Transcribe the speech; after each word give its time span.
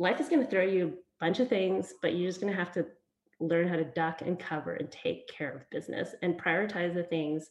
life 0.00 0.18
is 0.18 0.30
going 0.30 0.42
to 0.42 0.50
throw 0.50 0.64
you 0.64 0.86
a 0.86 1.22
bunch 1.22 1.40
of 1.40 1.48
things, 1.50 1.92
but 2.00 2.14
you're 2.14 2.30
just 2.30 2.40
going 2.40 2.50
to 2.50 2.58
have 2.58 2.72
to 2.72 2.86
learn 3.38 3.68
how 3.68 3.76
to 3.76 3.84
duck 3.84 4.22
and 4.22 4.40
cover 4.40 4.72
and 4.72 4.90
take 4.90 5.28
care 5.28 5.52
of 5.52 5.68
business 5.68 6.14
and 6.22 6.40
prioritize 6.40 6.94
the 6.94 7.02
things 7.02 7.50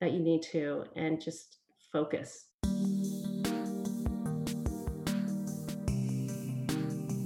that 0.00 0.10
you 0.10 0.18
need 0.18 0.42
to 0.42 0.82
and 0.96 1.20
just 1.20 1.58
focus. 1.92 2.46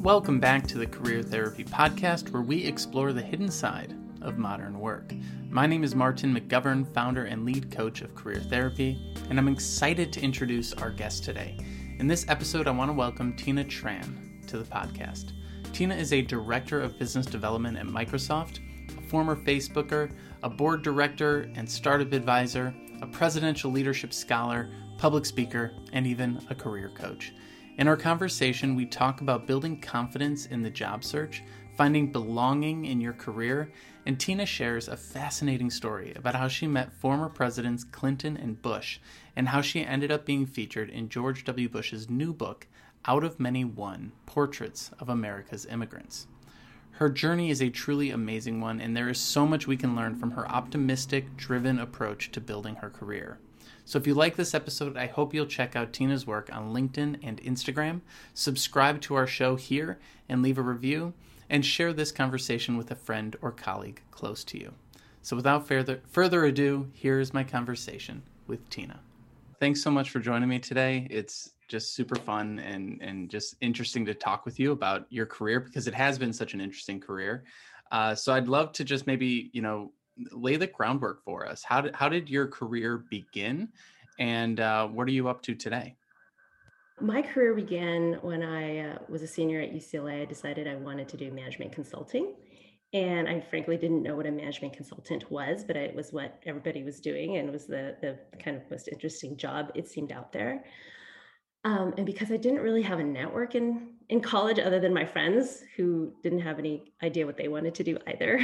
Welcome 0.02 0.38
back 0.38 0.66
to 0.66 0.76
the 0.76 0.86
Career 0.86 1.22
Therapy 1.22 1.64
Podcast, 1.64 2.30
where 2.30 2.42
we 2.42 2.62
explore 2.62 3.14
the 3.14 3.22
hidden 3.22 3.50
side 3.50 3.96
of 4.20 4.36
modern 4.36 4.78
work. 4.78 5.14
My 5.48 5.66
name 5.66 5.82
is 5.82 5.94
Martin 5.94 6.34
McGovern, 6.34 6.86
founder 6.92 7.24
and 7.24 7.46
lead 7.46 7.70
coach 7.70 8.02
of 8.02 8.14
Career 8.14 8.40
Therapy, 8.40 9.14
and 9.30 9.38
I'm 9.38 9.48
excited 9.48 10.12
to 10.12 10.20
introduce 10.20 10.74
our 10.74 10.90
guest 10.90 11.24
today. 11.24 11.56
In 11.98 12.06
this 12.06 12.26
episode, 12.28 12.68
I 12.68 12.72
want 12.72 12.90
to 12.90 12.94
welcome 12.94 13.34
Tina 13.34 13.64
Tran 13.64 14.31
to 14.52 14.58
the 14.58 14.64
podcast. 14.64 15.32
Tina 15.72 15.94
is 15.94 16.12
a 16.12 16.20
director 16.20 16.78
of 16.78 16.98
business 16.98 17.24
development 17.24 17.78
at 17.78 17.86
Microsoft, 17.86 18.60
a 18.96 19.00
former 19.00 19.34
Facebooker, 19.34 20.12
a 20.42 20.50
board 20.50 20.82
director 20.82 21.50
and 21.56 21.68
startup 21.68 22.12
advisor, 22.12 22.74
a 23.00 23.06
presidential 23.06 23.70
leadership 23.70 24.12
scholar, 24.12 24.70
public 24.98 25.24
speaker, 25.24 25.72
and 25.94 26.06
even 26.06 26.38
a 26.50 26.54
career 26.54 26.90
coach. 26.94 27.32
In 27.78 27.88
our 27.88 27.96
conversation, 27.96 28.76
we 28.76 28.84
talk 28.84 29.22
about 29.22 29.46
building 29.46 29.80
confidence 29.80 30.44
in 30.44 30.60
the 30.60 30.68
job 30.68 31.02
search, 31.02 31.42
finding 31.74 32.12
belonging 32.12 32.84
in 32.84 33.00
your 33.00 33.14
career, 33.14 33.72
and 34.04 34.20
Tina 34.20 34.44
shares 34.44 34.88
a 34.88 34.96
fascinating 34.98 35.70
story 35.70 36.12
about 36.14 36.34
how 36.34 36.48
she 36.48 36.66
met 36.66 36.92
former 36.92 37.30
presidents 37.30 37.84
Clinton 37.84 38.36
and 38.36 38.60
Bush 38.60 38.98
and 39.34 39.48
how 39.48 39.62
she 39.62 39.82
ended 39.82 40.12
up 40.12 40.26
being 40.26 40.44
featured 40.44 40.90
in 40.90 41.08
George 41.08 41.44
W. 41.44 41.70
Bush's 41.70 42.10
new 42.10 42.34
book, 42.34 42.66
Out 43.04 43.24
of 43.24 43.40
Many 43.40 43.64
One 43.64 44.12
Portraits 44.26 44.92
of 45.00 45.08
America's 45.08 45.66
Immigrants. 45.66 46.28
Her 46.92 47.08
journey 47.08 47.50
is 47.50 47.60
a 47.60 47.68
truly 47.68 48.10
amazing 48.10 48.60
one, 48.60 48.80
and 48.80 48.96
there 48.96 49.08
is 49.08 49.18
so 49.18 49.46
much 49.46 49.66
we 49.66 49.76
can 49.76 49.96
learn 49.96 50.14
from 50.14 50.30
her 50.32 50.48
optimistic, 50.48 51.36
driven 51.36 51.80
approach 51.80 52.30
to 52.30 52.40
building 52.40 52.76
her 52.76 52.90
career. 52.90 53.38
So 53.84 53.98
if 53.98 54.06
you 54.06 54.14
like 54.14 54.36
this 54.36 54.54
episode, 54.54 54.96
I 54.96 55.06
hope 55.06 55.34
you'll 55.34 55.46
check 55.46 55.74
out 55.74 55.92
Tina's 55.92 56.26
work 56.26 56.48
on 56.52 56.72
LinkedIn 56.72 57.18
and 57.22 57.42
Instagram, 57.42 58.02
subscribe 58.34 59.00
to 59.02 59.14
our 59.14 59.26
show 59.26 59.56
here, 59.56 59.98
and 60.28 60.40
leave 60.40 60.58
a 60.58 60.62
review, 60.62 61.14
and 61.50 61.66
share 61.66 61.92
this 61.92 62.12
conversation 62.12 62.76
with 62.76 62.90
a 62.90 62.96
friend 62.96 63.34
or 63.42 63.50
colleague 63.50 64.02
close 64.12 64.44
to 64.44 64.58
you. 64.58 64.74
So 65.22 65.34
without 65.34 65.66
further, 65.66 66.02
further 66.06 66.44
ado, 66.44 66.88
here 66.92 67.18
is 67.18 67.34
my 67.34 67.42
conversation 67.42 68.22
with 68.46 68.68
Tina 68.70 69.00
thanks 69.62 69.80
so 69.80 69.92
much 69.92 70.10
for 70.10 70.18
joining 70.18 70.48
me 70.48 70.58
today. 70.58 71.06
It's 71.08 71.52
just 71.72 71.94
super 71.94 72.16
fun 72.16 72.58
and 72.60 73.00
and 73.00 73.30
just 73.30 73.56
interesting 73.60 74.04
to 74.04 74.14
talk 74.14 74.44
with 74.44 74.60
you 74.60 74.72
about 74.72 75.06
your 75.08 75.26
career 75.26 75.58
because 75.58 75.88
it 75.88 75.94
has 75.94 76.18
been 76.18 76.32
such 76.32 76.52
an 76.54 76.60
interesting 76.60 77.00
career. 77.00 77.44
Uh, 77.90 78.14
so 78.14 78.32
I'd 78.32 78.46
love 78.46 78.72
to 78.72 78.84
just 78.84 79.06
maybe 79.06 79.50
you 79.52 79.62
know 79.62 79.92
lay 80.30 80.56
the 80.56 80.66
groundwork 80.66 81.24
for 81.24 81.46
us. 81.48 81.64
How 81.64 81.80
did 81.80 81.96
how 81.96 82.08
did 82.10 82.28
your 82.28 82.46
career 82.46 83.04
begin, 83.10 83.70
and 84.20 84.60
uh, 84.60 84.86
what 84.86 85.08
are 85.08 85.12
you 85.12 85.28
up 85.28 85.42
to 85.42 85.54
today? 85.54 85.96
My 87.00 87.22
career 87.22 87.54
began 87.54 88.18
when 88.20 88.42
I 88.42 88.90
uh, 88.90 88.98
was 89.08 89.22
a 89.22 89.26
senior 89.26 89.60
at 89.60 89.72
UCLA. 89.72 90.22
I 90.22 90.24
decided 90.26 90.68
I 90.68 90.76
wanted 90.76 91.08
to 91.08 91.16
do 91.16 91.32
management 91.32 91.72
consulting. 91.72 92.34
And 92.94 93.26
I 93.26 93.40
frankly 93.40 93.78
didn't 93.78 94.02
know 94.02 94.16
what 94.16 94.26
a 94.26 94.30
management 94.30 94.74
consultant 94.74 95.30
was, 95.30 95.64
but 95.64 95.76
it 95.76 95.94
was 95.94 96.12
what 96.12 96.38
everybody 96.44 96.82
was 96.84 97.00
doing 97.00 97.38
and 97.38 97.50
was 97.50 97.64
the, 97.64 97.96
the 98.02 98.18
kind 98.38 98.54
of 98.54 98.70
most 98.70 98.86
interesting 98.88 99.34
job 99.38 99.72
it 99.74 99.88
seemed 99.88 100.12
out 100.12 100.30
there. 100.30 100.62
Um, 101.64 101.94
and 101.96 102.04
because 102.04 102.32
I 102.32 102.36
didn't 102.36 102.60
really 102.60 102.82
have 102.82 102.98
a 102.98 103.04
network 103.04 103.54
in, 103.54 103.90
in 104.08 104.20
college 104.20 104.58
other 104.58 104.80
than 104.80 104.92
my 104.92 105.04
friends 105.04 105.62
who 105.76 106.12
didn't 106.22 106.40
have 106.40 106.58
any 106.58 106.92
idea 107.02 107.24
what 107.24 107.36
they 107.36 107.48
wanted 107.48 107.74
to 107.76 107.84
do 107.84 107.98
either, 108.08 108.40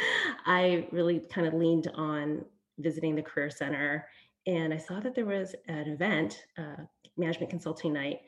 I 0.46 0.86
really 0.92 1.20
kind 1.30 1.46
of 1.46 1.54
leaned 1.54 1.90
on 1.94 2.44
visiting 2.78 3.16
the 3.16 3.22
Career 3.22 3.50
Center. 3.50 4.06
And 4.46 4.72
I 4.72 4.76
saw 4.76 5.00
that 5.00 5.14
there 5.14 5.26
was 5.26 5.54
an 5.66 5.88
event, 5.88 6.44
uh, 6.58 6.82
management 7.16 7.50
consulting 7.50 7.94
night. 7.94 8.20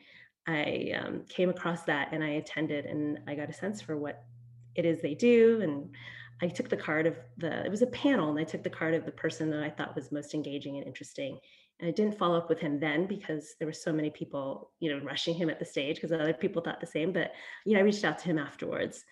I 0.47 0.93
um, 0.99 1.23
came 1.29 1.49
across 1.49 1.83
that 1.83 2.09
and 2.11 2.23
I 2.23 2.29
attended, 2.29 2.85
and 2.85 3.19
I 3.27 3.35
got 3.35 3.49
a 3.49 3.53
sense 3.53 3.79
for 3.79 3.95
what 3.97 4.23
it 4.75 4.85
is 4.85 5.01
they 5.01 5.15
do 5.15 5.59
and 5.61 5.89
i 6.41 6.47
took 6.47 6.69
the 6.69 6.77
card 6.77 7.05
of 7.05 7.15
the 7.37 7.65
it 7.65 7.69
was 7.69 7.81
a 7.81 7.87
panel 7.87 8.29
and 8.29 8.39
i 8.39 8.43
took 8.43 8.63
the 8.63 8.69
card 8.69 8.93
of 8.93 9.05
the 9.05 9.11
person 9.11 9.49
that 9.49 9.63
i 9.63 9.69
thought 9.69 9.95
was 9.95 10.11
most 10.11 10.33
engaging 10.33 10.77
and 10.77 10.87
interesting 10.87 11.37
and 11.81 11.89
i 11.89 11.91
didn't 11.91 12.17
follow 12.17 12.37
up 12.37 12.47
with 12.47 12.59
him 12.59 12.79
then 12.79 13.05
because 13.05 13.55
there 13.59 13.67
were 13.67 13.73
so 13.73 13.91
many 13.91 14.09
people 14.09 14.71
you 14.79 14.91
know 14.91 15.03
rushing 15.03 15.33
him 15.33 15.49
at 15.49 15.59
the 15.59 15.65
stage 15.65 15.95
because 15.95 16.11
other 16.11 16.33
people 16.33 16.61
thought 16.61 16.79
the 16.79 16.87
same 16.87 17.11
but 17.11 17.33
you 17.65 17.73
know 17.73 17.79
i 17.79 17.83
reached 17.83 18.05
out 18.05 18.17
to 18.17 18.25
him 18.25 18.37
afterwards 18.37 19.03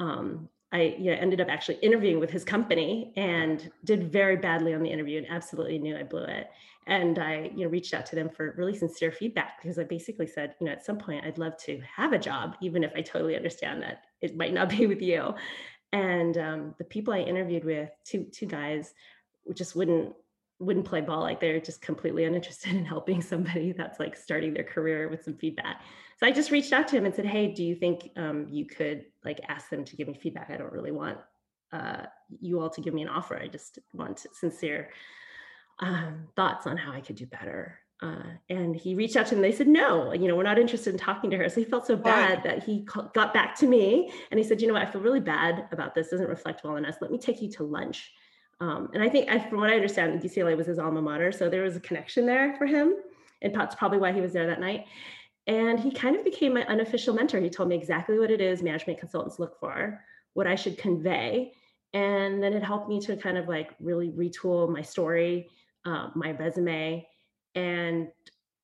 um, 0.00 0.48
I 0.72 0.96
you 0.98 1.10
know, 1.10 1.18
ended 1.20 1.40
up 1.40 1.48
actually 1.50 1.76
interviewing 1.76 2.18
with 2.18 2.30
his 2.30 2.44
company 2.44 3.12
and 3.16 3.70
did 3.84 4.10
very 4.10 4.36
badly 4.36 4.72
on 4.72 4.82
the 4.82 4.90
interview 4.90 5.18
and 5.18 5.26
absolutely 5.28 5.78
knew 5.78 5.96
I 5.96 6.02
blew 6.02 6.24
it. 6.24 6.48
And 6.86 7.18
I 7.18 7.50
you 7.54 7.64
know 7.64 7.70
reached 7.70 7.94
out 7.94 8.06
to 8.06 8.16
them 8.16 8.30
for 8.30 8.54
really 8.56 8.76
sincere 8.76 9.12
feedback 9.12 9.60
because 9.60 9.78
I 9.78 9.84
basically 9.84 10.26
said, 10.26 10.54
you 10.58 10.66
know, 10.66 10.72
at 10.72 10.84
some 10.84 10.98
point 10.98 11.24
I'd 11.24 11.38
love 11.38 11.56
to 11.58 11.80
have 11.94 12.12
a 12.12 12.18
job, 12.18 12.56
even 12.60 12.82
if 12.82 12.92
I 12.96 13.02
totally 13.02 13.36
understand 13.36 13.82
that 13.82 14.04
it 14.20 14.36
might 14.36 14.54
not 14.54 14.68
be 14.76 14.86
with 14.86 15.02
you. 15.02 15.34
And 15.92 16.38
um, 16.38 16.74
the 16.78 16.84
people 16.84 17.12
I 17.12 17.20
interviewed 17.20 17.64
with, 17.64 17.90
two 18.04 18.24
two 18.32 18.46
guys, 18.46 18.94
just 19.54 19.76
wouldn't 19.76 20.14
wouldn't 20.62 20.86
play 20.86 21.00
ball 21.00 21.20
like 21.20 21.40
they're 21.40 21.60
just 21.60 21.82
completely 21.82 22.24
uninterested 22.24 22.74
in 22.74 22.84
helping 22.84 23.20
somebody 23.22 23.72
that's 23.72 23.98
like 23.98 24.16
starting 24.16 24.54
their 24.54 24.64
career 24.64 25.08
with 25.08 25.24
some 25.24 25.34
feedback 25.34 25.82
so 26.18 26.26
i 26.26 26.30
just 26.30 26.50
reached 26.50 26.72
out 26.72 26.88
to 26.88 26.96
him 26.96 27.04
and 27.04 27.14
said 27.14 27.26
hey 27.26 27.52
do 27.52 27.64
you 27.64 27.74
think 27.74 28.10
um, 28.16 28.46
you 28.48 28.64
could 28.64 29.04
like 29.24 29.40
ask 29.48 29.68
them 29.70 29.84
to 29.84 29.96
give 29.96 30.08
me 30.08 30.14
feedback 30.14 30.50
i 30.50 30.56
don't 30.56 30.72
really 30.72 30.92
want 30.92 31.18
uh, 31.72 32.04
you 32.40 32.60
all 32.60 32.68
to 32.68 32.80
give 32.80 32.94
me 32.94 33.02
an 33.02 33.08
offer 33.08 33.36
i 33.36 33.46
just 33.46 33.78
want 33.92 34.26
sincere 34.32 34.90
um, 35.80 36.28
thoughts 36.36 36.66
on 36.66 36.76
how 36.76 36.92
i 36.92 37.00
could 37.00 37.16
do 37.16 37.26
better 37.26 37.78
uh, 38.02 38.24
and 38.50 38.74
he 38.74 38.96
reached 38.96 39.16
out 39.16 39.26
to 39.28 39.36
them. 39.36 39.42
They 39.42 39.52
said, 39.52 39.68
no, 39.68 40.12
you 40.12 40.26
know, 40.26 40.34
we're 40.34 40.42
not 40.42 40.58
interested 40.58 40.92
in 40.92 40.98
talking 40.98 41.30
to 41.30 41.36
her. 41.36 41.48
So 41.48 41.60
he 41.60 41.64
felt 41.64 41.86
so 41.86 41.94
bad 41.94 42.42
that 42.42 42.64
he 42.64 42.84
got 43.14 43.32
back 43.32 43.54
to 43.60 43.66
me 43.68 44.12
and 44.32 44.38
he 44.38 44.44
said, 44.44 44.60
you 44.60 44.66
know 44.66 44.74
what, 44.74 44.82
I 44.82 44.90
feel 44.90 45.00
really 45.00 45.20
bad 45.20 45.68
about 45.70 45.94
this. 45.94 46.10
Doesn't 46.10 46.28
reflect 46.28 46.64
well 46.64 46.74
on 46.74 46.84
us. 46.84 46.96
Let 47.00 47.12
me 47.12 47.18
take 47.18 47.40
you 47.40 47.48
to 47.52 47.62
lunch. 47.62 48.12
Um, 48.62 48.90
and 48.94 49.02
I 49.02 49.08
think, 49.08 49.28
I, 49.28 49.40
from 49.40 49.58
what 49.58 49.70
I 49.70 49.74
understand, 49.74 50.22
UCLA 50.22 50.56
was 50.56 50.68
his 50.68 50.78
alma 50.78 51.02
mater. 51.02 51.32
So 51.32 51.48
there 51.48 51.64
was 51.64 51.74
a 51.74 51.80
connection 51.80 52.26
there 52.26 52.54
for 52.58 52.64
him. 52.64 52.94
And 53.42 53.52
that's 53.52 53.74
probably 53.74 53.98
why 53.98 54.12
he 54.12 54.20
was 54.20 54.32
there 54.32 54.46
that 54.46 54.60
night. 54.60 54.84
And 55.48 55.80
he 55.80 55.90
kind 55.90 56.14
of 56.14 56.22
became 56.22 56.54
my 56.54 56.64
unofficial 56.66 57.12
mentor. 57.12 57.40
He 57.40 57.50
told 57.50 57.68
me 57.68 57.74
exactly 57.74 58.20
what 58.20 58.30
it 58.30 58.40
is 58.40 58.62
management 58.62 59.00
consultants 59.00 59.40
look 59.40 59.58
for, 59.58 60.00
what 60.34 60.46
I 60.46 60.54
should 60.54 60.78
convey. 60.78 61.54
And 61.92 62.40
then 62.40 62.52
it 62.52 62.62
helped 62.62 62.88
me 62.88 63.00
to 63.00 63.16
kind 63.16 63.36
of 63.36 63.48
like 63.48 63.70
really 63.80 64.10
retool 64.10 64.72
my 64.72 64.82
story, 64.82 65.50
uh, 65.84 66.10
my 66.14 66.30
resume, 66.30 67.04
and 67.56 68.12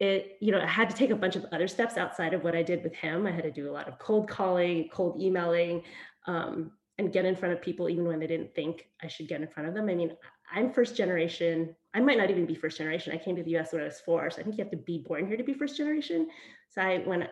it 0.00 0.36
you 0.40 0.52
know 0.52 0.60
i 0.60 0.66
had 0.66 0.88
to 0.88 0.94
take 0.94 1.10
a 1.10 1.16
bunch 1.16 1.34
of 1.34 1.44
other 1.52 1.66
steps 1.66 1.96
outside 1.96 2.32
of 2.32 2.44
what 2.44 2.54
i 2.54 2.62
did 2.62 2.84
with 2.84 2.94
him 2.94 3.26
i 3.26 3.32
had 3.32 3.42
to 3.42 3.50
do 3.50 3.68
a 3.68 3.72
lot 3.72 3.88
of 3.88 3.98
cold 3.98 4.28
calling 4.28 4.88
cold 4.92 5.20
emailing 5.20 5.82
um, 6.26 6.70
and 6.98 7.12
get 7.12 7.24
in 7.24 7.36
front 7.36 7.54
of 7.54 7.62
people 7.62 7.88
even 7.88 8.06
when 8.06 8.18
they 8.18 8.26
didn't 8.26 8.54
think 8.54 8.88
i 9.02 9.08
should 9.08 9.28
get 9.28 9.40
in 9.40 9.48
front 9.48 9.68
of 9.68 9.74
them. 9.74 9.88
I 9.88 9.94
mean 9.94 10.12
i'm 10.52 10.72
first 10.72 10.96
generation. 10.96 11.74
I 11.94 12.00
might 12.00 12.18
not 12.18 12.30
even 12.30 12.46
be 12.46 12.54
first 12.54 12.78
generation. 12.78 13.12
I 13.12 13.18
came 13.18 13.36
to 13.36 13.42
the 13.42 13.58
us 13.58 13.72
when 13.72 13.82
i 13.82 13.84
was 13.84 14.00
four 14.00 14.30
so 14.30 14.40
i 14.40 14.44
think 14.44 14.56
you 14.56 14.64
have 14.64 14.70
to 14.72 14.76
be 14.76 15.04
born 15.06 15.26
here 15.26 15.36
to 15.36 15.44
be 15.44 15.54
first 15.54 15.76
generation. 15.76 16.28
So 16.70 16.82
i 16.82 16.98
when 16.98 17.28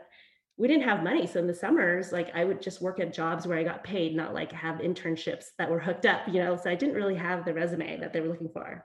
we 0.59 0.69
didn't 0.69 0.89
have 0.89 1.03
money 1.03 1.27
so 1.27 1.39
in 1.39 1.47
the 1.47 1.55
summers 1.55 2.13
like 2.13 2.31
i 2.35 2.45
would 2.45 2.63
just 2.63 2.81
work 2.81 2.99
at 2.99 3.13
jobs 3.13 3.47
where 3.47 3.59
i 3.59 3.63
got 3.63 3.85
paid 3.85 4.17
not 4.17 4.33
like 4.33 4.51
have 4.53 4.77
internships 4.77 5.47
that 5.59 5.71
were 5.71 5.79
hooked 5.79 6.07
up 6.07 6.23
you 6.29 6.43
know? 6.43 6.57
So 6.57 6.71
i 6.71 6.75
didn't 6.75 6.95
really 6.95 7.17
have 7.17 7.45
the 7.45 7.53
resume 7.53 8.01
that 8.01 8.13
they 8.13 8.21
were 8.21 8.29
looking 8.29 8.49
for. 8.49 8.85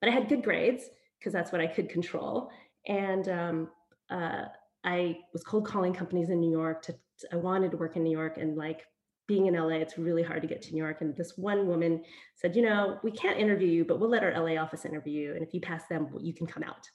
But 0.00 0.08
i 0.08 0.12
had 0.12 0.28
good 0.28 0.42
grades 0.42 0.84
because 1.18 1.32
that's 1.32 1.52
what 1.52 1.60
I 1.60 1.66
could 1.66 1.88
control. 1.88 2.50
And 2.86 3.28
um, 3.28 3.68
uh, 4.10 4.44
I 4.84 5.18
was 5.32 5.42
cold 5.42 5.66
calling 5.66 5.92
companies 5.92 6.30
in 6.30 6.40
New 6.40 6.50
York. 6.50 6.82
To, 6.82 6.92
to, 6.92 7.28
I 7.32 7.36
wanted 7.36 7.72
to 7.72 7.76
work 7.76 7.96
in 7.96 8.04
New 8.04 8.16
York, 8.16 8.38
and 8.38 8.56
like 8.56 8.82
being 9.26 9.46
in 9.46 9.54
LA, 9.54 9.76
it's 9.76 9.98
really 9.98 10.22
hard 10.22 10.42
to 10.42 10.48
get 10.48 10.62
to 10.62 10.72
New 10.72 10.82
York. 10.82 11.00
And 11.00 11.16
this 11.16 11.36
one 11.36 11.66
woman 11.66 12.02
said, 12.36 12.54
you 12.54 12.62
know, 12.62 12.98
we 13.02 13.10
can't 13.10 13.38
interview 13.38 13.68
you, 13.68 13.84
but 13.84 13.98
we'll 13.98 14.10
let 14.10 14.22
our 14.22 14.32
LA 14.32 14.60
office 14.60 14.84
interview 14.84 15.20
you, 15.20 15.34
and 15.34 15.42
if 15.42 15.52
you 15.52 15.60
pass 15.60 15.82
them, 15.88 16.08
you 16.20 16.32
can 16.32 16.46
come 16.46 16.62
out. 16.62 16.88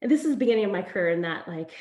And 0.00 0.10
this 0.10 0.24
is 0.24 0.30
the 0.30 0.36
beginning 0.36 0.64
of 0.64 0.70
my 0.70 0.82
career, 0.82 1.10
in 1.10 1.22
that 1.22 1.48
like 1.48 1.72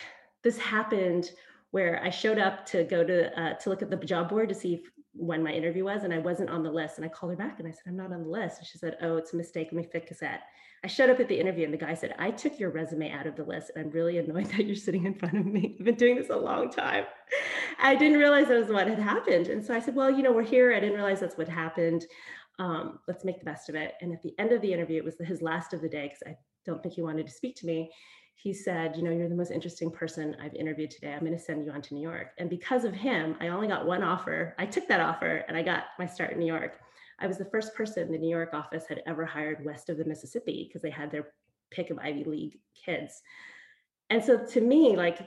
this 0.43 0.57
happened 0.57 1.31
where 1.71 2.01
I 2.03 2.09
showed 2.09 2.39
up 2.39 2.65
to 2.67 2.83
go 2.83 3.03
to 3.03 3.39
uh, 3.39 3.53
to 3.55 3.69
look 3.69 3.81
at 3.81 3.89
the 3.89 3.97
job 3.97 4.29
board 4.29 4.49
to 4.49 4.55
see 4.55 4.75
if, 4.75 4.81
when 5.13 5.43
my 5.43 5.51
interview 5.51 5.83
was, 5.83 6.03
and 6.03 6.13
I 6.13 6.19
wasn't 6.19 6.49
on 6.49 6.63
the 6.63 6.71
list. 6.71 6.97
And 6.97 7.05
I 7.05 7.09
called 7.09 7.31
her 7.31 7.37
back 7.37 7.59
and 7.59 7.67
I 7.67 7.71
said, 7.71 7.83
I'm 7.87 7.97
not 7.97 8.13
on 8.13 8.23
the 8.23 8.29
list. 8.29 8.59
And 8.59 8.67
she 8.67 8.77
said, 8.77 8.97
Oh, 9.01 9.17
it's 9.17 9.33
a 9.33 9.37
mistake. 9.37 9.69
Let 9.71 9.83
me 9.83 9.89
fix 9.91 10.19
that. 10.19 10.41
I 10.83 10.87
showed 10.87 11.09
up 11.09 11.19
at 11.19 11.27
the 11.27 11.39
interview 11.39 11.65
and 11.65 11.73
the 11.73 11.77
guy 11.77 11.95
said, 11.95 12.15
I 12.19 12.31
took 12.31 12.59
your 12.59 12.69
resume 12.69 13.11
out 13.11 13.25
of 13.25 13.35
the 13.35 13.43
list 13.43 13.71
and 13.75 13.85
I'm 13.85 13.91
really 13.91 14.19
annoyed 14.19 14.45
that 14.51 14.65
you're 14.65 14.75
sitting 14.75 15.05
in 15.05 15.15
front 15.15 15.37
of 15.37 15.45
me. 15.45 15.75
I've 15.79 15.85
been 15.85 15.95
doing 15.95 16.15
this 16.15 16.29
a 16.29 16.37
long 16.37 16.69
time. 16.69 17.05
I 17.79 17.95
didn't 17.95 18.17
realize 18.17 18.47
that 18.47 18.59
was 18.59 18.69
what 18.69 18.87
had 18.87 18.99
happened. 18.99 19.47
And 19.47 19.63
so 19.63 19.73
I 19.73 19.79
said, 19.79 19.95
Well, 19.95 20.09
you 20.09 20.23
know, 20.23 20.31
we're 20.31 20.43
here. 20.43 20.73
I 20.73 20.79
didn't 20.79 20.95
realize 20.95 21.19
that's 21.19 21.37
what 21.37 21.47
happened. 21.47 22.05
Um, 22.59 22.99
let's 23.07 23.23
make 23.23 23.39
the 23.39 23.45
best 23.45 23.69
of 23.69 23.75
it. 23.75 23.93
And 24.01 24.11
at 24.11 24.23
the 24.23 24.33
end 24.39 24.51
of 24.51 24.61
the 24.61 24.73
interview, 24.73 24.97
it 24.97 25.05
was 25.05 25.15
his 25.19 25.41
last 25.41 25.73
of 25.73 25.81
the 25.81 25.89
day 25.89 26.07
because 26.07 26.23
I 26.25 26.37
don't 26.65 26.81
think 26.81 26.95
he 26.95 27.01
wanted 27.01 27.27
to 27.27 27.31
speak 27.31 27.55
to 27.57 27.65
me. 27.65 27.91
he 28.35 28.53
said, 28.53 28.95
You 28.95 29.03
know, 29.03 29.11
you're 29.11 29.29
the 29.29 29.35
most 29.35 29.51
interesting 29.51 29.91
person 29.91 30.35
I've 30.41 30.55
interviewed 30.55 30.91
today. 30.91 31.13
I'm 31.13 31.19
going 31.19 31.33
to 31.33 31.39
send 31.39 31.65
you 31.65 31.71
on 31.71 31.81
to 31.83 31.93
New 31.93 32.01
York. 32.01 32.29
And 32.37 32.49
because 32.49 32.83
of 32.83 32.93
him, 32.93 33.35
I 33.39 33.49
only 33.49 33.67
got 33.67 33.85
one 33.85 34.03
offer. 34.03 34.55
I 34.57 34.65
took 34.65 34.87
that 34.87 34.99
offer 34.99 35.45
and 35.47 35.55
I 35.55 35.63
got 35.63 35.85
my 35.99 36.05
start 36.05 36.31
in 36.31 36.39
New 36.39 36.45
York. 36.45 36.79
I 37.19 37.27
was 37.27 37.37
the 37.37 37.45
first 37.45 37.73
person 37.73 38.11
the 38.11 38.17
New 38.17 38.29
York 38.29 38.53
office 38.53 38.85
had 38.87 39.01
ever 39.07 39.25
hired 39.25 39.65
west 39.65 39.89
of 39.89 39.97
the 39.97 40.05
Mississippi 40.05 40.65
because 40.67 40.81
they 40.81 40.91
had 40.91 41.09
their 41.09 41.29
pick 41.71 41.89
of 41.89 41.97
Ivy 41.99 42.23
League 42.23 42.59
kids. 42.75 43.21
And 44.09 44.23
so 44.23 44.45
to 44.45 44.61
me, 44.61 44.95
like 44.95 45.19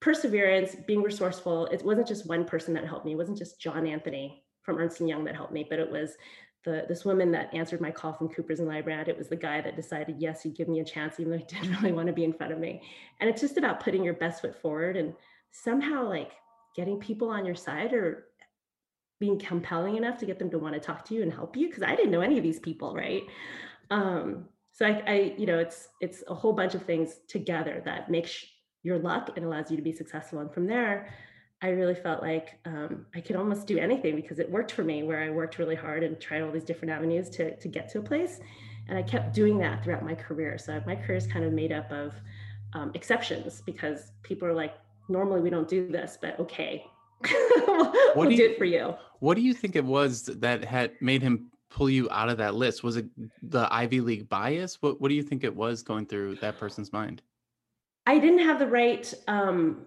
perseverance, 0.00 0.76
being 0.86 1.02
resourceful, 1.02 1.66
it 1.66 1.84
wasn't 1.84 2.08
just 2.08 2.26
one 2.26 2.44
person 2.44 2.74
that 2.74 2.86
helped 2.86 3.04
me. 3.04 3.12
It 3.12 3.18
wasn't 3.18 3.38
just 3.38 3.60
John 3.60 3.86
Anthony 3.86 4.44
from 4.62 4.78
Ernst 4.78 5.00
& 5.00 5.00
Young 5.00 5.24
that 5.24 5.34
helped 5.34 5.52
me, 5.52 5.66
but 5.68 5.78
it 5.78 5.90
was 5.90 6.16
the, 6.64 6.84
this 6.88 7.04
woman 7.04 7.32
that 7.32 7.52
answered 7.54 7.80
my 7.80 7.90
call 7.90 8.12
from 8.12 8.28
Coopers 8.28 8.60
and 8.60 8.68
Lybrand. 8.68 9.08
It 9.08 9.16
was 9.16 9.28
the 9.28 9.36
guy 9.36 9.60
that 9.60 9.76
decided, 9.76 10.16
yes, 10.18 10.42
he'd 10.42 10.56
give 10.56 10.68
me 10.68 10.80
a 10.80 10.84
chance, 10.84 11.18
even 11.18 11.32
though 11.32 11.38
he 11.38 11.44
didn't 11.48 11.76
really 11.76 11.92
want 11.92 12.06
to 12.08 12.12
be 12.12 12.24
in 12.24 12.32
front 12.32 12.52
of 12.52 12.58
me. 12.58 12.82
And 13.20 13.28
it's 13.28 13.40
just 13.40 13.56
about 13.56 13.80
putting 13.80 14.04
your 14.04 14.14
best 14.14 14.42
foot 14.42 14.60
forward 14.60 14.96
and 14.96 15.14
somehow 15.50 16.08
like 16.08 16.32
getting 16.76 17.00
people 17.00 17.30
on 17.30 17.44
your 17.44 17.54
side 17.54 17.92
or 17.92 18.26
being 19.18 19.38
compelling 19.38 19.96
enough 19.96 20.18
to 20.18 20.26
get 20.26 20.38
them 20.38 20.50
to 20.50 20.58
want 20.58 20.74
to 20.74 20.80
talk 20.80 21.04
to 21.06 21.14
you 21.14 21.22
and 21.22 21.32
help 21.32 21.56
you. 21.56 21.72
Cause 21.72 21.82
I 21.82 21.96
didn't 21.96 22.12
know 22.12 22.20
any 22.20 22.36
of 22.36 22.44
these 22.44 22.60
people, 22.60 22.94
right? 22.94 23.22
Um, 23.90 24.48
so 24.72 24.86
I, 24.86 25.02
I, 25.06 25.34
you 25.36 25.46
know, 25.46 25.58
it's 25.58 25.88
it's 26.00 26.22
a 26.28 26.34
whole 26.34 26.52
bunch 26.52 26.74
of 26.74 26.82
things 26.82 27.16
together 27.26 27.82
that 27.84 28.10
makes 28.10 28.44
your 28.88 28.98
luck 28.98 29.30
and 29.36 29.44
allows 29.44 29.70
you 29.70 29.76
to 29.76 29.82
be 29.82 29.92
successful. 29.92 30.40
And 30.40 30.50
from 30.50 30.66
there, 30.66 31.08
I 31.60 31.68
really 31.68 31.94
felt 31.94 32.22
like 32.22 32.58
um, 32.64 33.04
I 33.14 33.20
could 33.20 33.36
almost 33.36 33.66
do 33.66 33.78
anything 33.78 34.16
because 34.16 34.38
it 34.38 34.50
worked 34.50 34.72
for 34.72 34.82
me, 34.82 35.02
where 35.02 35.22
I 35.22 35.30
worked 35.30 35.58
really 35.58 35.74
hard 35.74 36.02
and 36.02 36.18
tried 36.18 36.40
all 36.42 36.50
these 36.50 36.64
different 36.64 36.92
avenues 36.92 37.28
to 37.30 37.56
to 37.56 37.68
get 37.68 37.88
to 37.90 37.98
a 37.98 38.02
place, 38.02 38.40
and 38.88 38.96
I 38.96 39.02
kept 39.02 39.34
doing 39.34 39.58
that 39.58 39.84
throughout 39.84 40.04
my 40.04 40.14
career. 40.14 40.56
So 40.56 40.80
my 40.86 40.96
career 40.96 41.18
is 41.18 41.26
kind 41.26 41.44
of 41.44 41.52
made 41.52 41.72
up 41.72 41.90
of 41.90 42.14
um, 42.74 42.92
exceptions 42.94 43.60
because 43.66 44.12
people 44.22 44.46
are 44.48 44.54
like, 44.54 44.74
normally 45.08 45.40
we 45.40 45.50
don't 45.50 45.68
do 45.68 45.90
this, 45.90 46.16
but 46.20 46.38
okay, 46.38 46.84
we'll, 47.66 47.92
we'll 48.14 48.30
do, 48.30 48.36
do 48.36 48.44
it 48.50 48.58
for 48.58 48.64
you. 48.64 48.94
What 49.18 49.34
do 49.34 49.42
you 49.42 49.52
think 49.52 49.74
it 49.74 49.84
was 49.84 50.26
that 50.26 50.64
had 50.64 50.92
made 51.00 51.22
him 51.22 51.50
pull 51.70 51.90
you 51.90 52.08
out 52.10 52.28
of 52.28 52.38
that 52.38 52.54
list? 52.54 52.84
Was 52.84 52.96
it 52.96 53.06
the 53.42 53.66
Ivy 53.70 54.00
League 54.00 54.28
bias? 54.28 54.80
What 54.80 55.00
What 55.00 55.08
do 55.08 55.14
you 55.14 55.24
think 55.24 55.42
it 55.42 55.54
was 55.54 55.82
going 55.82 56.06
through 56.06 56.36
that 56.36 56.56
person's 56.58 56.92
mind? 56.92 57.20
I 58.08 58.18
didn't 58.18 58.38
have 58.38 58.58
the 58.58 58.66
right 58.66 59.12
um, 59.28 59.84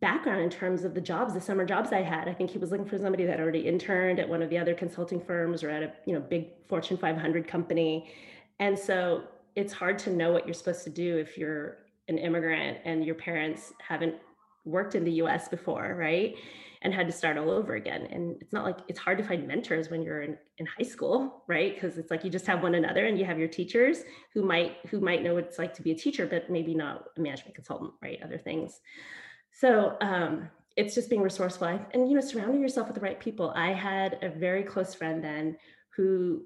background 0.00 0.40
in 0.40 0.50
terms 0.50 0.84
of 0.84 0.94
the 0.94 1.00
jobs, 1.00 1.34
the 1.34 1.40
summer 1.40 1.64
jobs 1.64 1.92
I 1.92 2.00
had. 2.00 2.28
I 2.28 2.32
think 2.32 2.48
he 2.48 2.58
was 2.58 2.70
looking 2.70 2.86
for 2.86 2.96
somebody 2.96 3.26
that 3.26 3.40
already 3.40 3.66
interned 3.66 4.20
at 4.20 4.28
one 4.28 4.40
of 4.40 4.50
the 4.50 4.56
other 4.56 4.72
consulting 4.72 5.20
firms 5.20 5.64
or 5.64 5.68
at 5.68 5.82
a 5.82 5.92
you 6.06 6.14
know 6.14 6.20
big 6.20 6.46
Fortune 6.68 6.96
500 6.96 7.48
company, 7.48 8.08
and 8.60 8.78
so 8.78 9.24
it's 9.56 9.72
hard 9.72 9.98
to 9.98 10.10
know 10.10 10.30
what 10.30 10.46
you're 10.46 10.54
supposed 10.54 10.84
to 10.84 10.90
do 10.90 11.18
if 11.18 11.36
you're 11.36 11.78
an 12.06 12.18
immigrant 12.18 12.78
and 12.84 13.04
your 13.04 13.16
parents 13.16 13.72
haven't 13.80 14.14
worked 14.64 14.94
in 14.94 15.02
the 15.02 15.12
U.S. 15.14 15.48
before, 15.48 15.96
right? 15.98 16.36
And 16.82 16.94
had 16.94 17.06
to 17.06 17.12
start 17.12 17.36
all 17.36 17.50
over 17.50 17.74
again. 17.74 18.08
And 18.10 18.40
it's 18.40 18.52
not 18.52 18.64
like 18.64 18.78
it's 18.88 18.98
hard 18.98 19.18
to 19.18 19.24
find 19.24 19.46
mentors 19.46 19.90
when 19.90 20.02
you're 20.02 20.22
in, 20.22 20.38
in 20.58 20.66
high 20.66 20.84
school, 20.84 21.44
right? 21.46 21.74
Because 21.74 21.98
it's 21.98 22.10
like 22.10 22.24
you 22.24 22.30
just 22.30 22.46
have 22.46 22.62
one 22.62 22.74
another 22.74 23.06
and 23.06 23.18
you 23.18 23.24
have 23.24 23.38
your 23.38 23.48
teachers 23.48 23.98
who 24.32 24.42
might 24.42 24.76
who 24.88 25.00
might 25.00 25.22
know 25.22 25.34
what 25.34 25.44
it's 25.44 25.58
like 25.58 25.74
to 25.74 25.82
be 25.82 25.90
a 25.90 25.94
teacher, 25.94 26.26
but 26.26 26.48
maybe 26.48 26.74
not 26.74 27.04
a 27.16 27.20
management 27.20 27.54
consultant, 27.54 27.92
right? 28.02 28.18
Other 28.24 28.38
things. 28.38 28.80
So 29.52 29.96
um, 30.00 30.48
it's 30.76 30.94
just 30.94 31.10
being 31.10 31.22
resourceful 31.22 31.80
and 31.92 32.08
you 32.08 32.14
know 32.14 32.20
surrounding 32.20 32.62
yourself 32.62 32.86
with 32.88 32.94
the 32.94 33.02
right 33.02 33.20
people. 33.20 33.52
I 33.54 33.72
had 33.72 34.18
a 34.22 34.30
very 34.30 34.62
close 34.62 34.94
friend 34.94 35.22
then 35.22 35.56
who 35.96 36.44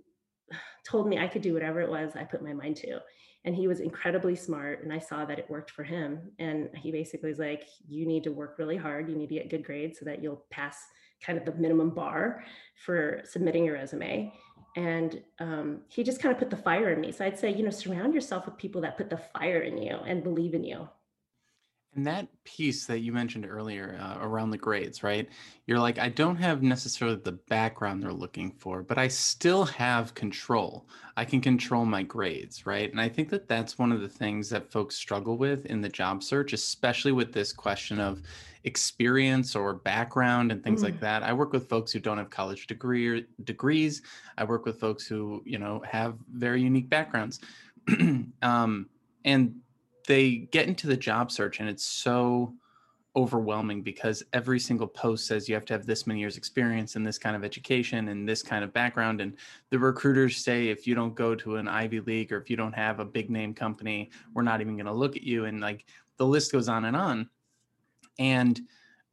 told 0.84 1.08
me 1.08 1.18
I 1.18 1.28
could 1.28 1.42
do 1.42 1.54
whatever 1.54 1.80
it 1.80 1.90
was 1.90 2.12
I 2.14 2.24
put 2.24 2.42
my 2.42 2.52
mind 2.52 2.76
to. 2.76 3.00
And 3.46 3.54
he 3.54 3.68
was 3.68 3.80
incredibly 3.80 4.34
smart 4.36 4.82
and 4.82 4.92
i 4.92 4.98
saw 4.98 5.26
that 5.26 5.38
it 5.38 5.50
worked 5.50 5.70
for 5.70 5.84
him. 5.84 6.30
And 6.38 6.70
he 6.74 6.90
basically 6.90 7.28
was 7.28 7.38
like 7.38 7.66
you 7.88 8.06
need 8.06 8.24
to 8.24 8.32
work 8.32 8.56
really 8.58 8.76
hard. 8.76 9.08
You 9.08 9.16
need 9.16 9.28
to 9.28 9.34
get 9.34 9.50
good 9.50 9.64
grades 9.64 9.98
so 9.98 10.04
that 10.06 10.22
you'll 10.22 10.44
pass 10.50 10.78
kind 11.22 11.38
of 11.38 11.44
the 11.44 11.52
minimum 11.60 11.90
bar 11.90 12.44
for 12.84 13.22
submitting 13.24 13.64
your 13.64 13.74
resume. 13.74 14.32
And 14.76 15.22
um, 15.38 15.82
he 15.88 16.02
just 16.02 16.20
kind 16.20 16.32
of 16.32 16.38
put 16.38 16.50
the 16.50 16.56
fire 16.56 16.90
in 16.92 17.00
me. 17.00 17.12
So 17.12 17.24
i'd 17.24 17.38
say 17.38 17.52
you 17.52 17.62
know 17.62 17.70
surround 17.70 18.14
yourself 18.14 18.46
with 18.46 18.56
people 18.58 18.80
that 18.82 18.96
put 18.96 19.10
the 19.10 19.20
fire 19.38 19.60
in 19.60 19.78
you 19.78 19.96
and 20.06 20.22
believe 20.22 20.54
in 20.54 20.64
you 20.64 20.88
and 21.96 22.06
that 22.06 22.28
piece 22.44 22.86
that 22.86 23.00
you 23.00 23.12
mentioned 23.12 23.46
earlier 23.48 23.98
uh, 24.00 24.18
around 24.20 24.50
the 24.50 24.58
grades, 24.58 25.02
right? 25.02 25.28
You're 25.66 25.78
like, 25.78 25.98
I 25.98 26.08
don't 26.08 26.36
have 26.36 26.62
necessarily 26.62 27.16
the 27.16 27.32
background 27.32 28.02
they're 28.02 28.12
looking 28.12 28.50
for, 28.52 28.82
but 28.82 28.98
I 28.98 29.08
still 29.08 29.64
have 29.64 30.14
control. 30.14 30.86
I 31.16 31.24
can 31.24 31.40
control 31.40 31.84
my 31.84 32.02
grades, 32.02 32.66
right? 32.66 32.90
And 32.90 33.00
I 33.00 33.08
think 33.08 33.28
that 33.30 33.48
that's 33.48 33.78
one 33.78 33.92
of 33.92 34.00
the 34.00 34.08
things 34.08 34.50
that 34.50 34.70
folks 34.70 34.96
struggle 34.96 35.36
with 35.36 35.66
in 35.66 35.80
the 35.80 35.88
job 35.88 36.22
search, 36.22 36.52
especially 36.52 37.12
with 37.12 37.32
this 37.32 37.52
question 37.52 38.00
of 38.00 38.22
experience 38.64 39.54
or 39.54 39.74
background 39.74 40.50
and 40.50 40.62
things 40.64 40.80
mm. 40.80 40.84
like 40.84 41.00
that. 41.00 41.22
I 41.22 41.32
work 41.32 41.52
with 41.52 41.68
folks 41.68 41.92
who 41.92 42.00
don't 42.00 42.18
have 42.18 42.30
college 42.30 42.66
degree 42.66 43.06
or 43.06 43.20
degrees. 43.44 44.02
I 44.36 44.44
work 44.44 44.64
with 44.64 44.80
folks 44.80 45.06
who, 45.06 45.42
you 45.44 45.58
know, 45.58 45.82
have 45.86 46.16
very 46.32 46.62
unique 46.62 46.88
backgrounds. 46.88 47.40
um, 48.42 48.88
and 49.24 49.54
they 50.06 50.36
get 50.36 50.68
into 50.68 50.86
the 50.86 50.96
job 50.96 51.30
search 51.30 51.60
and 51.60 51.68
it's 51.68 51.84
so 51.84 52.54
overwhelming 53.16 53.80
because 53.80 54.24
every 54.32 54.58
single 54.58 54.88
post 54.88 55.26
says 55.26 55.48
you 55.48 55.54
have 55.54 55.64
to 55.64 55.72
have 55.72 55.86
this 55.86 56.06
many 56.06 56.18
years 56.18 56.36
experience 56.36 56.96
and 56.96 57.06
this 57.06 57.16
kind 57.16 57.36
of 57.36 57.44
education 57.44 58.08
and 58.08 58.28
this 58.28 58.42
kind 58.42 58.64
of 58.64 58.72
background. 58.72 59.20
And 59.20 59.36
the 59.70 59.78
recruiters 59.78 60.36
say 60.36 60.68
if 60.68 60.86
you 60.86 60.96
don't 60.96 61.14
go 61.14 61.34
to 61.36 61.56
an 61.56 61.68
ivy 61.68 62.00
league 62.00 62.32
or 62.32 62.38
if 62.38 62.50
you 62.50 62.56
don't 62.56 62.74
have 62.74 62.98
a 62.98 63.04
big 63.04 63.30
name 63.30 63.54
company 63.54 64.10
we're 64.34 64.42
not 64.42 64.60
even 64.60 64.76
going 64.76 64.86
to 64.86 64.92
look 64.92 65.16
at 65.16 65.22
you. 65.22 65.44
And 65.44 65.60
like 65.60 65.84
the 66.16 66.26
list 66.26 66.50
goes 66.50 66.68
on 66.68 66.86
and 66.86 66.96
on. 66.96 67.28
And 68.18 68.60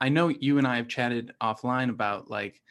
i 0.02 0.10
know 0.10 0.30
you 0.30 0.58
and 0.58 0.68
i 0.68 0.76
have 0.76 0.88
chatted 0.88 1.32
offline 1.42 1.90
about 1.90 2.30
like 2.30 2.62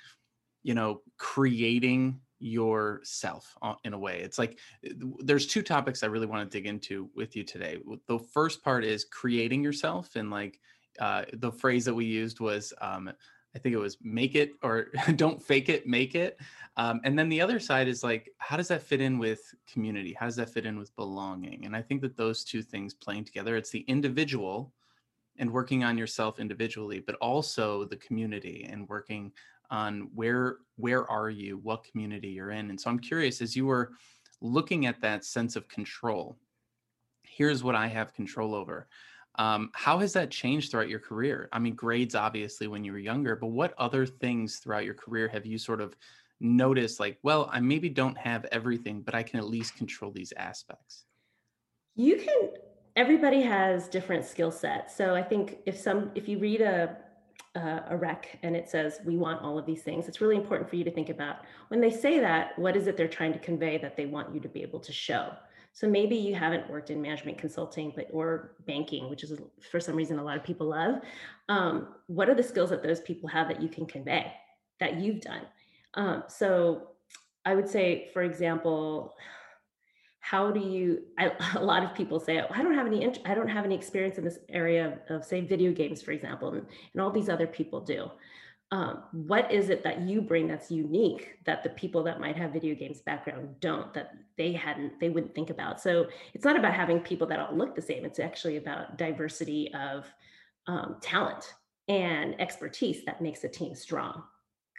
you 0.63 0.75
know 0.75 1.01
creating 1.17 2.21
yourself 2.41 3.57
in 3.85 3.93
a 3.93 3.99
way. 3.99 4.21
It's 4.21 4.39
like 4.39 4.59
eh, 4.85 4.91
there's 5.21 5.47
two 5.47 5.63
topics 5.63 6.03
I 6.03 6.07
really 6.07 6.27
want 6.27 6.51
to 6.51 6.59
dig 6.59 6.67
into 6.67 7.09
with 7.15 7.37
you 7.37 7.45
today. 7.45 7.79
The 8.09 8.19
first 8.19 8.65
part 8.65 8.85
is 8.85 9.05
creating 9.05 9.63
yourself, 9.63 10.17
and 10.17 10.31
like 10.31 10.59
uh, 10.99 11.25
the 11.35 11.53
phrase 11.53 11.85
that 11.85 11.95
we 11.95 12.07
used 12.07 12.41
was, 12.41 12.73
um, 12.81 13.11
I 13.55 13.59
think 13.59 13.75
it 13.75 13.79
was 13.79 13.99
make 14.03 14.35
it 14.35 14.53
or 14.63 14.89
don't 15.17 15.43
fake 15.43 15.69
it, 15.69 15.87
make 15.87 16.15
it. 16.15 16.39
Um, 16.77 17.01
and 17.05 17.19
then 17.19 17.29
the 17.29 17.41
other 17.41 17.61
side 17.61 17.89
is 17.89 18.03
like, 18.03 18.31
how 18.39 18.57
does 18.57 18.69
that 18.69 18.83
fit 18.83 19.01
in 19.01 19.19
with 19.19 19.43
community? 19.71 20.17
How 20.19 20.27
does 20.27 20.37
that 20.37 20.51
fit 20.51 20.67
in 20.67 20.79
with 20.79 20.95
belonging? 20.97 21.65
And 21.67 21.77
I 21.77 21.83
think 21.83 22.01
that 22.03 22.17
those 22.17 22.45
two 22.45 22.63
things 22.63 22.95
playing 22.95 23.25
together, 23.25 23.57
it's 23.57 23.71
the 23.71 23.85
individual 23.89 24.73
and 25.39 25.51
working 25.51 25.85
on 25.85 25.99
yourself 25.99 26.39
individually, 26.39 27.01
but 27.01 27.17
also 27.17 27.85
the 27.85 27.97
community 27.97 28.69
and 28.71 28.89
working 28.89 29.33
on 29.71 30.09
where 30.15 30.59
where 30.77 31.09
are 31.11 31.31
you 31.31 31.59
what 31.59 31.85
community 31.85 32.29
you're 32.29 32.51
in 32.51 32.71
and 32.71 32.81
so 32.81 32.91
i'm 32.91 32.99
curious 32.99 33.41
as 33.41 33.55
you 33.55 33.67
were 33.67 33.93
looking 34.41 34.87
at 34.87 35.01
that 35.01 35.25
sense 35.25 35.57
of 35.57 35.69
control 35.69 36.37
here's 37.23 37.63
what 37.63 37.75
i 37.75 37.87
have 37.87 38.15
control 38.15 38.55
over 38.55 38.89
um, 39.37 39.71
how 39.75 39.99
has 39.99 40.13
that 40.15 40.31
changed 40.31 40.71
throughout 40.71 40.89
your 40.89 40.99
career? 40.99 41.49
I 41.53 41.61
mean 41.61 41.75
grades 41.75 42.15
obviously 42.15 42.67
when 42.67 42.85
you 42.85 42.93
were 42.93 42.99
younger 42.99 43.37
but 43.37 43.47
what 43.47 43.75
other 43.79 44.05
things 44.05 44.57
throughout 44.57 44.85
your 44.85 44.95
career 44.95 45.29
have 45.29 45.47
you 45.47 45.57
sort 45.57 45.81
of 45.81 45.95
noticed 46.41 46.99
like 46.99 47.19
well 47.23 47.49
i 47.53 47.61
maybe 47.61 47.89
don't 47.89 48.19
have 48.19 48.45
everything 48.47 49.03
but 49.03 49.15
i 49.15 49.23
can 49.23 49.39
at 49.39 49.47
least 49.47 49.77
control 49.77 50.11
these 50.11 50.33
aspects? 50.37 51.05
You 51.95 52.17
can 52.17 52.51
everybody 52.97 53.41
has 53.43 53.89
different 53.89 54.25
skill 54.25 54.51
sets 54.51 54.97
so 54.97 55.15
i 55.15 55.23
think 55.23 55.59
if 55.65 55.79
some 55.79 56.11
if 56.15 56.29
you 56.29 56.39
read 56.39 56.61
a 56.61 56.97
uh, 57.57 57.81
a 57.89 57.97
rec 57.97 58.39
and 58.43 58.55
it 58.55 58.69
says 58.69 59.01
we 59.05 59.17
want 59.17 59.43
all 59.43 59.59
of 59.59 59.67
these 59.67 59.83
things. 59.83 60.07
It's 60.07 60.21
really 60.21 60.37
important 60.37 60.69
for 60.69 60.77
you 60.77 60.85
to 60.85 60.91
think 60.91 61.09
about 61.09 61.39
when 61.69 61.81
they 61.81 61.91
say 61.91 62.21
that 62.21 62.59
what 62.59 62.77
is 62.77 62.87
it 62.87 62.97
they're 62.97 63.09
trying 63.09 63.33
to 63.33 63.39
convey 63.39 63.79
that 63.79 63.97
they 63.97 64.07
want 64.07 64.33
you 64.35 64.41
to 64.41 64.49
be 64.49 64.63
able 64.63 64.81
to 64.81 64.93
show? 64.93 65.33
So 65.73 65.89
maybe 65.89 66.17
you 66.17 66.35
haven't 66.35 66.69
worked 66.71 66.91
in 66.91 67.01
management 67.01 67.39
consulting 67.39 67.93
but 67.95 68.09
or 68.13 68.53
banking 68.67 69.09
which 69.11 69.25
is 69.25 69.41
for 69.71 69.81
some 69.81 69.97
reason 69.97 70.19
a 70.19 70.25
lot 70.25 70.37
of 70.37 70.45
people 70.45 70.69
love. 70.69 71.01
Um, 71.49 71.95
what 72.07 72.29
are 72.29 72.35
the 72.35 72.43
skills 72.43 72.71
that 72.71 72.83
those 72.83 73.01
people 73.01 73.29
have 73.29 73.49
that 73.49 73.61
you 73.61 73.69
can 73.69 73.87
convey 73.87 74.33
that 74.79 74.97
you've 75.01 75.21
done? 75.21 75.43
Um, 75.95 76.25
so 76.29 76.89
i 77.47 77.55
would 77.55 77.69
say 77.69 78.11
for 78.13 78.23
example 78.23 79.15
how 80.21 80.51
do 80.51 80.61
you 80.61 81.03
I, 81.19 81.33
a 81.57 81.65
lot 81.65 81.83
of 81.83 81.95
people 81.95 82.21
say 82.21 82.41
oh, 82.41 82.47
i 82.55 82.63
don't 82.63 82.75
have 82.75 82.87
any 82.87 83.05
i 83.25 83.35
don't 83.35 83.49
have 83.49 83.65
any 83.65 83.75
experience 83.75 84.19
in 84.19 84.25
this 84.25 84.39
area 84.49 85.01
of, 85.09 85.17
of 85.17 85.25
say 85.25 85.41
video 85.41 85.73
games 85.73 86.03
for 86.03 86.13
example 86.13 86.53
and, 86.53 86.67
and 86.93 87.03
all 87.03 87.11
these 87.11 87.29
other 87.29 87.47
people 87.47 87.81
do. 87.81 88.11
Um, 88.73 89.03
what 89.11 89.51
is 89.51 89.69
it 89.69 89.83
that 89.83 90.03
you 90.03 90.23
bring 90.23 90.47
that's 90.47 90.71
unique 90.71 91.39
that 91.45 91.65
the 91.65 91.71
people 91.71 92.05
that 92.05 92.21
might 92.21 92.37
have 92.37 92.53
video 92.53 92.77
games 92.77 93.01
background 93.01 93.57
don't 93.59 93.93
that 93.95 94.13
they 94.39 94.53
hadn't 94.53 95.01
they 95.01 95.09
wouldn't 95.11 95.35
think 95.35 95.51
about? 95.51 95.81
So 95.81 96.07
it's 96.35 96.45
not 96.45 96.57
about 96.57 96.75
having 96.75 97.01
people 97.01 97.27
that 97.29 97.41
all 97.41 97.57
look 97.57 97.75
the 97.75 97.83
same 97.83 98.05
it's 98.05 98.21
actually 98.21 98.59
about 98.59 98.97
diversity 98.97 99.75
of 99.75 100.07
um, 100.69 100.99
talent 101.01 101.53
and 101.89 102.41
expertise 102.41 103.05
that 103.07 103.21
makes 103.21 103.43
a 103.43 103.49
team 103.49 103.75
strong 103.75 104.23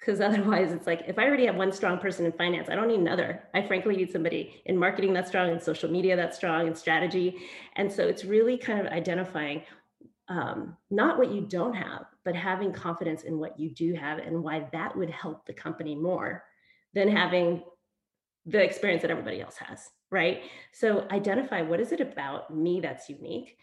because 0.02 0.20
otherwise 0.20 0.74
it's 0.74 0.88
like 0.88 1.04
if 1.08 1.18
i 1.18 1.24
already 1.24 1.46
have 1.46 1.56
one 1.56 1.72
strong 1.72 1.98
person 1.98 2.26
in 2.26 2.32
finance 2.34 2.68
i 2.70 2.76
don't 2.76 2.88
need 2.88 3.00
another. 3.00 3.44
I 3.54 3.66
frankly 3.66 3.96
need 3.96 4.12
somebody 4.12 4.62
in 4.66 4.78
marketing 4.78 5.14
that's 5.14 5.30
strong 5.30 5.52
in 5.52 5.62
social 5.62 5.90
media 5.90 6.16
that's 6.16 6.38
strong 6.38 6.68
in 6.68 6.76
strategy. 6.76 7.38
And 7.76 7.92
so 7.92 8.08
it's 8.08 8.26
really 8.26 8.58
kind 8.58 8.80
of 8.80 8.88
identifying 8.88 9.64
um, 10.28 10.78
not 10.90 11.18
what 11.18 11.32
you 11.32 11.42
don't 11.42 11.74
have 11.74 12.06
but 12.24 12.36
having 12.36 12.72
confidence 12.72 13.24
in 13.24 13.40
what 13.40 13.60
you 13.60 13.70
do 13.74 13.94
have 13.94 14.20
and 14.20 14.44
why 14.44 14.68
that 14.72 14.96
would 14.96 15.10
help 15.10 15.46
the 15.46 15.54
company 15.54 15.96
more 15.96 16.44
than 16.94 17.10
having 17.10 17.64
the 18.46 18.62
experience 18.62 19.02
that 19.02 19.12
everybody 19.12 19.42
else 19.42 19.58
has 19.58 19.90
right? 20.12 20.42
So 20.74 21.08
identify 21.10 21.62
what 21.62 21.80
is 21.80 21.94
it 21.94 22.02
about 22.02 22.54
me 22.54 22.80
that's 22.82 23.10
unique 23.10 23.58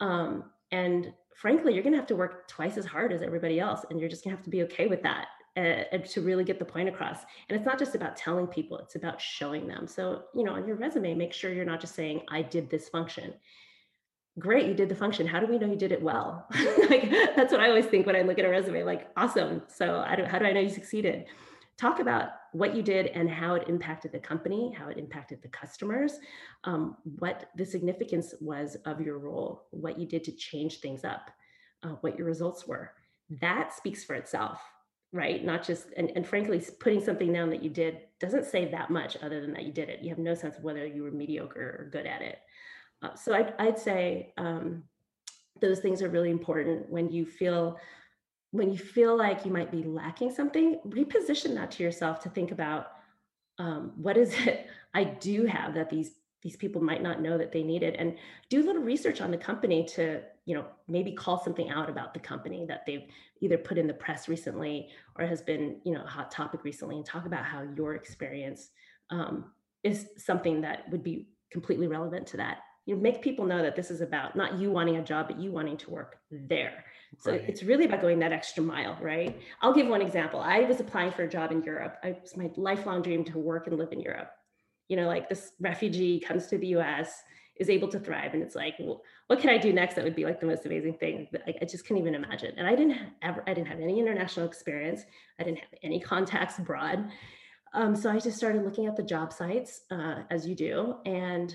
um, 0.00 0.44
and 0.70 1.12
frankly 1.34 1.74
you're 1.74 1.82
going 1.82 1.94
to 1.94 1.98
have 1.98 2.08
to 2.08 2.16
work 2.16 2.46
twice 2.48 2.76
as 2.76 2.84
hard 2.84 3.12
as 3.12 3.22
everybody 3.22 3.58
else 3.58 3.84
and 3.88 3.98
you're 3.98 4.08
just 4.08 4.24
going 4.24 4.32
to 4.32 4.36
have 4.36 4.44
to 4.44 4.50
be 4.50 4.62
okay 4.62 4.86
with 4.86 5.02
that 5.02 5.26
uh, 5.56 5.98
to 6.08 6.20
really 6.22 6.44
get 6.44 6.58
the 6.58 6.64
point 6.64 6.88
across. 6.88 7.18
And 7.48 7.56
it's 7.56 7.66
not 7.66 7.78
just 7.78 7.94
about 7.94 8.16
telling 8.16 8.46
people, 8.46 8.78
it's 8.78 8.94
about 8.94 9.20
showing 9.20 9.66
them. 9.66 9.86
So, 9.86 10.24
you 10.34 10.44
know, 10.44 10.52
on 10.52 10.66
your 10.66 10.76
resume, 10.76 11.14
make 11.14 11.32
sure 11.32 11.52
you're 11.52 11.64
not 11.64 11.80
just 11.80 11.94
saying, 11.94 12.22
I 12.28 12.42
did 12.42 12.70
this 12.70 12.88
function. 12.88 13.34
Great, 14.38 14.66
you 14.66 14.72
did 14.72 14.88
the 14.88 14.94
function. 14.94 15.26
How 15.26 15.40
do 15.40 15.46
we 15.46 15.58
know 15.58 15.66
you 15.66 15.76
did 15.76 15.92
it 15.92 16.00
well? 16.00 16.46
like 16.88 17.10
that's 17.36 17.52
what 17.52 17.60
I 17.60 17.68
always 17.68 17.84
think 17.84 18.06
when 18.06 18.16
I 18.16 18.22
look 18.22 18.38
at 18.38 18.46
a 18.46 18.48
resume, 18.48 18.82
like, 18.82 19.08
awesome. 19.16 19.62
So 19.68 20.02
how 20.06 20.38
do 20.38 20.44
I 20.46 20.52
know 20.52 20.60
you 20.60 20.70
succeeded? 20.70 21.26
Talk 21.76 22.00
about 22.00 22.30
what 22.52 22.74
you 22.74 22.82
did 22.82 23.08
and 23.08 23.28
how 23.28 23.54
it 23.54 23.68
impacted 23.68 24.12
the 24.12 24.18
company, 24.18 24.74
how 24.78 24.88
it 24.88 24.96
impacted 24.96 25.42
the 25.42 25.48
customers, 25.48 26.18
um, 26.64 26.96
what 27.18 27.50
the 27.56 27.64
significance 27.64 28.34
was 28.40 28.76
of 28.86 29.00
your 29.00 29.18
role, 29.18 29.64
what 29.70 29.98
you 29.98 30.06
did 30.06 30.24
to 30.24 30.32
change 30.32 30.80
things 30.80 31.04
up, 31.04 31.30
uh, 31.82 31.96
what 32.00 32.16
your 32.16 32.26
results 32.26 32.66
were. 32.66 32.92
That 33.40 33.74
speaks 33.74 34.04
for 34.04 34.14
itself 34.14 34.60
right? 35.12 35.44
Not 35.44 35.64
just 35.64 35.86
and, 35.96 36.10
and 36.16 36.26
frankly 36.26 36.62
putting 36.80 37.02
something 37.04 37.32
down 37.32 37.50
that 37.50 37.62
you 37.62 37.70
did 37.70 38.00
doesn't 38.18 38.46
say 38.46 38.70
that 38.70 38.90
much 38.90 39.16
other 39.22 39.40
than 39.40 39.52
that 39.52 39.64
you 39.64 39.72
did 39.72 39.88
it. 39.88 40.00
You 40.02 40.08
have 40.08 40.18
no 40.18 40.34
sense 40.34 40.56
of 40.56 40.64
whether 40.64 40.86
you 40.86 41.02
were 41.02 41.10
mediocre 41.10 41.78
or 41.80 41.90
good 41.92 42.06
at 42.06 42.22
it. 42.22 42.38
Uh, 43.02 43.14
so 43.14 43.34
I'd, 43.34 43.52
I'd 43.58 43.78
say 43.78 44.32
um, 44.38 44.84
those 45.60 45.80
things 45.80 46.02
are 46.02 46.08
really 46.08 46.30
important 46.30 46.88
when 46.88 47.10
you 47.10 47.26
feel 47.26 47.78
when 48.50 48.70
you 48.70 48.78
feel 48.78 49.16
like 49.16 49.46
you 49.46 49.50
might 49.50 49.70
be 49.70 49.82
lacking 49.82 50.30
something 50.30 50.78
reposition 50.88 51.54
that 51.54 51.70
to 51.70 51.82
yourself 51.82 52.20
to 52.20 52.28
think 52.28 52.50
about 52.50 52.88
um, 53.58 53.92
what 53.96 54.16
is 54.16 54.34
it 54.46 54.66
i 54.94 55.04
do 55.04 55.46
have 55.46 55.74
that 55.74 55.88
these 55.88 56.12
these 56.42 56.56
people 56.56 56.82
might 56.82 57.02
not 57.02 57.22
know 57.22 57.38
that 57.38 57.52
they 57.52 57.62
need 57.62 57.82
it 57.82 57.96
and 57.98 58.16
do 58.50 58.62
a 58.62 58.66
little 58.66 58.82
research 58.82 59.20
on 59.20 59.30
the 59.30 59.36
company 59.36 59.84
to 59.84 60.20
you 60.44 60.54
know 60.54 60.64
maybe 60.88 61.12
call 61.12 61.42
something 61.42 61.70
out 61.70 61.88
about 61.88 62.14
the 62.14 62.20
company 62.20 62.64
that 62.66 62.84
they've 62.86 63.04
either 63.40 63.56
put 63.56 63.78
in 63.78 63.86
the 63.86 63.94
press 63.94 64.28
recently 64.28 64.88
or 65.16 65.26
has 65.26 65.42
been 65.42 65.76
you 65.84 65.92
know 65.92 66.02
a 66.02 66.08
hot 66.08 66.30
topic 66.30 66.64
recently 66.64 66.96
and 66.96 67.06
talk 67.06 67.26
about 67.26 67.44
how 67.44 67.62
your 67.76 67.94
experience 67.94 68.70
um, 69.10 69.52
is 69.84 70.06
something 70.16 70.60
that 70.60 70.90
would 70.90 71.02
be 71.02 71.28
completely 71.50 71.86
relevant 71.86 72.26
to 72.28 72.36
that. 72.38 72.58
You 72.86 72.96
know, 72.96 73.00
make 73.00 73.22
people 73.22 73.44
know 73.44 73.62
that 73.62 73.76
this 73.76 73.92
is 73.92 74.00
about 74.00 74.34
not 74.34 74.58
you 74.58 74.70
wanting 74.70 74.96
a 74.96 75.02
job 75.02 75.28
but 75.28 75.38
you 75.38 75.52
wanting 75.52 75.76
to 75.78 75.90
work 75.90 76.16
there. 76.30 76.84
So 77.18 77.32
right. 77.32 77.44
it's 77.46 77.62
really 77.62 77.84
about 77.84 78.00
going 78.00 78.18
that 78.20 78.32
extra 78.32 78.62
mile 78.62 78.98
right? 79.00 79.38
I'll 79.60 79.74
give 79.74 79.86
one 79.86 80.02
example. 80.02 80.40
I 80.40 80.60
was 80.62 80.80
applying 80.80 81.12
for 81.12 81.22
a 81.22 81.28
job 81.28 81.52
in 81.52 81.62
europe. 81.62 81.98
I, 82.02 82.08
it 82.08 82.22
was 82.22 82.36
my 82.36 82.50
lifelong 82.56 83.02
dream 83.02 83.24
to 83.24 83.38
work 83.38 83.66
and 83.68 83.78
live 83.78 83.92
in 83.92 84.00
europe. 84.00 84.32
You 84.88 84.96
know 84.96 85.06
like 85.06 85.28
this 85.28 85.52
refugee 85.60 86.18
comes 86.18 86.48
to 86.48 86.58
the 86.58 86.74
us 86.74 87.10
is 87.56 87.70
able 87.70 87.88
to 87.88 88.00
thrive. 88.00 88.34
And 88.34 88.42
it's 88.42 88.54
like 88.54 88.74
well, 88.78 89.02
what 89.26 89.40
can 89.40 89.50
i 89.50 89.58
do 89.58 89.72
next 89.72 89.94
that 89.94 90.04
would 90.04 90.16
be 90.16 90.24
like 90.24 90.40
the 90.40 90.46
most 90.46 90.66
amazing 90.66 90.94
thing? 90.94 91.28
I, 91.46 91.54
I 91.60 91.64
just 91.64 91.86
couldn't 91.86 92.02
even 92.02 92.14
imagine. 92.14 92.54
And 92.56 92.66
i 92.66 92.74
didn't 92.74 92.98
ever 93.22 93.42
i 93.46 93.54
didn't 93.54 93.68
have 93.68 93.80
any 93.80 93.98
international 93.98 94.46
experience. 94.46 95.02
I 95.38 95.44
didn't 95.44 95.58
have 95.58 95.74
any 95.82 96.00
contacts 96.12 96.58
abroad. 96.58 97.10
Um, 97.74 97.94
so 97.96 98.10
i 98.10 98.18
just 98.18 98.36
started 98.36 98.64
looking 98.64 98.86
at 98.86 98.96
the 98.96 99.02
job 99.02 99.32
sites 99.32 99.82
uh, 99.90 100.22
as 100.30 100.46
you 100.46 100.54
do. 100.54 100.96
And 101.06 101.54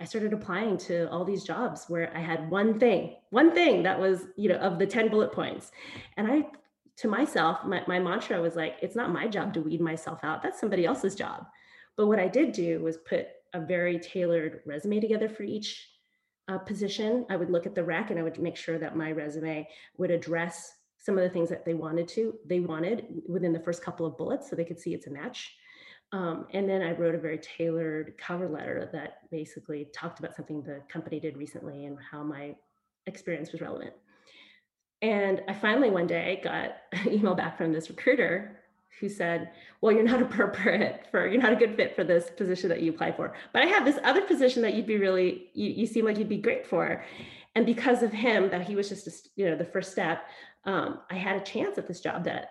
i 0.00 0.04
started 0.04 0.32
applying 0.32 0.76
to 0.76 1.08
all 1.10 1.24
these 1.24 1.44
jobs 1.44 1.86
where 1.88 2.14
i 2.14 2.20
had 2.20 2.50
one 2.50 2.78
thing 2.78 3.16
one 3.30 3.54
thing 3.54 3.82
that 3.82 3.98
was 3.98 4.26
you 4.36 4.48
know 4.48 4.56
of 4.56 4.78
the 4.78 4.86
10 4.86 5.08
bullet 5.10 5.32
points. 5.32 5.70
And 6.16 6.30
i 6.30 6.44
to 6.98 7.08
myself 7.08 7.64
my, 7.64 7.82
my 7.86 7.98
mantra 7.98 8.40
was 8.40 8.56
like 8.56 8.76
it's 8.82 8.96
not 8.96 9.12
my 9.12 9.28
job 9.28 9.54
to 9.54 9.60
weed 9.60 9.80
myself 9.80 10.20
out. 10.22 10.42
That's 10.42 10.60
somebody 10.60 10.84
else's 10.84 11.14
job. 11.14 11.46
But 11.96 12.08
what 12.08 12.18
i 12.18 12.28
did 12.28 12.52
do 12.52 12.82
was 12.82 12.96
put 12.98 13.28
a 13.56 13.60
very 13.60 13.98
tailored 13.98 14.60
resume 14.66 15.00
together 15.00 15.28
for 15.28 15.42
each 15.42 15.88
uh, 16.48 16.58
position. 16.58 17.26
I 17.30 17.36
would 17.36 17.50
look 17.50 17.66
at 17.66 17.74
the 17.74 17.82
rec 17.82 18.10
and 18.10 18.20
I 18.20 18.22
would 18.22 18.38
make 18.38 18.56
sure 18.56 18.78
that 18.78 18.96
my 18.96 19.12
resume 19.12 19.66
would 19.96 20.10
address 20.10 20.74
some 20.98 21.16
of 21.16 21.24
the 21.24 21.30
things 21.30 21.48
that 21.48 21.64
they 21.64 21.74
wanted 21.74 22.06
to, 22.08 22.34
they 22.46 22.60
wanted 22.60 23.22
within 23.28 23.52
the 23.52 23.60
first 23.60 23.82
couple 23.82 24.06
of 24.06 24.16
bullets 24.16 24.48
so 24.48 24.56
they 24.56 24.64
could 24.64 24.78
see 24.78 24.92
it's 24.92 25.06
a 25.06 25.10
match. 25.10 25.54
Um, 26.12 26.46
and 26.52 26.68
then 26.68 26.82
I 26.82 26.92
wrote 26.92 27.14
a 27.14 27.18
very 27.18 27.38
tailored 27.38 28.14
cover 28.18 28.48
letter 28.48 28.88
that 28.92 29.28
basically 29.30 29.88
talked 29.92 30.18
about 30.18 30.36
something 30.36 30.62
the 30.62 30.82
company 30.88 31.18
did 31.18 31.36
recently 31.36 31.86
and 31.86 31.98
how 32.10 32.22
my 32.22 32.54
experience 33.06 33.52
was 33.52 33.60
relevant. 33.60 33.92
And 35.02 35.42
I 35.48 35.54
finally 35.54 35.90
one 35.90 36.06
day 36.06 36.40
got 36.44 36.76
an 36.92 37.12
email 37.12 37.34
back 37.34 37.56
from 37.56 37.72
this 37.72 37.88
recruiter 37.88 38.60
who 39.00 39.08
said, 39.08 39.50
Well, 39.80 39.92
you're 39.92 40.04
not 40.04 40.22
appropriate 40.28 41.06
for, 41.10 41.26
you're 41.26 41.42
not 41.42 41.52
a 41.52 41.56
good 41.56 41.76
fit 41.76 41.94
for 41.94 42.04
this 42.04 42.30
position 42.30 42.68
that 42.70 42.82
you 42.82 42.92
apply 42.92 43.12
for. 43.12 43.34
But 43.52 43.62
I 43.62 43.66
have 43.66 43.84
this 43.84 43.98
other 44.04 44.22
position 44.22 44.62
that 44.62 44.74
you'd 44.74 44.86
be 44.86 44.98
really, 44.98 45.50
you, 45.54 45.70
you 45.70 45.86
seem 45.86 46.04
like 46.04 46.18
you'd 46.18 46.28
be 46.28 46.38
great 46.38 46.66
for. 46.66 47.04
And 47.54 47.64
because 47.64 48.02
of 48.02 48.12
him, 48.12 48.50
that 48.50 48.66
he 48.66 48.76
was 48.76 48.88
just, 48.88 49.06
a, 49.06 49.12
you 49.36 49.48
know, 49.48 49.56
the 49.56 49.64
first 49.64 49.92
step, 49.92 50.26
um, 50.64 51.00
I 51.10 51.14
had 51.14 51.36
a 51.36 51.44
chance 51.44 51.78
at 51.78 51.88
this 51.88 52.00
job 52.00 52.24
that 52.24 52.50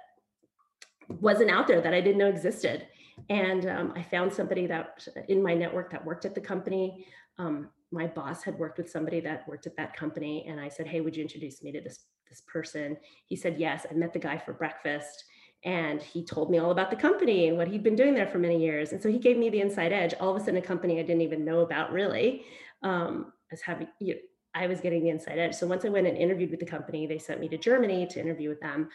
wasn't 1.20 1.52
out 1.52 1.68
there 1.68 1.82
that 1.82 1.94
I 1.94 2.02
didn't 2.02 2.18
know 2.18 2.28
existed. 2.28 2.88
And 3.30 3.68
um, 3.68 3.94
I 3.96 4.04
found 4.04 4.34
somebody 4.34 4.66
that 4.68 5.08
in 5.30 5.42
my 5.42 5.54
network 5.54 5.92
that 5.92 6.04
worked 6.04 6.25
at 6.25 6.36
the 6.36 6.42
company. 6.42 7.06
Um, 7.38 7.70
my 7.92 8.08
boss 8.08 8.44
had 8.44 8.58
worked 8.58 8.78
with 8.78 8.90
somebody 8.90 9.20
that 9.22 9.48
worked 9.48 9.68
at 9.68 9.78
that 9.78 9.96
company. 9.96 10.46
And 10.48 10.60
I 10.60 10.70
said, 10.70 10.88
Hey, 10.88 11.02
would 11.02 11.16
you 11.16 11.22
introduce 11.22 11.62
me 11.64 11.72
to 11.72 11.82
this, 11.82 12.06
this 12.28 12.42
person? 12.42 12.98
He 13.28 13.36
said, 13.36 13.58
Yes. 13.58 13.86
I 13.90 13.94
met 13.94 14.12
the 14.12 14.20
guy 14.20 14.38
for 14.38 14.54
breakfast 14.54 15.25
and 15.65 16.00
he 16.01 16.24
told 16.24 16.51
me 16.51 16.60
all 16.60 16.69
about 16.69 16.91
the 16.91 16.95
company 16.95 17.48
and 17.48 17.57
what 17.57 17.67
he'd 17.67 17.84
been 17.84 17.95
doing 17.95 18.13
there 18.13 18.27
for 18.27 18.38
many 18.38 18.63
years. 18.63 18.91
And 18.91 19.01
so 19.01 19.10
he 19.10 19.17
gave 19.17 19.36
me 19.36 19.50
the 19.50 19.62
inside 19.62 19.91
edge. 19.91 20.13
All 20.19 20.29
of 20.29 20.38
a 20.38 20.39
sudden 20.39 20.57
a 20.57 20.62
company 20.62 21.00
i 21.00 21.01
didn't 21.01 21.22
even 21.22 21.43
know 21.43 21.62
about 21.62 21.91
really 21.91 22.45
um, 22.84 23.34
as 23.51 23.62
having 23.62 23.88
you 24.00 24.13
know, 24.13 24.19
i 24.53 24.67
was 24.67 24.79
getting 24.79 25.03
the 25.03 25.10
inside 25.10 25.39
edge. 25.39 25.55
So 25.55 25.67
once 25.67 25.84
i 25.84 25.89
went 25.89 26.07
and 26.07 26.17
interviewed 26.17 26.51
with 26.51 26.60
the 26.60 26.65
company 26.65 27.07
they 27.07 27.17
sent 27.17 27.39
me 27.39 27.50
to 27.50 27.57
germany 27.57 28.07
to 28.12 28.22
interview 28.22 28.50
with 28.50 28.62
them. 28.62 28.89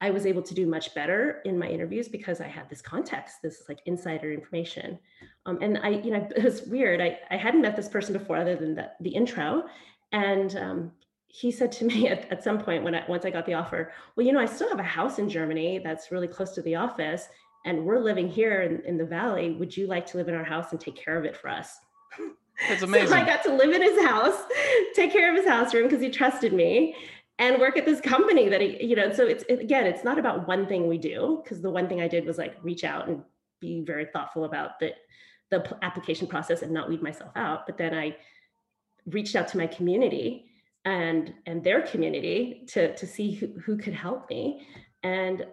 I 0.00 0.10
was 0.10 0.26
able 0.26 0.42
to 0.42 0.54
do 0.54 0.64
much 0.64 0.94
better 0.94 1.40
in 1.44 1.58
my 1.58 1.66
interviews 1.66 2.08
because 2.08 2.40
i 2.40 2.48
had 2.48 2.68
this 2.68 2.82
context. 2.82 3.36
This 3.42 3.62
like 3.68 3.78
insider 3.86 4.32
information. 4.32 4.98
Um, 5.46 5.58
and 5.62 5.78
i 5.78 5.90
you 5.90 6.10
know 6.10 6.28
it 6.36 6.42
was 6.42 6.62
weird. 6.62 7.00
I, 7.00 7.18
I 7.30 7.36
hadn't 7.36 7.62
met 7.62 7.76
this 7.76 7.88
person 7.88 8.12
before 8.12 8.36
other 8.36 8.56
than 8.56 8.74
the, 8.74 8.90
the 9.00 9.10
intro. 9.10 9.66
And 10.10 10.56
um, 10.56 10.92
he 11.28 11.50
said 11.50 11.70
to 11.72 11.84
me 11.90 12.08
at, 12.08 12.30
at 12.32 12.42
some 12.42 12.58
point 12.58 12.82
when 12.82 12.94
I, 12.94 13.04
once 13.08 13.24
I 13.24 13.30
got 13.30 13.46
the 13.46 13.54
offer, 13.54 13.92
well, 14.16 14.26
you 14.26 14.32
know, 14.32 14.40
I 14.40 14.46
still 14.46 14.68
have 14.68 14.80
a 14.80 14.84
house 14.84 15.18
in 15.18 15.28
Germany 15.28 15.78
that's 15.78 16.10
really 16.10 16.28
close 16.28 16.52
to 16.54 16.62
the 16.62 16.74
office, 16.74 17.28
and 17.64 17.84
we're 17.84 18.00
living 18.00 18.28
here 18.28 18.62
in, 18.62 18.82
in 18.86 18.98
the 18.98 19.04
valley. 19.04 19.52
Would 19.52 19.76
you 19.76 19.86
like 19.86 20.06
to 20.06 20.16
live 20.16 20.28
in 20.28 20.34
our 20.34 20.44
house 20.44 20.72
and 20.72 20.80
take 20.80 20.96
care 20.96 21.16
of 21.18 21.24
it 21.24 21.36
for 21.36 21.48
us? 21.48 21.78
That's 22.68 22.82
amazing. 22.82 23.08
so 23.08 23.14
I 23.14 23.24
got 23.24 23.44
to 23.44 23.52
live 23.52 23.70
in 23.70 23.82
his 23.82 24.04
house, 24.04 24.40
take 24.94 25.12
care 25.12 25.30
of 25.30 25.36
his 25.36 25.46
house 25.46 25.72
room 25.72 25.84
because 25.84 26.00
he 26.00 26.10
trusted 26.10 26.52
me, 26.52 26.96
and 27.38 27.60
work 27.60 27.76
at 27.76 27.84
this 27.84 28.00
company 28.00 28.48
that 28.48 28.60
he, 28.60 28.84
you 28.84 28.96
know. 28.96 29.12
So 29.12 29.26
it's 29.26 29.44
it, 29.48 29.60
again, 29.60 29.86
it's 29.86 30.02
not 30.02 30.18
about 30.18 30.48
one 30.48 30.66
thing 30.66 30.88
we 30.88 30.98
do 30.98 31.40
because 31.42 31.60
the 31.60 31.70
one 31.70 31.88
thing 31.88 32.00
I 32.00 32.08
did 32.08 32.26
was 32.26 32.36
like 32.36 32.56
reach 32.62 32.82
out 32.82 33.08
and 33.08 33.22
be 33.60 33.82
very 33.82 34.06
thoughtful 34.06 34.44
about 34.44 34.80
the 34.80 34.92
the 35.50 35.76
application 35.82 36.26
process 36.26 36.62
and 36.62 36.72
not 36.72 36.88
weed 36.88 37.00
myself 37.00 37.30
out. 37.36 37.64
But 37.66 37.78
then 37.78 37.94
I 37.94 38.16
reached 39.06 39.36
out 39.36 39.48
to 39.48 39.56
my 39.56 39.66
community 39.66 40.47
and 40.88 41.34
and 41.46 41.62
their 41.62 41.82
community 41.82 42.64
to 42.72 42.94
to 42.96 43.06
see 43.06 43.34
who, 43.34 43.46
who 43.64 43.76
could 43.76 43.94
help 43.94 44.28
me. 44.30 44.66
And 45.02 45.44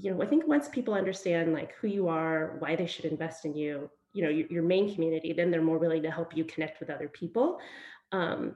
you 0.00 0.10
know 0.10 0.22
i 0.22 0.26
think 0.26 0.46
once 0.46 0.68
people 0.68 0.94
understand 0.94 1.52
like 1.52 1.74
who 1.74 1.88
you 1.88 2.08
are 2.08 2.56
why 2.60 2.76
they 2.76 2.86
should 2.86 3.04
invest 3.04 3.44
in 3.44 3.54
you 3.54 3.90
you 4.12 4.22
know 4.22 4.30
your, 4.30 4.46
your 4.46 4.62
main 4.62 4.92
community 4.94 5.32
then 5.32 5.50
they're 5.50 5.70
more 5.70 5.78
willing 5.78 6.02
to 6.02 6.10
help 6.10 6.36
you 6.36 6.44
connect 6.44 6.80
with 6.80 6.90
other 6.90 7.08
people. 7.08 7.58
Um, 8.12 8.54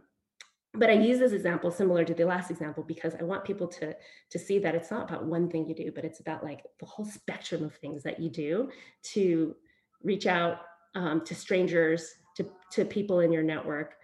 but 0.74 0.88
i 0.88 0.94
use 0.94 1.18
this 1.18 1.32
example 1.32 1.70
similar 1.70 2.04
to 2.04 2.14
the 2.14 2.24
last 2.24 2.50
example 2.50 2.82
because 2.82 3.14
i 3.20 3.22
want 3.22 3.44
people 3.44 3.68
to 3.68 3.94
to 4.30 4.38
see 4.38 4.58
that 4.58 4.74
it's 4.74 4.90
not 4.90 5.08
about 5.08 5.26
one 5.26 5.50
thing 5.50 5.66
you 5.66 5.74
do 5.74 5.92
but 5.94 6.04
it's 6.04 6.20
about 6.20 6.42
like 6.42 6.62
the 6.80 6.86
whole 6.86 7.04
spectrum 7.04 7.62
of 7.62 7.74
things 7.74 8.02
that 8.02 8.18
you 8.18 8.30
do 8.30 8.70
to 9.02 9.54
reach 10.02 10.26
out 10.26 10.60
um, 10.94 11.22
to 11.24 11.34
strangers 11.34 12.14
to 12.36 12.42
to 12.70 12.84
people 12.86 13.20
in 13.20 13.30
your 13.30 13.42
network 13.42 13.96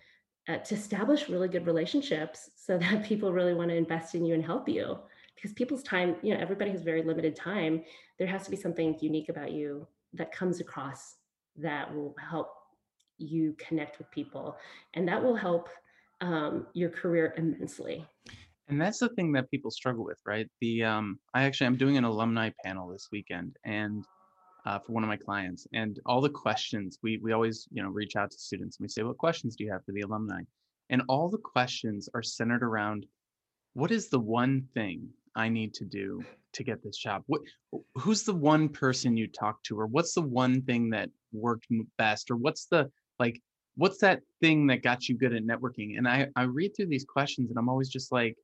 uh, 0.49 0.59
to 0.59 0.75
establish 0.75 1.29
really 1.29 1.49
good 1.49 1.67
relationships 1.67 2.51
so 2.57 2.79
that 2.79 3.05
people 3.05 3.33
really 3.33 3.55
want 3.55 3.71
to 3.71 3.77
invest 3.77 4.15
in 4.15 4.25
you 4.25 4.35
and 4.35 4.45
help 4.45 4.69
you. 4.69 4.99
Because 5.35 5.53
people's 5.53 5.85
time 5.85 6.17
you 6.23 6.35
know 6.35 6.41
everybody 6.41 6.71
has 6.71 6.83
very 6.83 7.03
limited 7.03 7.37
time. 7.37 7.83
There 8.19 8.27
has 8.27 8.45
to 8.45 8.51
be 8.51 8.57
something 8.57 8.97
unique 9.01 9.29
about 9.29 9.53
you 9.53 9.87
that 10.15 10.33
comes 10.33 10.61
across 10.61 11.17
that 11.57 11.95
will 11.95 12.15
help 12.19 12.49
you 13.19 13.55
connect 13.59 13.99
with 13.99 14.11
people. 14.11 14.57
And 14.95 15.07
that 15.09 15.23
will 15.23 15.37
help 15.37 15.69
um, 16.21 16.67
your 16.73 16.91
career 16.91 17.35
immensely. 17.37 18.07
And 18.69 18.81
that's 18.81 18.99
the 18.99 19.09
thing 19.11 19.33
that 19.33 19.51
people 19.51 19.71
struggle 19.71 20.05
with, 20.05 20.19
right? 20.27 20.49
The 20.61 20.85
um, 20.85 21.19
I 21.35 21.45
actually 21.45 21.69
I'm 21.69 21.77
doing 21.77 21.97
an 21.97 22.05
alumni 22.05 22.51
panel 22.65 22.89
this 22.89 23.09
weekend, 23.11 23.57
and 23.65 24.05
uh, 24.69 24.79
for 24.79 24.93
one 24.93 25.03
of 25.03 25.09
my 25.09 25.17
clients, 25.17 25.67
and 25.73 25.99
all 26.05 26.21
the 26.21 26.29
questions 26.29 26.99
we 27.03 27.17
we 27.23 27.33
always 27.33 27.67
you 27.73 27.83
know 27.83 27.89
reach 27.89 28.17
out 28.17 28.31
to 28.31 28.39
students 28.39 28.77
and 28.77 28.85
we 28.85 28.89
say, 28.89 29.03
what 29.03 29.17
questions 29.17 29.57
do 29.57 29.65
you 29.65 29.73
have 29.73 29.83
for 29.85 29.93
the 29.93 30.03
alumni? 30.03 30.43
And 30.91 31.03
all 31.09 31.31
the 31.31 31.39
questions 31.39 32.09
are 32.15 32.23
centered 32.23 32.63
around 32.63 33.07
what 33.73 33.91
is 33.91 34.09
the 34.09 34.21
one 34.21 34.69
thing 34.75 35.09
I 35.35 35.49
need 35.49 35.73
to 35.75 35.87
do 35.87 36.23
to 36.53 36.63
get 36.63 36.83
this 36.83 36.99
job? 36.99 37.23
What 37.29 37.41
who's 37.95 38.25
the 38.25 38.35
one 38.35 38.69
person 38.69 39.17
you 39.17 39.27
talk 39.27 39.63
to, 39.65 39.81
or 39.81 39.87
what's 39.87 40.13
the 40.13 40.23
one 40.23 40.61
thing 40.61 40.91
that 40.91 41.09
worked 41.33 41.67
best, 41.97 42.31
or 42.31 42.37
what's 42.37 42.67
the 42.67 42.91
like 43.19 43.41
what's 43.77 43.99
that 43.99 44.21
thing 44.43 44.67
that 44.67 44.83
got 44.83 45.09
you 45.09 45.17
good 45.17 45.33
at 45.33 45.45
networking? 45.45 45.97
And 45.97 46.07
I 46.07 46.29
I 46.37 46.43
read 46.43 46.77
through 46.77 46.89
these 46.89 47.07
questions 47.07 47.49
and 47.49 47.59
I'm 47.59 47.71
always 47.71 47.89
just 47.89 48.13
like 48.13 48.37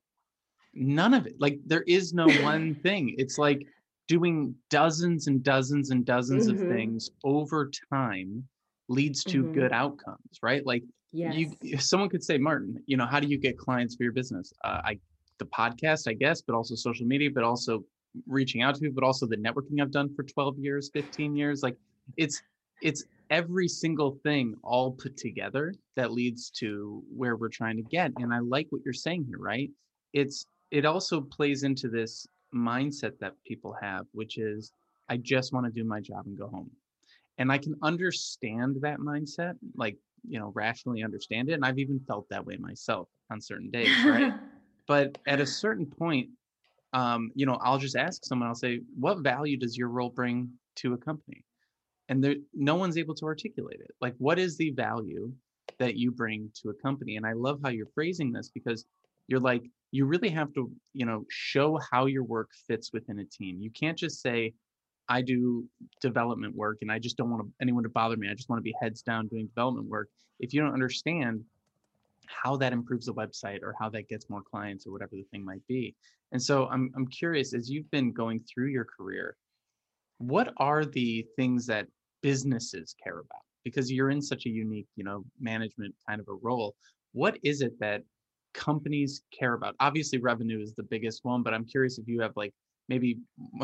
none 0.73 1.13
of 1.13 1.27
it. 1.27 1.35
Like 1.39 1.59
there 1.67 1.85
is 1.87 2.15
no 2.15 2.29
one 2.43 2.77
thing. 2.77 3.15
It's 3.19 3.37
like 3.37 3.67
doing 4.09 4.55
dozens 4.71 5.27
and 5.27 5.43
dozens 5.43 5.91
and 5.91 6.05
dozens 6.05 6.49
mm-hmm. 6.49 6.63
of 6.63 6.69
things 6.69 7.11
over 7.25 7.71
time 7.93 8.47
leads 8.89 9.25
to 9.25 9.43
mm-hmm. 9.43 9.55
good 9.55 9.73
outcomes, 9.73 10.39
right? 10.43 10.65
Like 10.67 10.83
yes. 11.13 11.35
you 11.63 11.79
someone 11.79 12.09
could 12.09 12.23
say, 12.23 12.39
Martin, 12.39 12.83
you 12.87 12.97
know, 12.97 13.07
how 13.07 13.21
do 13.21 13.29
you 13.29 13.39
get 13.39 13.59
clients 13.59 13.97
for 13.97 14.03
your 14.03 14.13
business? 14.13 14.53
Uh, 14.65 14.81
I 14.85 14.99
the 15.39 15.47
podcast, 15.47 16.09
I 16.09 16.15
guess, 16.15 16.43
but 16.43 16.55
also 16.55 16.75
social 16.75 17.07
media, 17.07 17.31
but 17.35 17.45
also 17.45 17.85
reaching 18.27 18.63
out 18.63 18.75
to 18.75 18.81
people, 18.81 18.95
but 18.95 19.05
also 19.05 19.27
the 19.27 19.37
networking 19.37 19.81
I've 19.81 19.91
done 19.91 20.15
for 20.15 20.23
12 20.23 20.59
years, 20.59 20.91
15 20.93 21.35
years. 21.35 21.63
Like 21.63 21.77
it's 22.17 22.41
it's 22.83 23.05
every 23.31 23.69
single 23.69 24.19
thing 24.23 24.55
all 24.63 24.93
put 24.93 25.17
together 25.17 25.75
that 25.97 26.13
leads 26.13 26.51
to 26.51 27.03
where 27.15 27.37
we're 27.37 27.49
trying 27.49 27.77
to 27.77 27.83
get. 27.83 28.13
And 28.19 28.33
I 28.33 28.41
like 28.41 28.67
what 28.71 28.83
you're 28.85 28.95
saying 28.95 29.25
here, 29.27 29.39
right? 29.39 29.71
It's 30.13 30.47
it 30.71 30.85
also 30.85 31.21
plays 31.21 31.63
into 31.63 31.89
this 31.89 32.27
mindset 32.55 33.19
that 33.21 33.35
people 33.47 33.77
have, 33.81 34.07
which 34.13 34.39
is 34.39 34.73
I 35.09 35.17
just 35.17 35.53
want 35.53 35.67
to 35.67 35.73
do 35.73 35.85
my 35.85 36.01
job 36.01 36.27
and 36.27 36.39
go 36.39 36.49
home. 36.49 36.71
And 37.39 37.51
I 37.51 37.59
can 37.59 37.75
understand 37.83 38.77
that 38.83 38.99
mindset, 38.99 39.55
like, 39.77 39.97
you 40.27 40.39
know, 40.39 40.53
rationally 40.55 41.03
understand 41.03 41.49
it. 41.49 41.55
And 41.55 41.65
I've 41.65 41.79
even 41.79 42.01
felt 42.07 42.29
that 42.31 42.47
way 42.47 42.57
myself 42.57 43.09
on 43.31 43.41
certain 43.41 43.71
days, 43.71 43.93
right? 44.05 44.33
but 44.87 45.19
at 45.27 45.41
a 45.41 45.47
certain 45.47 45.87
point, 45.87 46.29
um, 46.93 47.33
you 47.35 47.45
know, 47.45 47.59
I'll 47.61 47.79
just 47.79 47.97
ask 47.97 48.25
someone, 48.25 48.49
I'll 48.49 48.55
say, 48.55 48.81
what 48.99 49.19
value 49.19 49.57
does 49.57 49.77
your 49.77 49.89
role 49.89 50.11
bring 50.11 50.49
to 50.77 50.95
a 50.95 50.97
company? 50.97 51.45
And 52.09 52.23
there, 52.23 52.37
no 52.55 52.77
one's 52.77 52.97
able 52.97 53.15
to 53.17 53.27
articulate 53.27 53.81
it. 53.81 53.91
Like, 54.01 54.15
what 54.19 54.39
is 54.39 54.57
the 54.57 54.71
value 54.71 55.33
that 55.79 55.97
you 55.97 56.13
bring 56.13 56.51
to 56.63 56.71
a 56.71 56.75
company? 56.75 57.17
And 57.17 57.27
I 57.27 57.33
love 57.33 57.61
how 57.65 57.71
you're 57.71 57.89
phrasing 57.95 58.31
this 58.31 58.49
because 58.49 58.85
you're 59.27 59.41
like, 59.41 59.65
you 59.95 60.07
really 60.07 60.29
have 60.29 60.53
to, 60.53 60.69
you 60.93 61.07
know, 61.07 61.25
show 61.31 61.79
how 61.93 62.07
your 62.07 62.25
work 62.25 62.51
fits 62.67 62.93
within 62.93 63.21
a 63.21 63.25
team. 63.25 63.61
You 63.61 63.71
can't 63.71 63.97
just 63.97 64.21
say, 64.21 64.53
I 65.09 65.23
do 65.23 65.69
development 66.01 66.57
work 66.57 66.79
and 66.83 66.91
I 66.91 66.99
just 66.99 67.17
don't 67.17 67.31
want 67.31 67.49
anyone 67.63 67.85
to 67.85 67.89
bother 67.89 68.17
me. 68.17 68.29
I 68.29 68.35
just 68.35 68.49
want 68.49 68.59
to 68.59 68.65
be 68.65 68.75
heads 68.83 69.03
down 69.03 69.29
doing 69.29 69.47
development 69.47 69.87
work. 69.87 70.09
If 70.41 70.53
you 70.53 70.61
don't 70.61 70.73
understand 70.73 71.45
how 72.27 72.57
that 72.57 72.73
improves 72.73 73.07
the 73.07 73.15
website 73.15 73.63
or 73.63 73.73
how 73.79 73.89
that 73.91 74.09
gets 74.09 74.29
more 74.29 74.43
clients 74.43 74.85
or 74.85 74.91
whatever 74.91 75.13
the 75.13 75.27
thing 75.31 75.45
might 75.45 75.65
be. 75.69 75.95
And 76.33 76.43
so 76.43 76.67
I'm 76.73 76.91
I'm 76.97 77.07
curious 77.07 77.55
as 77.55 77.71
you've 77.71 77.91
been 77.93 78.11
going 78.11 78.41
through 78.53 78.71
your 78.71 78.87
career, 78.97 79.37
what 80.19 80.53
are 80.57 80.85
the 80.85 81.25
things 81.37 81.67
that 81.67 81.87
businesses 82.21 82.97
care 83.01 83.21
about? 83.21 83.43
Because 83.63 83.93
you're 83.93 84.11
in 84.11 84.21
such 84.21 84.47
a 84.47 84.51
unique, 84.51 84.89
you 84.97 85.05
know, 85.05 85.25
management 85.39 85.95
kind 86.09 86.21
of 86.21 86.27
a 86.27 86.35
role. 86.43 86.75
What 87.13 87.39
is 87.45 87.61
it 87.61 87.79
that 87.79 88.03
companies 88.55 89.23
care 89.37 89.55
about? 89.55 89.75
Obviously 89.81 90.19
revenue 90.19 90.61
is 90.61 90.75
the 90.75 90.83
biggest 90.83 91.25
one, 91.25 91.43
but 91.43 91.53
I'm 91.53 91.65
curious 91.65 91.99
if 91.99 92.09
you 92.09 92.21
have 92.21 92.33
like 92.37 92.53
maybe 92.89 93.19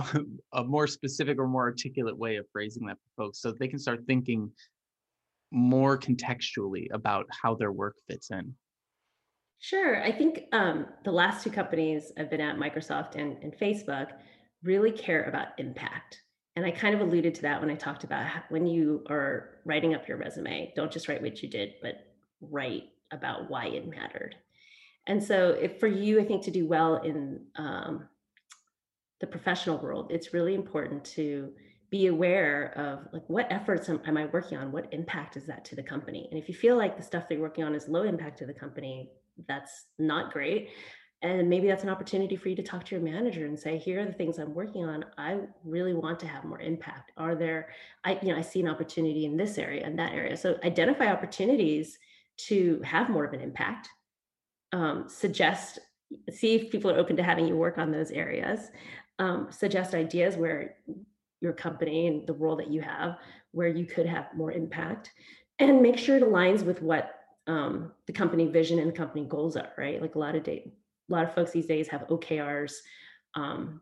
a 0.53 0.65
more 0.65 0.87
specific 0.87 1.39
or 1.39 1.47
more 1.47 1.63
articulate 1.63 2.17
way 2.17 2.37
of 2.37 2.47
phrasing 2.53 2.87
that 2.87 2.97
for 2.97 3.25
folks 3.25 3.41
so 3.41 3.53
they 3.53 3.69
can 3.69 3.79
start 3.79 4.01
thinking 4.07 4.51
more 5.51 5.99
contextually 5.99 6.87
about 6.93 7.27
how 7.31 7.55
their 7.55 7.73
work 7.73 7.97
fits 8.09 8.31
in? 8.31 8.55
Sure. 9.59 10.03
I 10.03 10.11
think 10.11 10.45
um, 10.53 10.87
the 11.05 11.13
last 11.13 11.45
two 11.45 11.51
companies 11.51 12.13
I've 12.19 12.31
been 12.31 12.41
at, 12.41 12.57
Microsoft 12.57 13.17
and, 13.17 13.37
and 13.43 13.53
Facebook, 13.53 14.09
really 14.63 14.93
care 14.93 15.25
about 15.25 15.49
impact. 15.59 16.23
And 16.57 16.65
I 16.65 16.71
kind 16.71 16.95
of 16.95 17.01
alluded 17.01 17.35
to 17.37 17.43
that 17.43 17.61
when 17.61 17.71
I 17.71 17.75
talked 17.75 18.05
about 18.05 18.27
when 18.49 18.67
you 18.67 19.05
are 19.09 19.59
writing 19.65 19.95
up 19.95 20.09
your 20.09 20.17
resume, 20.17 20.73
don't 20.75 20.91
just 20.91 21.09
write 21.09 21.23
what 21.23 21.43
you 21.43 21.49
did, 21.49 21.75
but 21.83 22.07
write 22.41 22.85
about 23.13 23.51
why 23.51 23.67
it 23.67 23.87
mattered. 23.87 24.35
And 25.11 25.21
so, 25.21 25.51
if 25.61 25.81
for 25.81 25.89
you, 25.89 26.21
I 26.21 26.25
think 26.25 26.41
to 26.45 26.53
do 26.53 26.69
well 26.69 26.99
in 26.99 27.41
um, 27.57 28.07
the 29.19 29.27
professional 29.27 29.77
world, 29.77 30.07
it's 30.09 30.33
really 30.33 30.55
important 30.55 31.05
to 31.17 31.51
be 31.91 32.07
aware 32.07 32.73
of 32.79 33.13
like 33.13 33.25
what 33.27 33.51
efforts 33.51 33.89
am, 33.89 34.01
am, 34.07 34.17
I 34.17 34.27
working 34.27 34.57
on? 34.57 34.71
What 34.71 34.87
impact 34.93 35.37
is 35.37 35.47
that 35.47 35.65
to 35.65 35.75
the 35.75 35.83
company? 35.83 36.29
And 36.31 36.39
if 36.39 36.49
you 36.49 36.55
feel 36.55 36.77
like 36.77 36.97
the 36.97 37.03
stuff 37.03 37.29
that 37.29 37.35
you're 37.35 37.43
working 37.43 37.65
on 37.65 37.75
is 37.75 37.89
low 37.89 38.05
impact 38.05 38.39
to 38.39 38.47
the 38.47 38.55
company, 38.55 39.11
that's 39.49 39.87
not 39.99 40.33
great. 40.33 40.71
And 41.23 41.51
maybe 41.51 41.67
that's 41.67 41.83
an 41.83 41.89
opportunity 41.91 42.37
for 42.37 42.49
you 42.49 42.55
to 42.55 42.63
talk 42.63 42.85
to 42.85 42.95
your 42.95 43.03
manager 43.03 43.47
and 43.47 43.59
say, 43.59 43.79
here 43.79 44.01
are 44.01 44.07
the 44.07 44.13
things 44.13 44.39
I'm 44.39 44.55
working 44.55 44.85
on. 44.85 45.05
I 45.19 45.41
really 45.65 45.93
want 45.93 46.21
to 46.21 46.29
have 46.29 46.45
more 46.45 46.61
impact. 46.61 47.11
Are 47.17 47.35
there, 47.35 47.71
I, 48.05 48.17
you 48.23 48.29
know, 48.29 48.39
I 48.39 48.43
see 48.43 48.61
an 48.61 48.69
opportunity 48.69 49.25
in 49.25 49.37
this 49.37 49.59
area 49.59 49.85
and 49.85 49.99
that 49.99 50.13
area. 50.13 50.37
So 50.37 50.57
identify 50.63 51.07
opportunities 51.07 51.99
to 52.47 52.81
have 52.85 53.11
more 53.11 53.25
of 53.25 53.33
an 53.33 53.41
impact. 53.41 53.89
Um, 54.73 55.07
suggest, 55.09 55.79
see 56.31 56.55
if 56.55 56.71
people 56.71 56.91
are 56.91 56.99
open 56.99 57.17
to 57.17 57.23
having 57.23 57.47
you 57.47 57.57
work 57.57 57.79
on 57.79 57.91
those 57.91 58.11
areas. 58.11 58.71
Um, 59.19 59.49
suggest 59.51 59.95
ideas 59.95 60.37
where 60.37 60.77
your 61.41 61.53
company 61.53 62.07
and 62.07 62.27
the 62.27 62.33
role 62.33 62.57
that 62.57 62.71
you 62.71 62.81
have 62.81 63.19
where 63.53 63.69
you 63.69 63.85
could 63.85 64.07
have 64.07 64.27
more 64.35 64.53
impact 64.53 65.11
and 65.59 65.83
make 65.83 65.99
sure 65.99 66.17
it 66.17 66.23
aligns 66.23 66.63
with 66.63 66.83
what 66.83 67.15
um, 67.47 67.93
the 68.07 68.13
company 68.13 68.47
vision 68.47 68.79
and 68.79 68.89
the 68.89 68.97
company 68.97 69.25
goals 69.25 69.57
are 69.57 69.73
right 69.77 70.01
like 70.01 70.15
a 70.15 70.19
lot 70.19 70.37
of 70.37 70.43
day 70.43 70.71
a 71.09 71.13
lot 71.13 71.25
of 71.25 71.35
folks 71.35 71.51
these 71.51 71.67
days 71.67 71.89
have 71.89 72.07
okrs 72.09 72.75
um, 73.35 73.81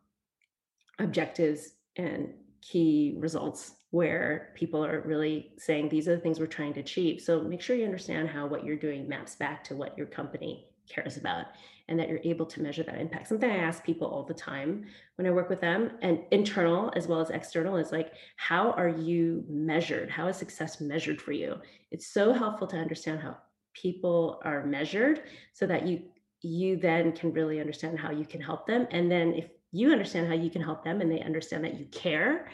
objectives 0.99 1.73
and 1.97 2.33
key 2.61 3.15
results 3.17 3.73
where 3.91 4.49
people 4.55 4.85
are 4.85 5.01
really 5.01 5.51
saying 5.57 5.89
these 5.89 6.07
are 6.07 6.15
the 6.15 6.21
things 6.21 6.39
we're 6.39 6.45
trying 6.45 6.73
to 6.73 6.79
achieve 6.79 7.21
so 7.21 7.41
make 7.41 7.61
sure 7.61 7.75
you 7.75 7.85
understand 7.85 8.29
how 8.29 8.47
what 8.47 8.65
you're 8.65 8.75
doing 8.75 9.07
maps 9.07 9.35
back 9.35 9.63
to 9.63 9.75
what 9.75 9.97
your 9.97 10.07
company 10.07 10.65
cares 10.89 11.17
about 11.17 11.45
and 11.87 11.99
that 11.99 12.07
you're 12.07 12.19
able 12.23 12.45
to 12.45 12.61
measure 12.61 12.83
that 12.83 12.99
impact. 12.99 13.27
Something 13.27 13.49
I 13.49 13.57
ask 13.57 13.83
people 13.83 14.07
all 14.07 14.23
the 14.23 14.33
time 14.33 14.85
when 15.15 15.25
I 15.25 15.31
work 15.31 15.49
with 15.49 15.59
them, 15.59 15.91
and 16.01 16.19
internal 16.31 16.93
as 16.95 17.07
well 17.07 17.19
as 17.19 17.31
external, 17.31 17.77
is 17.77 17.91
like, 17.91 18.13
how 18.35 18.71
are 18.73 18.89
you 18.89 19.43
measured? 19.49 20.09
How 20.09 20.27
is 20.27 20.37
success 20.37 20.79
measured 20.79 21.19
for 21.19 21.31
you? 21.31 21.55
It's 21.89 22.07
so 22.07 22.31
helpful 22.31 22.67
to 22.67 22.77
understand 22.77 23.21
how 23.21 23.37
people 23.73 24.39
are 24.43 24.65
measured 24.65 25.23
so 25.53 25.65
that 25.67 25.87
you 25.87 26.01
you 26.41 26.77
then 26.77 27.11
can 27.11 27.33
really 27.33 27.59
understand 27.59 27.99
how 27.99 28.11
you 28.11 28.25
can 28.25 28.39
help 28.39 28.65
them 28.65 28.87
and 28.91 29.11
then 29.11 29.33
if 29.33 29.49
you 29.71 29.91
understand 29.91 30.25
how 30.27 30.33
you 30.33 30.49
can 30.49 30.61
help 30.61 30.83
them 30.83 31.01
and 31.01 31.11
they 31.11 31.19
understand 31.19 31.63
that 31.63 31.77
you 31.77 31.85
care 31.87 32.49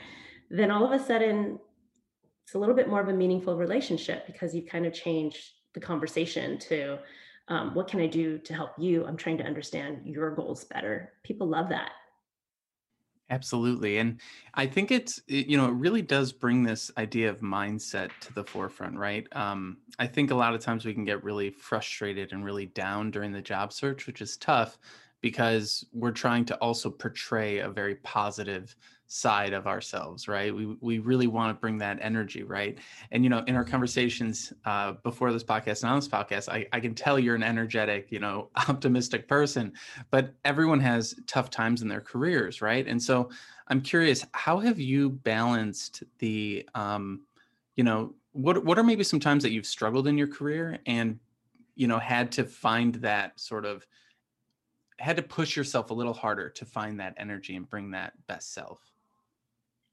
then 0.49 0.71
all 0.71 0.83
of 0.83 0.91
a 0.91 1.03
sudden 1.03 1.59
it's 2.43 2.55
a 2.55 2.57
little 2.57 2.75
bit 2.75 2.89
more 2.89 2.99
of 2.99 3.07
a 3.07 3.13
meaningful 3.13 3.55
relationship 3.55 4.25
because 4.25 4.55
you've 4.55 4.67
kind 4.67 4.85
of 4.85 4.93
changed 4.93 5.51
the 5.73 5.79
conversation 5.79 6.57
to 6.57 6.97
um, 7.47 7.73
what 7.73 7.87
can 7.87 7.99
i 7.99 8.07
do 8.07 8.37
to 8.39 8.53
help 8.53 8.71
you? 8.77 9.05
I'm 9.05 9.17
trying 9.17 9.37
to 9.37 9.43
understand 9.43 10.01
your 10.05 10.31
goals 10.31 10.63
better. 10.65 11.13
People 11.23 11.47
love 11.47 11.69
that. 11.69 11.91
Absolutely 13.31 13.97
and 13.97 14.21
i 14.53 14.67
think 14.67 14.91
it's 14.91 15.19
you 15.27 15.57
know 15.57 15.65
it 15.65 15.73
really 15.73 16.03
does 16.03 16.31
bring 16.31 16.61
this 16.61 16.91
idea 16.99 17.27
of 17.27 17.39
mindset 17.39 18.11
to 18.21 18.31
the 18.33 18.43
forefront 18.43 18.95
right? 18.95 19.25
Um, 19.31 19.77
i 19.97 20.05
think 20.05 20.29
a 20.29 20.35
lot 20.35 20.53
of 20.53 20.61
times 20.61 20.85
we 20.85 20.93
can 20.93 21.05
get 21.05 21.23
really 21.23 21.49
frustrated 21.49 22.33
and 22.33 22.45
really 22.45 22.67
down 22.67 23.09
during 23.09 23.31
the 23.31 23.41
job 23.41 23.73
search 23.73 24.05
which 24.05 24.21
is 24.21 24.37
tough 24.37 24.77
because 25.21 25.83
we're 25.91 26.11
trying 26.11 26.45
to 26.45 26.55
also 26.57 26.91
portray 26.91 27.57
a 27.57 27.69
very 27.69 27.95
positive 27.95 28.75
side 29.07 29.53
of 29.53 29.67
ourselves 29.67 30.27
right? 30.27 30.53
We 30.53 30.77
we 30.81 30.99
really 30.99 31.27
want 31.27 31.55
to 31.55 31.59
bring 31.59 31.77
that 31.79 31.99
energy 32.01 32.43
right? 32.43 32.77
And 33.11 33.23
you 33.23 33.29
know 33.29 33.43
in 33.47 33.55
our 33.55 33.63
conversations 33.63 34.53
uh, 34.65 34.93
before 35.03 35.31
this 35.31 35.43
podcast 35.43 35.83
and 35.83 35.91
on 35.91 35.99
this 35.99 36.07
podcast 36.07 36.49
I, 36.49 36.67
I 36.73 36.79
can 36.79 36.95
tell 36.95 37.19
you're 37.19 37.35
an 37.35 37.43
energetic 37.43 38.11
you 38.11 38.19
know 38.19 38.49
optimistic 38.69 39.27
person 39.27 39.73
but 40.09 40.33
everyone 40.43 40.79
has 40.79 41.15
tough 41.27 41.49
times 41.49 41.81
in 41.81 41.87
their 41.87 42.01
careers 42.01 42.61
right? 42.61 42.87
And 42.87 43.01
so 43.01 43.29
i'm 43.67 43.81
curious 43.81 44.23
how 44.33 44.59
have 44.59 44.79
you 44.79 45.09
balanced 45.09 46.03
the 46.19 46.67
um 46.75 47.21
you 47.75 47.83
know 47.83 48.13
what 48.31 48.63
what 48.65 48.77
are 48.77 48.83
maybe 48.83 49.03
some 49.03 49.19
times 49.19 49.43
that 49.43 49.51
you've 49.51 49.65
struggled 49.65 50.07
in 50.07 50.17
your 50.17 50.27
career 50.27 50.77
and 50.85 51.19
you 51.75 51.87
know 51.87 51.99
had 51.99 52.31
to 52.33 52.43
find 52.43 52.95
that 52.95 53.39
sort 53.39 53.65
of 53.65 53.87
had 54.97 55.17
to 55.17 55.23
push 55.23 55.55
yourself 55.55 55.89
a 55.89 55.93
little 55.93 56.13
harder 56.13 56.49
to 56.49 56.65
find 56.65 56.99
that 56.99 57.13
energy 57.17 57.55
and 57.55 57.69
bring 57.69 57.91
that 57.91 58.13
best 58.27 58.53
self 58.53 58.84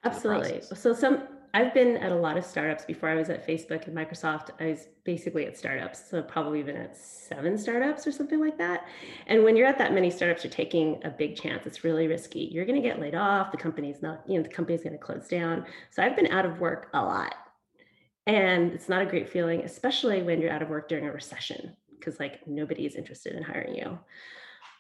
Absolutely. 0.05 0.63
So 0.63 0.93
some 0.93 1.29
I've 1.55 1.75
been 1.75 1.99
at 1.99 2.13
a 2.13 2.17
lot 2.17 2.39
of 2.39 2.47
startups 2.47 2.87
before 2.87 3.11
I 3.11 3.15
was 3.15 3.29
at 3.29 3.47
Facebook 3.47 3.87
and 3.87 3.95
Microsoft. 3.95 4.49
I 4.59 4.69
was 4.69 4.89
basically 5.05 5.45
at 5.45 5.59
startups, 5.59 6.09
so 6.09 6.23
probably 6.23 6.61
even 6.61 6.77
at 6.77 6.97
seven 6.97 7.59
startups 7.59 8.07
or 8.07 8.13
something 8.13 8.41
like 8.41 8.57
that. 8.57 8.87
And 9.27 9.45
when 9.45 9.55
you're 9.55 9.67
at 9.67 9.77
that 9.77 9.93
many 9.93 10.11
startups, 10.11 10.45
you're 10.45 10.51
taking 10.51 10.99
a 11.05 11.11
big 11.11 11.37
chance. 11.37 11.67
It's 11.67 11.85
really 11.85 12.07
risky. 12.07 12.49
You're 12.51 12.65
going 12.65 12.81
to 12.81 12.89
get 12.89 13.01
laid 13.01 13.15
off. 13.15 13.51
The 13.53 13.59
company's 13.59 14.01
not, 14.01 14.23
you 14.27 14.39
know, 14.39 14.43
the 14.43 14.49
company's 14.49 14.83
going 14.83 14.95
to 14.95 14.99
close 14.99 15.29
down. 15.29 15.67
So 15.91 16.03
I've 16.03 16.17
been 16.17 16.29
out 16.29 16.47
of 16.47 16.59
work 16.59 16.89
a 16.95 17.03
lot. 17.03 17.35
And 18.27 18.73
it's 18.73 18.89
not 18.89 19.03
a 19.03 19.07
great 19.07 19.29
feeling, 19.29 19.61
especially 19.61 20.23
when 20.23 20.41
you're 20.41 20.53
out 20.53 20.63
of 20.63 20.71
work 20.71 20.89
during 20.89 21.07
a 21.07 21.13
recession, 21.13 21.77
because 21.99 22.19
like 22.19 22.47
nobody 22.47 22.87
is 22.87 22.95
interested 22.95 23.35
in 23.35 23.43
hiring 23.43 23.75
you. 23.75 23.99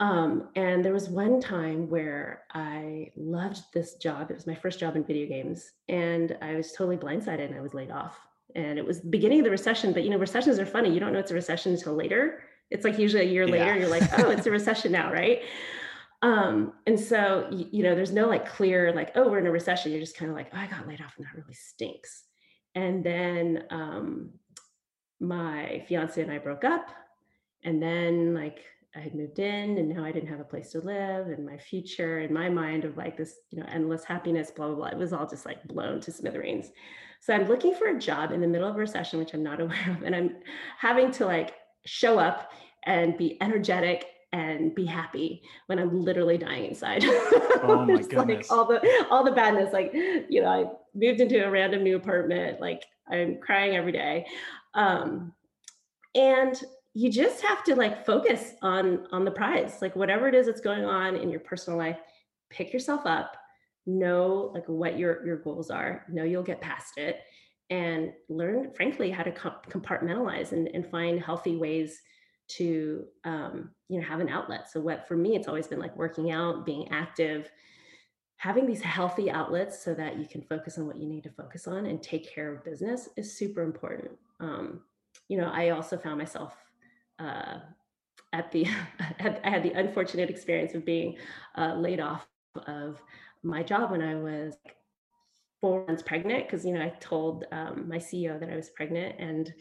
Um, 0.00 0.48
and 0.57 0.85
there 0.85 0.92
was 0.92 1.09
one 1.09 1.40
time 1.40 1.88
where 1.88 2.42
I 2.52 3.12
loved 3.16 3.62
this 3.72 3.94
job. 3.94 4.31
It 4.31 4.35
was 4.35 4.46
my 4.46 4.55
first 4.55 4.81
job 4.81 4.96
in 4.96 5.05
video 5.05 5.28
games, 5.28 5.70
and 5.88 6.37
I 6.42 6.57
was 6.57 6.72
totally 6.72 6.96
blindsided 6.96 7.46
and 7.46 7.55
I 7.55 7.61
was 7.61 7.74
laid 7.74 7.90
off. 7.90 8.18
And 8.55 8.78
it 8.78 8.85
was 8.85 9.00
the 9.00 9.09
beginning 9.09 9.40
of 9.40 9.44
the 9.44 9.50
recession, 9.50 9.92
but 9.92 10.02
you 10.02 10.11
know, 10.11 10.18
recessions 10.18 10.59
are 10.59 10.66
funny. 10.66 10.92
You 10.92 11.00
don't 11.00 11.12
know 11.12 11.18
it's 11.18 11.31
a 11.31 11.35
recession 11.35 11.72
until 11.72 11.94
later. 11.94 12.42
It's 12.70 12.85
like 12.85 12.98
usually 12.98 13.22
a 13.22 13.31
year 13.31 13.46
later, 13.46 13.76
you're 13.78 13.88
like, 13.88 14.18
oh, 14.18 14.31
it's 14.31 14.46
a 14.46 14.50
recession 14.59 14.92
now, 14.92 15.12
right? 15.12 15.42
Um, 16.22 16.74
and 16.87 16.98
so 16.98 17.48
you, 17.50 17.66
you 17.70 17.83
know, 17.83 17.94
there's 17.94 18.12
no 18.12 18.28
like 18.28 18.48
clear, 18.48 18.92
like, 18.92 19.12
oh, 19.16 19.28
we're 19.28 19.40
in 19.40 19.46
a 19.46 19.50
recession. 19.50 19.90
You're 19.90 20.00
just 20.00 20.16
kind 20.16 20.31
of 20.31 20.37
like, 20.37 20.50
oh, 20.55 20.59
I 20.59 20.66
got 20.66 20.87
laid 20.87 21.00
off 21.00 21.14
and 21.16 21.26
that 21.26 21.35
really 21.35 21.55
stinks. 21.55 22.24
And 22.74 23.05
then 23.05 23.64
um, 23.70 24.31
my 25.20 25.85
fiance 25.88 26.20
and 26.20 26.31
I 26.31 26.38
broke 26.38 26.64
up. 26.64 26.88
And 27.64 27.83
then 27.83 28.35
like 28.35 28.61
I 28.94 29.00
had 29.00 29.14
moved 29.14 29.38
in 29.38 29.78
and 29.78 29.88
now 29.88 30.05
I 30.05 30.12
didn't 30.12 30.28
have 30.28 30.40
a 30.40 30.44
place 30.44 30.70
to 30.72 30.81
live 30.81 31.28
and 31.28 31.46
my 31.46 31.57
future 31.57 32.18
and 32.18 32.33
my 32.33 32.48
mind 32.50 32.85
of 32.85 32.96
like 32.96 33.16
this, 33.16 33.37
you 33.50 33.59
know, 33.59 33.66
endless 33.68 34.05
happiness, 34.05 34.50
blah, 34.50 34.66
blah, 34.66 34.76
blah. 34.76 34.87
It 34.88 34.98
was 34.98 35.12
all 35.14 35.26
just 35.26 35.46
like 35.46 35.66
blown 35.66 36.00
to 36.00 36.12
smithereens. 36.12 36.70
So 37.20 37.33
I'm 37.33 37.48
looking 37.48 37.74
for 37.74 37.87
a 37.87 37.98
job 37.98 38.33
in 38.33 38.40
the 38.40 38.46
middle 38.46 38.68
of 38.68 38.76
a 38.76 38.78
recession, 38.78 39.18
which 39.18 39.33
I'm 39.33 39.42
not 39.42 39.61
aware 39.62 39.90
of. 39.90 40.02
And 40.02 40.14
I'm 40.14 40.37
having 40.78 41.11
to 41.12 41.26
like 41.26 41.55
show 41.87 42.18
up 42.18 42.52
and 42.85 43.16
be 43.16 43.38
energetic 43.40 44.07
and 44.33 44.74
be 44.74 44.85
happy 44.85 45.42
when 45.66 45.78
I'm 45.78 46.00
literally 46.00 46.38
dying 46.38 46.66
inside. 46.66 47.05
Oh 47.64 47.87
my 47.87 48.02
goodness. 48.02 48.16
like 48.18 48.46
all 48.50 48.64
the 48.66 49.07
all 49.09 49.22
the 49.22 49.31
badness. 49.31 49.72
Like, 49.72 49.92
you 49.94 50.42
know, 50.42 50.48
I 50.48 50.64
moved 50.98 51.20
into 51.20 51.46
a 51.46 51.48
random 51.48 51.85
new 51.85 51.94
apartment. 51.94 52.61
Like 52.61 52.83
I'm 53.09 53.38
crying 53.40 53.76
every 53.76 53.92
day. 53.92 54.26
Um, 54.74 55.33
and 56.16 56.61
you 56.94 57.11
just 57.11 57.42
have 57.42 57.64
to 57.64 57.74
like 57.74 58.05
focus 58.05 58.55
on 58.62 59.07
on 59.12 59.24
the 59.24 59.31
prize 59.31 59.78
like 59.81 59.96
whatever 59.96 60.28
it 60.28 60.35
is 60.35 60.46
that's 60.46 60.61
going 60.61 60.85
on 60.85 61.16
in 61.16 61.31
your 61.31 61.40
personal 61.40 61.78
life 61.78 61.98
pick 62.50 62.72
yourself 62.72 63.02
up 63.07 63.37
know 63.87 64.50
like 64.55 64.68
what 64.68 64.98
your 64.98 65.24
your 65.26 65.37
goals 65.37 65.70
are 65.70 66.05
know 66.09 66.24
you'll 66.24 66.42
get 66.42 66.61
past 66.61 66.98
it 66.98 67.20
and 67.70 68.12
learn 68.28 68.70
frankly 68.74 69.11
how 69.11 69.22
to 69.22 69.33
compartmentalize 69.33 70.52
and, 70.52 70.68
and 70.74 70.87
find 70.87 71.22
healthy 71.22 71.57
ways 71.57 72.02
to 72.48 73.07
um, 73.24 73.70
you 73.88 73.98
know 73.98 74.07
have 74.07 74.20
an 74.20 74.28
outlet. 74.28 74.68
So 74.70 74.81
what 74.81 75.09
for 75.09 75.16
me 75.16 75.37
it's 75.37 75.48
always 75.48 75.66
been 75.66 75.78
like 75.78 75.96
working 75.96 76.31
out 76.31 76.66
being 76.66 76.88
active 76.90 77.50
having 78.37 78.66
these 78.66 78.83
healthy 78.83 79.31
outlets 79.31 79.85
so 79.85 79.94
that 79.94 80.18
you 80.18 80.26
can 80.26 80.42
focus 80.42 80.76
on 80.76 80.85
what 80.85 80.98
you 80.98 81.09
need 81.09 81.22
to 81.22 81.31
focus 81.31 81.68
on 81.68 81.87
and 81.87 82.02
take 82.02 82.28
care 82.28 82.52
of 82.52 82.64
business 82.64 83.09
is 83.16 83.38
super 83.38 83.62
important. 83.62 84.11
Um, 84.40 84.83
you 85.28 85.37
know 85.38 85.50
i 85.52 85.70
also 85.70 85.96
found 85.96 86.18
myself 86.18 86.55
uh, 87.18 87.59
at 88.33 88.51
the 88.53 88.66
I 89.20 89.51
had 89.51 89.62
the 89.62 89.72
unfortunate 89.72 90.31
experience 90.31 90.75
of 90.75 90.85
being 90.85 91.16
uh, 91.57 91.75
laid 91.75 92.01
off 92.01 92.27
of 92.66 93.01
my 93.42 93.62
job 93.62 93.90
when 93.90 94.03
I 94.03 94.14
was 94.14 94.57
four 95.61 95.87
months 95.87 96.03
pregnant 96.03 96.46
because 96.46 96.64
you 96.64 96.72
know 96.72 96.83
I 96.83 96.90
told 97.01 97.44
um, 97.53 97.88
my 97.88 97.98
CEO 97.98 98.38
that 98.38 98.51
I 98.51 98.57
was 98.57 98.70
pregnant 98.70 99.16
and 99.18 99.53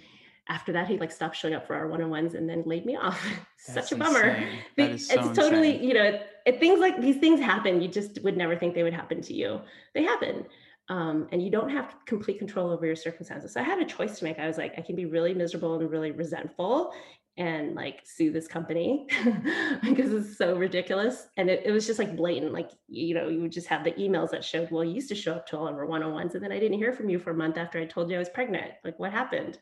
after 0.50 0.74
that 0.74 0.88
he 0.88 0.98
like 0.98 1.12
stopped 1.12 1.36
showing 1.36 1.54
up 1.54 1.68
for 1.68 1.76
our 1.76 1.88
one-on-ones 1.88 2.34
and 2.34 2.50
then 2.50 2.64
laid 2.66 2.86
me 2.86 2.96
off 3.02 3.24
such 3.58 3.92
a 3.92 3.96
bummer 3.96 4.44
it's 4.78 5.08
so 5.08 5.34
totally 5.34 5.76
insane. 5.76 5.88
you 5.88 5.94
know 5.94 6.04
it, 6.04 6.28
it, 6.46 6.60
things 6.60 6.80
like 6.80 7.00
these 7.00 7.18
things 7.18 7.40
happen 7.40 7.82
you 7.82 7.88
just 7.88 8.22
would 8.24 8.36
never 8.36 8.56
think 8.56 8.74
they 8.74 8.84
would 8.84 8.94
happen 8.94 9.22
to 9.22 9.34
you 9.34 9.62
they 9.94 10.04
happen 10.04 10.46
um, 10.90 11.30
and 11.32 11.42
you 11.42 11.50
don't 11.50 11.70
have 11.70 11.96
complete 12.06 12.38
control 12.38 12.70
over 12.70 12.86
your 12.86 12.98
circumstances. 12.98 13.54
So 13.54 13.62
I 13.62 13.64
had 13.64 13.80
a 13.80 13.86
choice 13.86 14.20
to 14.20 14.26
make. 14.26 14.40
I 14.40 14.48
was 14.48 14.58
like, 14.58 14.74
I 14.78 14.82
can 14.82 14.94
be 14.94 15.06
really 15.06 15.34
miserable 15.34 15.80
and 15.80 15.90
really 15.90 16.12
resentful 16.12 16.92
and 17.38 17.76
like 17.76 18.02
sue 18.04 18.32
this 18.32 18.48
company 18.48 19.08
because 19.84 20.14
it's 20.14 20.38
so 20.38 20.56
ridiculous. 20.56 21.28
And 21.38 21.50
it, 21.50 21.64
it, 21.66 21.72
was 21.72 21.88
just 21.88 21.98
like 21.98 22.16
blatant. 22.16 22.54
Like, 22.54 22.72
you 22.88 23.16
know, 23.16 23.30
you 23.30 23.42
would 23.42 23.52
just 23.52 23.68
have 23.68 23.84
the 23.84 23.94
emails 23.94 24.32
that 24.32 24.44
showed, 24.44 24.70
well, 24.70 24.84
you 24.84 24.94
used 24.94 25.10
to 25.10 25.16
show 25.16 25.34
up 25.34 25.48
to 25.48 25.58
all 25.58 25.68
of 25.68 25.76
our 25.76 25.86
one 25.86 26.04
on 26.04 26.14
ones. 26.14 26.36
And 26.36 26.44
then 26.44 26.52
I 26.52 26.60
didn't 26.60 26.78
hear 26.78 26.94
from 26.94 27.10
you 27.10 27.20
for 27.20 27.32
a 27.32 27.36
month 27.36 27.58
after 27.58 27.80
I 27.80 27.86
told 27.86 28.10
you 28.10 28.18
I 28.18 28.20
was 28.20 28.30
pregnant. 28.30 28.72
Like, 28.84 29.00
what 29.00 29.12
happened? 29.12 29.58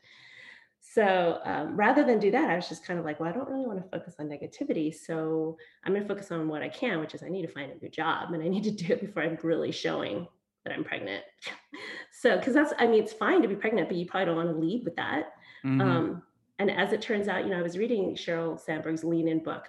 So 0.80 1.38
um, 1.44 1.76
rather 1.76 2.02
than 2.04 2.18
do 2.18 2.30
that, 2.32 2.50
I 2.50 2.56
was 2.56 2.68
just 2.68 2.84
kind 2.84 2.98
of 2.98 3.04
like, 3.04 3.20
well, 3.20 3.28
I 3.28 3.32
don't 3.32 3.48
really 3.48 3.66
want 3.66 3.82
to 3.82 3.88
focus 3.88 4.16
on 4.18 4.26
negativity. 4.26 4.92
So 4.92 5.56
I'm 5.84 5.92
going 5.92 6.02
to 6.02 6.08
focus 6.08 6.32
on 6.32 6.48
what 6.48 6.62
I 6.62 6.68
can, 6.68 6.98
which 6.98 7.14
is 7.14 7.22
I 7.22 7.28
need 7.28 7.42
to 7.42 7.52
find 7.52 7.70
a 7.70 7.76
new 7.76 7.90
job 7.90 8.32
and 8.32 8.42
I 8.42 8.48
need 8.48 8.64
to 8.64 8.70
do 8.72 8.94
it 8.94 9.00
before 9.00 9.22
I'm 9.22 9.38
really 9.42 9.70
showing 9.72 10.26
that 10.64 10.74
I'm 10.74 10.82
pregnant. 10.82 11.22
so, 12.12 12.36
because 12.36 12.54
that's, 12.54 12.72
I 12.78 12.86
mean, 12.86 13.02
it's 13.02 13.12
fine 13.12 13.42
to 13.42 13.48
be 13.48 13.54
pregnant, 13.54 13.88
but 13.88 13.96
you 13.96 14.06
probably 14.06 14.26
don't 14.26 14.36
want 14.36 14.48
to 14.50 14.58
lead 14.58 14.84
with 14.84 14.96
that. 14.96 15.32
Mm-hmm. 15.64 15.80
Um, 15.80 16.22
and 16.60 16.70
as 16.70 16.92
it 16.92 17.00
turns 17.00 17.26
out, 17.26 17.44
you 17.44 17.50
know, 17.50 17.58
I 17.58 17.62
was 17.62 17.78
reading 17.78 18.14
Sheryl 18.14 18.60
Sandberg's 18.60 19.02
Lean 19.02 19.28
In 19.28 19.42
book. 19.42 19.64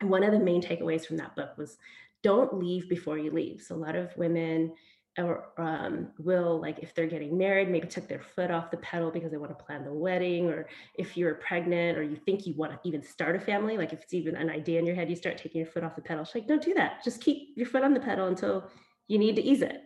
And 0.00 0.08
one 0.08 0.24
of 0.24 0.32
the 0.32 0.38
main 0.38 0.62
takeaways 0.62 1.04
from 1.04 1.18
that 1.18 1.36
book 1.36 1.50
was 1.58 1.76
don't 2.22 2.58
leave 2.58 2.88
before 2.88 3.18
you 3.18 3.30
leave. 3.30 3.60
So 3.60 3.74
a 3.74 3.76
lot 3.76 3.94
of 3.94 4.16
women 4.16 4.72
or 5.18 5.50
um, 5.58 6.08
will 6.18 6.58
like 6.60 6.78
if 6.80 6.94
they're 6.94 7.06
getting 7.06 7.36
married 7.38 7.68
maybe 7.68 7.86
took 7.86 8.08
their 8.08 8.22
foot 8.22 8.50
off 8.50 8.70
the 8.70 8.78
pedal 8.78 9.12
because 9.12 9.30
they 9.30 9.36
want 9.36 9.56
to 9.56 9.64
plan 9.64 9.84
the 9.84 9.92
wedding 9.92 10.46
or 10.46 10.66
if 10.96 11.16
you're 11.16 11.34
pregnant 11.36 11.96
or 11.96 12.02
you 12.02 12.16
think 12.16 12.46
you 12.46 12.54
want 12.54 12.72
to 12.72 12.78
even 12.82 13.00
start 13.00 13.36
a 13.36 13.38
family 13.38 13.78
like 13.78 13.92
if 13.92 14.02
it's 14.02 14.12
even 14.12 14.34
an 14.34 14.50
idea 14.50 14.76
in 14.76 14.84
your 14.84 14.96
head 14.96 15.08
you 15.08 15.14
start 15.14 15.38
taking 15.38 15.60
your 15.60 15.70
foot 15.70 15.84
off 15.84 15.94
the 15.94 16.02
pedal 16.02 16.24
she's 16.24 16.34
like 16.34 16.48
don't 16.48 16.64
do 16.64 16.74
that 16.74 16.94
just 17.04 17.20
keep 17.20 17.50
your 17.54 17.64
foot 17.66 17.84
on 17.84 17.94
the 17.94 18.00
pedal 18.00 18.26
until 18.26 18.68
you 19.06 19.16
need 19.16 19.36
to 19.36 19.42
ease 19.42 19.62
it 19.62 19.84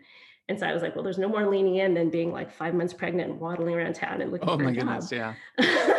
and 0.48 0.59
so 0.59 0.66
I 0.66 0.72
was 0.72 0.83
like, 0.83 0.94
well, 0.94 1.05
there's 1.05 1.18
no 1.18 1.29
more 1.29 1.46
leaning 1.46 1.77
in 1.77 1.92
than 1.92 2.09
being 2.09 2.33
like 2.33 2.51
five 2.51 2.72
months 2.72 2.94
pregnant 2.94 3.31
and 3.31 3.40
waddling 3.40 3.74
around 3.74 3.94
town 3.94 4.22
and 4.22 4.33
looking 4.33 4.48
oh 4.48 4.57
for 4.57 4.64
a 4.64 4.72
job. 4.72 4.83
Oh 4.83 4.87
my 4.87 4.94
goodness, 4.94 5.12
yeah. 5.12 5.35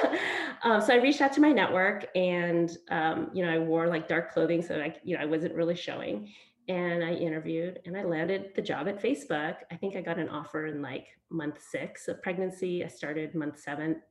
um, 0.64 0.82
so 0.82 0.94
I 0.94 0.98
reached 0.98 1.22
out 1.22 1.34
to 1.34 1.42
my 1.42 1.52
network 1.52 2.08
and, 2.16 2.76
um, 2.90 3.30
you 3.34 3.46
know, 3.46 3.52
I 3.52 3.60
wore 3.60 3.88
like 3.88 4.08
dark 4.08 4.32
clothing 4.32 4.62
so 4.62 4.80
I, 4.80 4.96
you 5.04 5.16
know, 5.16 5.22
I 5.22 5.26
wasn't 5.26 5.56
really 5.56 5.76
showing. 5.76 6.32
And 6.68 7.04
I 7.04 7.14
interviewed 7.14 7.80
and 7.86 7.98
I 7.98 8.04
landed 8.04 8.52
the 8.56 8.62
job 8.62 8.88
at 8.88 9.02
Facebook. 9.02 9.56
I 9.72 9.76
think 9.76 9.96
I 9.96 10.02
got 10.02 10.20
an 10.20 10.30
offer 10.30 10.68
in 10.68 10.82
like 10.82 11.08
month 11.30 11.60
six 11.62 12.08
of 12.08 12.22
pregnancy. 12.22 12.84
I 12.84 12.88
started 12.88 13.34
month 13.34 13.60
seven. 13.60 14.02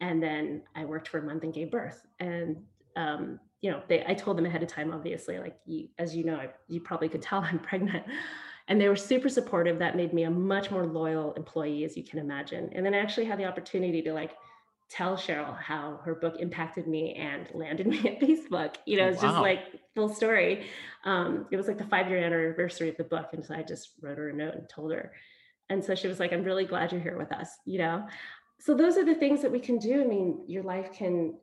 And 0.00 0.22
then 0.22 0.62
I 0.74 0.84
worked 0.84 1.08
for 1.08 1.18
a 1.18 1.22
month 1.22 1.42
and 1.42 1.52
gave 1.52 1.70
birth. 1.70 2.06
And 2.20 2.56
um, 2.96 3.38
you 3.60 3.70
know, 3.70 3.82
they 3.88 4.04
I 4.06 4.14
told 4.14 4.38
them 4.38 4.46
ahead 4.46 4.62
of 4.62 4.68
time, 4.68 4.92
obviously, 4.92 5.38
like 5.38 5.56
you, 5.66 5.88
as 5.98 6.16
you 6.16 6.24
know, 6.24 6.36
I, 6.36 6.48
you 6.68 6.80
probably 6.80 7.08
could 7.08 7.22
tell 7.22 7.40
I'm 7.44 7.58
pregnant 7.58 8.04
and 8.68 8.80
they 8.80 8.88
were 8.88 8.96
super 8.96 9.28
supportive 9.28 9.78
that 9.80 9.96
made 9.96 10.14
me 10.14 10.22
a 10.22 10.30
much 10.30 10.70
more 10.70 10.86
loyal 10.86 11.34
employee 11.34 11.84
as 11.84 11.96
you 11.96 12.04
can 12.04 12.18
imagine 12.18 12.70
and 12.72 12.86
then 12.86 12.94
i 12.94 12.98
actually 12.98 13.26
had 13.26 13.38
the 13.38 13.44
opportunity 13.44 14.00
to 14.00 14.12
like 14.12 14.32
tell 14.90 15.16
Sheryl 15.16 15.56
how 15.56 16.00
her 16.04 16.14
book 16.14 16.36
impacted 16.38 16.86
me 16.86 17.14
and 17.14 17.48
landed 17.54 17.86
me 17.88 17.98
at 17.98 18.20
facebook 18.20 18.76
you 18.86 18.96
know 18.96 19.08
it's 19.08 19.22
wow. 19.22 19.30
just 19.30 19.40
like 19.40 19.80
full 19.94 20.08
story 20.08 20.66
um, 21.04 21.46
it 21.50 21.56
was 21.56 21.66
like 21.66 21.78
the 21.78 21.84
five 21.84 22.08
year 22.08 22.18
anniversary 22.18 22.88
of 22.88 22.96
the 22.96 23.04
book 23.04 23.28
and 23.32 23.44
so 23.44 23.54
i 23.54 23.62
just 23.62 23.92
wrote 24.02 24.18
her 24.18 24.30
a 24.30 24.32
note 24.32 24.54
and 24.54 24.68
told 24.68 24.92
her 24.92 25.12
and 25.68 25.84
so 25.84 25.94
she 25.94 26.08
was 26.08 26.20
like 26.20 26.32
i'm 26.32 26.44
really 26.44 26.64
glad 26.64 26.92
you're 26.92 27.00
here 27.00 27.18
with 27.18 27.32
us 27.32 27.58
you 27.64 27.78
know 27.78 28.06
so 28.58 28.74
those 28.74 28.98
are 28.98 29.04
the 29.04 29.14
things 29.14 29.40
that 29.42 29.52
we 29.52 29.60
can 29.60 29.78
do 29.78 30.02
i 30.02 30.06
mean 30.06 30.42
your 30.46 30.62
life 30.62 30.92
can 30.92 31.34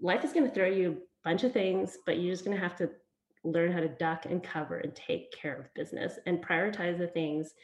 life 0.00 0.24
is 0.24 0.32
going 0.32 0.46
to 0.46 0.54
throw 0.54 0.68
you 0.68 0.92
a 0.92 1.28
bunch 1.28 1.44
of 1.44 1.52
things 1.52 1.98
but 2.06 2.18
you're 2.18 2.32
just 2.32 2.44
going 2.44 2.56
to 2.56 2.62
have 2.62 2.76
to 2.76 2.88
learn 3.44 3.70
how 3.70 3.80
to 3.80 3.88
duck 3.88 4.24
and 4.26 4.42
cover 4.42 4.78
and 4.78 4.94
take 4.94 5.30
care 5.32 5.54
of 5.54 5.72
business 5.74 6.18
and 6.26 6.42
prioritize 6.42 6.98
the 6.98 7.06
things 7.06 7.54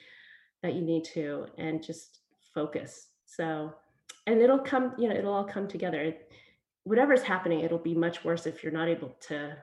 that 0.63 0.75
you 0.75 0.83
need 0.83 1.05
to 1.05 1.47
and 1.59 1.83
just 1.83 2.21
focus. 2.55 3.09
So, 3.25 3.73
and 4.31 4.41
it'll 4.41 4.59
come, 4.59 4.93
you 4.97 5.09
know, 5.09 5.15
it'll 5.15 5.33
all 5.33 5.45
come 5.45 5.67
together. 5.67 6.15
Whatever's 6.85 7.23
happening, 7.23 7.61
it'll 7.61 7.79
be 7.79 7.95
much 7.95 8.25
worse 8.25 8.47
if 8.47 8.63
you're 8.63 8.73
not 8.73 8.89
able 8.89 9.17
to, 9.29 9.57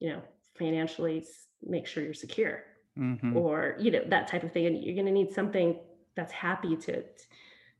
you 0.00 0.10
know, 0.10 0.22
financially 0.56 1.24
make 1.62 1.86
sure 1.86 2.02
you're 2.02 2.14
secure 2.14 2.62
mm-hmm. 2.98 3.36
or, 3.36 3.76
you 3.78 3.90
know, 3.90 4.02
that 4.08 4.28
type 4.28 4.44
of 4.44 4.52
thing. 4.52 4.66
And 4.66 4.82
you're 4.82 4.94
going 4.94 5.06
to 5.06 5.12
need 5.12 5.32
something 5.32 5.78
that's 6.16 6.32
happy 6.32 6.76
to, 6.76 7.02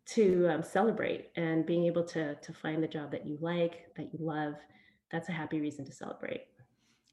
to 0.06 0.48
um, 0.48 0.62
celebrate 0.62 1.30
and 1.36 1.64
being 1.64 1.84
able 1.84 2.04
to, 2.04 2.34
to 2.34 2.52
find 2.52 2.82
the 2.82 2.88
job 2.88 3.10
that 3.12 3.26
you 3.26 3.38
like, 3.40 3.86
that 3.96 4.12
you 4.12 4.18
love. 4.20 4.54
That's 5.10 5.28
a 5.28 5.32
happy 5.32 5.60
reason 5.60 5.84
to 5.84 5.92
celebrate. 5.92 6.42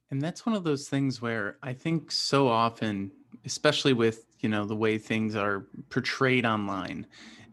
And 0.10 0.22
that's 0.22 0.46
one 0.46 0.56
of 0.56 0.64
those 0.64 0.90
things 0.90 1.22
where 1.22 1.58
I 1.64 1.74
think 1.74 2.12
so 2.12 2.48
often, 2.50 3.12
especially 3.46 3.94
with, 3.94 4.26
you 4.40 4.50
know, 4.50 4.66
the 4.66 4.76
way 4.76 4.98
things 4.98 5.36
are 5.36 5.68
portrayed 5.90 6.46
online, 6.46 7.08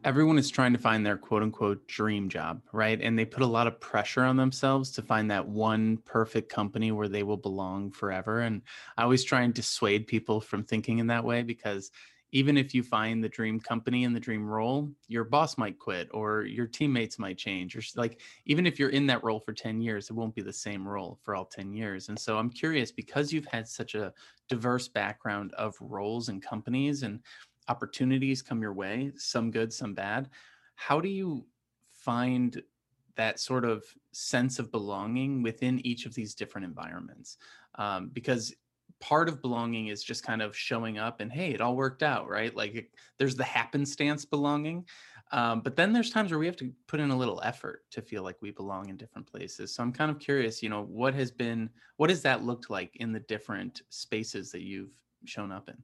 everyone 0.05 0.39
is 0.39 0.51
trying 0.51 0.73
to 0.73 0.79
find 0.79 1.05
their 1.05 1.17
quote 1.17 1.43
unquote 1.43 1.87
dream 1.89 2.29
job, 2.29 2.63
right? 2.73 3.01
And 3.01 3.19
they 3.19 3.25
put 3.25 3.43
a 3.43 3.47
lot 3.47 3.67
of 3.67 3.81
pressure 3.81 4.23
on 4.23 4.37
themselves 4.37 4.91
to 4.93 5.03
find 5.03 5.31
that 5.31 5.49
one 5.49 5.99
perfect 5.99 6.49
company 6.49 6.93
where 6.93 7.09
they 7.09 7.23
will 7.23 7.37
belong 7.37 7.91
forever. 7.91 8.41
And 8.41 8.63
I 8.97 9.03
always 9.03 9.25
try 9.25 9.43
and 9.43 9.53
dissuade 9.53 10.07
people 10.07 10.41
from 10.41 10.65
thinking 10.65 10.99
in 10.99 11.09
that 11.09 11.25
way 11.25 11.43
because 11.43 11.91
even 12.31 12.59
if 12.59 12.75
you 12.75 12.83
find 12.83 13.25
the 13.25 13.29
dream 13.29 13.59
company 13.59 14.05
and 14.05 14.15
the 14.15 14.21
dream 14.21 14.47
role, 14.47 14.93
your 15.07 15.25
boss 15.25 15.57
might 15.57 15.79
quit 15.79 16.09
or 16.13 16.43
your 16.43 16.67
teammates 16.67 17.19
might 17.19 17.39
change. 17.39 17.75
Or 17.75 17.81
like, 17.97 18.21
even 18.45 18.67
if 18.67 18.79
you're 18.79 18.91
in 18.91 19.07
that 19.07 19.25
role 19.25 19.41
for 19.41 19.55
10 19.55 19.81
years, 19.81 20.11
it 20.11 20.13
won't 20.13 20.35
be 20.35 20.43
the 20.43 20.53
same 20.53 20.87
role 20.87 21.19
for 21.23 21.35
all 21.35 21.47
10 21.47 21.73
years. 21.73 22.11
And 22.11 22.19
so 22.19 22.37
I'm 22.37 22.51
curious 22.51 22.93
because 22.93 23.33
you've 23.33 23.47
had 23.47 23.67
such 23.67 23.95
a 23.95 24.13
diverse 24.47 24.89
background 24.89 25.55
of 25.55 25.75
roles 25.81 26.29
and 26.29 26.43
companies 26.43 27.03
and 27.03 27.21
opportunities 27.69 28.43
come 28.43 28.63
your 28.63 28.73
way, 28.73 29.13
some 29.17 29.51
good, 29.51 29.73
some 29.73 29.95
bad. 29.95 30.29
How 30.75 31.01
do 31.01 31.09
you 31.09 31.47
find 31.93 32.63
that 33.17 33.41
sort 33.41 33.65
of 33.65 33.85
sense 34.13 34.59
of 34.59 34.71
belonging 34.71 35.43
within 35.43 35.85
each 35.87 36.07
of 36.07 36.15
these 36.15 36.35
different 36.35 36.65
environments? 36.65 37.37
Um, 37.75 38.11
because 38.13 38.55
part 39.01 39.29
of 39.29 39.41
belonging 39.41 39.89
is 39.89 40.03
just 40.03 40.23
kind 40.23 40.43
of 40.43 40.57
showing 40.57 40.99
up 40.99 41.21
and 41.21 41.33
hey 41.33 41.53
it 41.53 41.61
all 41.61 41.77
worked 41.77 42.03
out 42.03 42.29
right 42.29 42.57
like 42.57 42.75
it, 42.75 42.91
there's 43.19 43.37
the 43.37 43.45
happenstance 43.45 44.25
belonging 44.25 44.85
um, 45.31 45.61
but 45.61 45.77
then 45.77 45.93
there's 45.93 46.11
times 46.11 46.31
where 46.31 46.39
we 46.39 46.47
have 46.47 46.57
to 46.57 46.73
put 46.87 47.01
in 47.01 47.11
a 47.11 47.17
little 47.17 47.41
effort 47.45 47.83
to 47.91 48.01
feel 48.01 48.23
like 48.23 48.37
we 48.41 48.51
belong 48.51 48.89
in 48.89 48.97
different 48.97 49.27
places 49.27 49.75
so 49.75 49.83
i'm 49.83 49.93
kind 49.93 50.11
of 50.11 50.19
curious 50.19 50.63
you 50.63 50.69
know 50.69 50.85
what 50.85 51.15
has 51.15 51.31
been 51.31 51.71
what 51.97 52.11
has 52.11 52.23
that 52.23 52.45
looked 52.45 52.71
like 52.71 52.97
in 52.97 53.13
the 53.13 53.21
different 53.21 53.83
spaces 53.89 54.51
that 54.51 54.63
you've 54.63 54.91
shown 55.25 55.53
up 55.53 55.69
in 55.69 55.77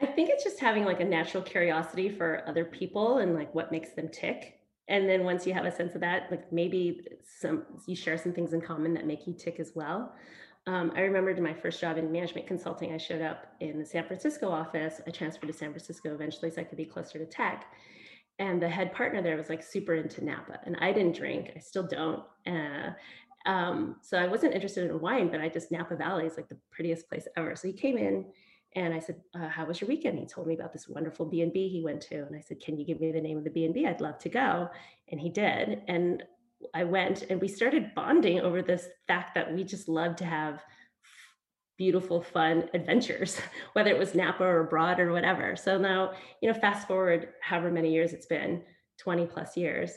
i 0.00 0.06
think 0.06 0.28
it's 0.30 0.44
just 0.44 0.60
having 0.60 0.84
like 0.84 1.00
a 1.00 1.04
natural 1.04 1.42
curiosity 1.42 2.08
for 2.08 2.42
other 2.46 2.64
people 2.64 3.18
and 3.18 3.34
like 3.34 3.54
what 3.54 3.72
makes 3.72 3.90
them 3.90 4.08
tick 4.08 4.58
and 4.88 5.08
then 5.08 5.24
once 5.24 5.46
you 5.46 5.54
have 5.54 5.64
a 5.64 5.72
sense 5.72 5.94
of 5.94 6.00
that 6.00 6.30
like 6.30 6.52
maybe 6.52 7.06
some 7.38 7.64
you 7.86 7.96
share 7.96 8.18
some 8.18 8.32
things 8.32 8.52
in 8.52 8.60
common 8.60 8.94
that 8.94 9.06
make 9.06 9.26
you 9.26 9.32
tick 9.32 9.58
as 9.58 9.72
well 9.74 10.14
um, 10.66 10.92
I 10.96 11.00
remembered 11.00 11.38
my 11.40 11.52
first 11.52 11.80
job 11.80 11.98
in 11.98 12.10
management 12.10 12.46
consulting, 12.46 12.92
I 12.92 12.96
showed 12.96 13.20
up 13.20 13.54
in 13.60 13.78
the 13.78 13.84
San 13.84 14.06
Francisco 14.06 14.50
office. 14.50 15.00
I 15.06 15.10
transferred 15.10 15.48
to 15.48 15.52
San 15.52 15.70
Francisco 15.70 16.14
eventually 16.14 16.50
so 16.50 16.60
I 16.62 16.64
could 16.64 16.78
be 16.78 16.86
closer 16.86 17.18
to 17.18 17.26
tech. 17.26 17.66
And 18.38 18.60
the 18.60 18.68
head 18.68 18.92
partner 18.92 19.22
there 19.22 19.36
was 19.36 19.50
like 19.50 19.62
super 19.62 19.94
into 19.94 20.24
Napa. 20.24 20.60
And 20.64 20.76
I 20.80 20.92
didn't 20.92 21.16
drink, 21.16 21.52
I 21.54 21.58
still 21.58 21.86
don't. 21.86 22.22
Uh, 22.46 22.92
um, 23.46 23.96
so 24.00 24.16
I 24.16 24.26
wasn't 24.26 24.54
interested 24.54 24.90
in 24.90 25.00
wine, 25.00 25.30
but 25.30 25.40
I 25.40 25.50
just 25.50 25.70
Napa 25.70 25.96
Valley 25.96 26.24
is 26.24 26.36
like 26.38 26.48
the 26.48 26.56
prettiest 26.72 27.10
place 27.10 27.28
ever. 27.36 27.54
So 27.56 27.68
he 27.68 27.74
came 27.74 27.98
in 27.98 28.24
and 28.74 28.92
I 28.92 28.98
said, 28.98 29.20
uh, 29.34 29.48
"How 29.48 29.64
was 29.64 29.80
your 29.80 29.88
weekend?" 29.88 30.18
He 30.18 30.26
told 30.26 30.46
me 30.46 30.54
about 30.54 30.72
this 30.72 30.88
wonderful 30.88 31.26
B 31.26 31.42
and 31.42 31.52
B 31.52 31.68
he 31.68 31.82
went 31.82 32.00
to, 32.02 32.22
and 32.22 32.36
I 32.36 32.40
said, 32.40 32.60
"Can 32.60 32.78
you 32.78 32.84
give 32.84 33.00
me 33.00 33.12
the 33.12 33.20
name 33.20 33.38
of 33.38 33.44
the 33.44 33.50
B 33.50 33.64
and 33.64 33.74
B? 33.74 33.86
I'd 33.86 34.00
love 34.00 34.18
to 34.20 34.28
go." 34.28 34.68
And 35.10 35.20
he 35.20 35.28
did, 35.28 35.82
and 35.88 36.24
I 36.72 36.84
went 36.84 37.22
and 37.22 37.40
we 37.40 37.48
started 37.48 37.94
bonding 37.94 38.40
over 38.40 38.62
this 38.62 38.88
fact 39.06 39.34
that 39.34 39.52
we 39.52 39.64
just 39.64 39.88
love 39.88 40.16
to 40.16 40.24
have 40.24 40.64
beautiful, 41.76 42.22
fun 42.22 42.68
adventures, 42.72 43.40
whether 43.72 43.90
it 43.90 43.98
was 43.98 44.14
Napa 44.14 44.44
or 44.44 44.60
abroad 44.60 45.00
or 45.00 45.12
whatever. 45.12 45.56
So 45.56 45.76
now, 45.76 46.12
you 46.40 46.50
know, 46.50 46.58
fast 46.58 46.86
forward 46.86 47.30
however 47.40 47.70
many 47.70 47.92
years 47.92 48.12
it's 48.12 48.26
been, 48.26 48.62
20 48.98 49.26
plus 49.26 49.56
years, 49.56 49.90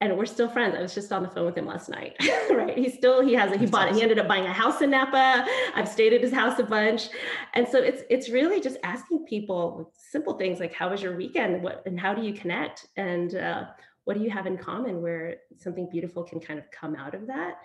and 0.00 0.16
we're 0.16 0.26
still 0.26 0.48
friends. 0.48 0.74
I 0.76 0.82
was 0.82 0.94
just 0.94 1.12
on 1.12 1.22
the 1.22 1.28
phone 1.28 1.46
with 1.46 1.56
him 1.56 1.66
last 1.66 1.88
night, 1.88 2.16
right? 2.50 2.76
He 2.76 2.88
still 2.88 3.20
he 3.22 3.34
has 3.34 3.52
a, 3.52 3.58
he 3.58 3.66
bought 3.66 3.88
it. 3.88 3.94
He 3.94 4.02
ended 4.02 4.18
up 4.18 4.28
buying 4.28 4.46
a 4.46 4.52
house 4.52 4.80
in 4.80 4.90
Napa. 4.90 5.46
I've 5.74 5.88
stayed 5.88 6.12
at 6.12 6.22
his 6.22 6.32
house 6.32 6.58
a 6.58 6.64
bunch, 6.64 7.08
and 7.54 7.68
so 7.68 7.78
it's 7.78 8.02
it's 8.08 8.30
really 8.30 8.60
just 8.60 8.78
asking 8.82 9.26
people 9.26 9.92
simple 9.96 10.38
things 10.38 10.60
like 10.60 10.72
how 10.72 10.90
was 10.90 11.02
your 11.02 11.16
weekend, 11.16 11.62
what 11.62 11.82
and 11.86 11.98
how 11.98 12.14
do 12.14 12.22
you 12.22 12.32
connect, 12.32 12.86
and 12.96 13.34
uh, 13.34 13.64
what 14.04 14.16
do 14.16 14.22
you 14.22 14.30
have 14.30 14.46
in 14.46 14.56
common 14.56 15.02
where 15.02 15.36
something 15.58 15.88
beautiful 15.90 16.24
can 16.24 16.40
kind 16.40 16.58
of 16.58 16.64
come 16.70 16.96
out 16.96 17.14
of 17.14 17.26
that 17.26 17.58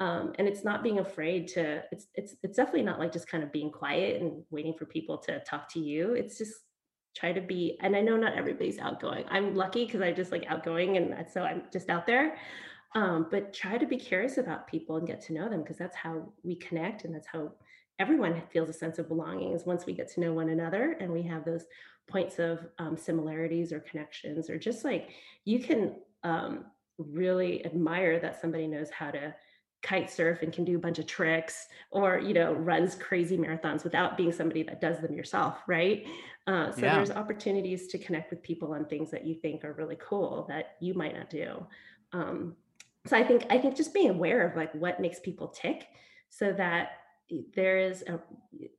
um, 0.00 0.32
and 0.38 0.46
it's 0.46 0.64
not 0.64 0.82
being 0.82 0.98
afraid 0.98 1.48
to 1.48 1.82
it's 1.90 2.08
it's 2.14 2.34
it's 2.42 2.56
definitely 2.56 2.82
not 2.82 2.98
like 2.98 3.12
just 3.12 3.28
kind 3.28 3.42
of 3.42 3.52
being 3.52 3.70
quiet 3.70 4.20
and 4.20 4.42
waiting 4.50 4.74
for 4.74 4.84
people 4.84 5.16
to 5.16 5.40
talk 5.40 5.72
to 5.72 5.80
you 5.80 6.12
it's 6.14 6.38
just 6.38 6.52
try 7.16 7.32
to 7.32 7.40
be 7.40 7.78
and 7.80 7.96
i 7.96 8.00
know 8.00 8.16
not 8.16 8.34
everybody's 8.34 8.78
outgoing. 8.78 9.24
I'm 9.28 9.54
lucky 9.54 9.86
because 9.86 10.02
i 10.02 10.12
just 10.12 10.30
like 10.30 10.44
outgoing 10.48 10.96
and 10.98 11.26
so 11.32 11.42
i'm 11.42 11.62
just 11.72 11.88
out 11.88 12.06
there. 12.06 12.36
Um, 12.94 13.26
but 13.30 13.52
try 13.52 13.76
to 13.76 13.86
be 13.86 13.96
curious 13.96 14.38
about 14.38 14.66
people 14.66 14.96
and 14.96 15.06
get 15.06 15.20
to 15.22 15.34
know 15.34 15.48
them 15.48 15.62
because 15.62 15.76
that's 15.76 15.96
how 15.96 16.32
we 16.42 16.56
connect 16.56 17.04
and 17.04 17.14
that's 17.14 17.26
how 17.26 17.52
everyone 17.98 18.42
feels 18.52 18.68
a 18.68 18.72
sense 18.72 18.98
of 18.98 19.08
belonging 19.08 19.52
is 19.52 19.66
once 19.66 19.86
we 19.86 19.92
get 19.92 20.10
to 20.12 20.20
know 20.20 20.32
one 20.32 20.50
another 20.50 20.96
and 21.00 21.10
we 21.12 21.22
have 21.22 21.44
those 21.44 21.64
points 22.08 22.38
of 22.38 22.60
um, 22.78 22.96
similarities 22.96 23.72
or 23.72 23.80
connections 23.80 24.48
or 24.48 24.58
just 24.58 24.84
like 24.84 25.10
you 25.44 25.58
can 25.58 25.96
um, 26.22 26.64
really 26.98 27.64
admire 27.66 28.18
that 28.18 28.40
somebody 28.40 28.66
knows 28.66 28.90
how 28.90 29.10
to 29.10 29.34
kite 29.86 30.10
surf 30.10 30.42
and 30.42 30.52
can 30.52 30.64
do 30.64 30.76
a 30.76 30.80
bunch 30.80 30.98
of 30.98 31.06
tricks 31.06 31.68
or 31.90 32.18
you 32.18 32.34
know 32.34 32.52
runs 32.52 32.94
crazy 32.94 33.36
marathons 33.36 33.84
without 33.84 34.16
being 34.16 34.32
somebody 34.32 34.62
that 34.62 34.80
does 34.80 34.98
them 35.00 35.14
yourself 35.14 35.58
right? 35.66 36.06
Uh, 36.48 36.70
so 36.70 36.82
yeah. 36.82 36.94
there's 36.94 37.10
opportunities 37.10 37.88
to 37.88 37.98
connect 37.98 38.30
with 38.30 38.40
people 38.42 38.72
on 38.72 38.84
things 38.84 39.10
that 39.10 39.26
you 39.26 39.34
think 39.34 39.64
are 39.64 39.72
really 39.72 39.98
cool 39.98 40.46
that 40.48 40.76
you 40.80 40.94
might 40.94 41.16
not 41.16 41.28
do. 41.28 41.66
Um, 42.12 42.54
so 43.06 43.16
i 43.16 43.22
think 43.22 43.46
i 43.50 43.58
think 43.58 43.76
just 43.76 43.94
being 43.94 44.10
aware 44.10 44.46
of 44.46 44.56
like 44.56 44.74
what 44.74 45.00
makes 45.00 45.20
people 45.20 45.48
tick 45.48 45.86
so 46.28 46.52
that 46.52 46.88
there 47.54 47.78
is 47.78 48.02
a, 48.02 48.20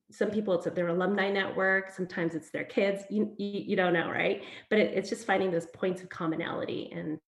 some 0.10 0.30
people 0.30 0.54
it's 0.54 0.74
their 0.74 0.88
alumni 0.88 1.30
network 1.30 1.92
sometimes 1.92 2.34
it's 2.34 2.50
their 2.50 2.64
kids 2.64 3.04
you, 3.10 3.34
you, 3.38 3.62
you 3.68 3.76
don't 3.76 3.94
know 3.94 4.10
right? 4.10 4.44
But 4.70 4.80
it, 4.80 4.94
it's 4.94 5.10
just 5.10 5.26
finding 5.26 5.52
those 5.52 5.66
points 5.68 6.02
of 6.02 6.10
commonality 6.10 6.90
and 6.94 7.20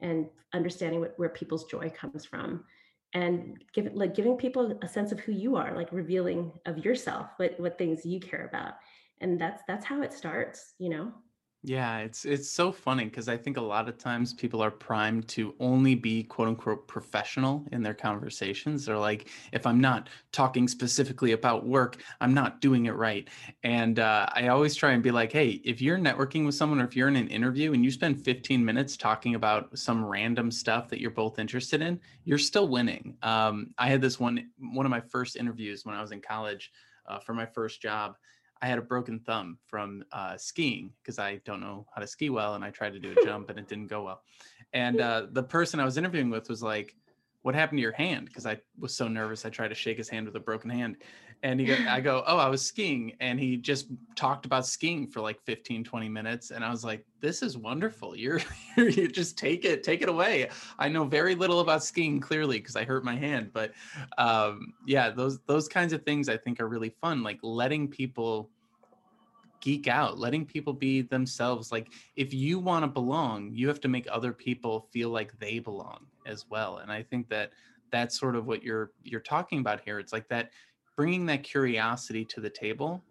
and 0.00 0.26
understanding 0.54 1.00
what, 1.00 1.14
where 1.16 1.28
people's 1.28 1.64
joy 1.64 1.90
comes 1.90 2.24
from 2.24 2.64
and 3.14 3.62
give 3.72 3.90
like 3.94 4.14
giving 4.14 4.36
people 4.36 4.78
a 4.82 4.88
sense 4.88 5.12
of 5.12 5.20
who 5.20 5.32
you 5.32 5.56
are 5.56 5.74
like 5.74 5.92
revealing 5.92 6.52
of 6.66 6.84
yourself 6.84 7.28
what 7.36 7.58
what 7.58 7.78
things 7.78 8.04
you 8.04 8.20
care 8.20 8.46
about. 8.46 8.74
And 9.20 9.40
that's 9.40 9.62
that's 9.66 9.84
how 9.84 10.02
it 10.02 10.12
starts 10.12 10.74
you 10.78 10.90
know 10.90 11.12
yeah, 11.68 11.98
it's 11.98 12.24
it's 12.24 12.48
so 12.48 12.72
funny 12.72 13.04
because 13.04 13.28
I 13.28 13.36
think 13.36 13.58
a 13.58 13.60
lot 13.60 13.90
of 13.90 13.98
times 13.98 14.32
people 14.32 14.62
are 14.62 14.70
primed 14.70 15.28
to 15.28 15.54
only 15.60 15.94
be 15.94 16.24
quote 16.24 16.48
unquote 16.48 16.88
professional 16.88 17.66
in 17.72 17.82
their 17.82 17.92
conversations. 17.92 18.86
They're 18.86 18.96
like, 18.96 19.28
if 19.52 19.66
I'm 19.66 19.78
not 19.78 20.08
talking 20.32 20.66
specifically 20.66 21.32
about 21.32 21.66
work, 21.66 22.02
I'm 22.22 22.32
not 22.32 22.62
doing 22.62 22.86
it 22.86 22.92
right. 22.92 23.28
And 23.64 23.98
uh, 23.98 24.30
I 24.32 24.48
always 24.48 24.74
try 24.76 24.92
and 24.92 25.02
be 25.02 25.10
like, 25.10 25.30
hey, 25.30 25.60
if 25.62 25.82
you're 25.82 25.98
networking 25.98 26.46
with 26.46 26.54
someone 26.54 26.80
or 26.80 26.84
if 26.84 26.96
you're 26.96 27.08
in 27.08 27.16
an 27.16 27.28
interview 27.28 27.74
and 27.74 27.84
you 27.84 27.90
spend 27.90 28.24
15 28.24 28.64
minutes 28.64 28.96
talking 28.96 29.34
about 29.34 29.78
some 29.78 30.02
random 30.02 30.50
stuff 30.50 30.88
that 30.88 31.02
you're 31.02 31.10
both 31.10 31.38
interested 31.38 31.82
in, 31.82 32.00
you're 32.24 32.38
still 32.38 32.68
winning. 32.68 33.14
Um, 33.22 33.74
I 33.76 33.88
had 33.88 34.00
this 34.00 34.18
one 34.18 34.48
one 34.58 34.86
of 34.86 34.90
my 34.90 35.02
first 35.02 35.36
interviews 35.36 35.84
when 35.84 35.94
I 35.94 36.00
was 36.00 36.12
in 36.12 36.22
college 36.22 36.72
uh, 37.06 37.18
for 37.18 37.34
my 37.34 37.44
first 37.44 37.82
job 37.82 38.16
I 38.60 38.66
had 38.66 38.78
a 38.78 38.82
broken 38.82 39.20
thumb 39.20 39.58
from 39.66 40.04
uh, 40.12 40.36
skiing 40.36 40.92
because 41.02 41.18
I 41.18 41.40
don't 41.44 41.60
know 41.60 41.86
how 41.94 42.00
to 42.00 42.06
ski 42.06 42.30
well, 42.30 42.54
and 42.54 42.64
I 42.64 42.70
tried 42.70 42.92
to 42.94 42.98
do 42.98 43.14
a 43.16 43.24
jump 43.24 43.50
and 43.50 43.58
it 43.58 43.68
didn't 43.68 43.86
go 43.86 44.04
well. 44.04 44.22
And 44.72 45.00
uh, 45.00 45.26
the 45.30 45.42
person 45.42 45.80
I 45.80 45.84
was 45.84 45.96
interviewing 45.96 46.30
with 46.30 46.48
was 46.48 46.62
like, 46.62 46.94
"What 47.42 47.54
happened 47.54 47.78
to 47.78 47.82
your 47.82 47.92
hand?" 47.92 48.26
Because 48.26 48.46
I 48.46 48.58
was 48.78 48.94
so 48.94 49.08
nervous, 49.08 49.44
I 49.44 49.50
tried 49.50 49.68
to 49.68 49.74
shake 49.74 49.98
his 49.98 50.08
hand 50.08 50.26
with 50.26 50.36
a 50.36 50.40
broken 50.40 50.70
hand. 50.70 50.96
And 51.42 51.60
he, 51.60 51.66
go, 51.66 51.76
I 51.88 52.00
go, 52.00 52.24
"Oh, 52.26 52.36
I 52.36 52.48
was 52.48 52.64
skiing," 52.64 53.12
and 53.20 53.38
he 53.38 53.56
just 53.56 53.88
talked 54.16 54.46
about 54.46 54.66
skiing 54.66 55.06
for 55.06 55.20
like 55.20 55.40
15, 55.44 55.84
20 55.84 56.08
minutes, 56.08 56.50
and 56.50 56.64
I 56.64 56.70
was 56.70 56.84
like, 56.84 57.04
"This 57.20 57.42
is 57.42 57.56
wonderful. 57.56 58.16
You're, 58.16 58.40
you 58.76 59.08
just 59.08 59.38
take 59.38 59.64
it, 59.64 59.82
take 59.82 60.02
it 60.02 60.08
away." 60.08 60.48
I 60.78 60.88
know 60.88 61.04
very 61.04 61.34
little 61.34 61.60
about 61.60 61.84
skiing 61.84 62.20
clearly 62.20 62.58
because 62.58 62.76
I 62.76 62.84
hurt 62.84 63.04
my 63.04 63.16
hand, 63.16 63.50
but 63.52 63.72
um, 64.16 64.74
yeah, 64.86 65.10
those 65.10 65.40
those 65.46 65.68
kinds 65.68 65.92
of 65.92 66.02
things 66.02 66.28
I 66.28 66.36
think 66.36 66.60
are 66.60 66.68
really 66.68 66.94
fun, 67.00 67.22
like 67.22 67.38
letting 67.42 67.88
people 67.88 68.50
geek 69.60 69.88
out, 69.88 70.18
letting 70.18 70.46
people 70.46 70.72
be 70.72 71.02
themselves. 71.02 71.72
Like 71.72 71.92
if 72.16 72.32
you 72.32 72.58
want 72.58 72.84
to 72.84 72.88
belong, 72.88 73.50
you 73.52 73.68
have 73.68 73.80
to 73.80 73.88
make 73.88 74.06
other 74.10 74.32
people 74.32 74.88
feel 74.92 75.10
like 75.10 75.36
they 75.38 75.58
belong 75.58 76.06
as 76.28 76.46
well. 76.48 76.78
And 76.78 76.92
I 76.92 77.02
think 77.02 77.28
that 77.30 77.50
that's 77.90 78.18
sort 78.18 78.36
of 78.36 78.46
what 78.46 78.62
you're 78.62 78.92
you're 79.02 79.20
talking 79.20 79.60
about 79.60 79.80
here. 79.80 79.98
It's 79.98 80.12
like 80.12 80.28
that 80.28 80.50
bringing 80.96 81.26
that 81.26 81.42
curiosity 81.42 82.24
to 82.26 82.40
the 82.40 82.50
table 82.50 83.02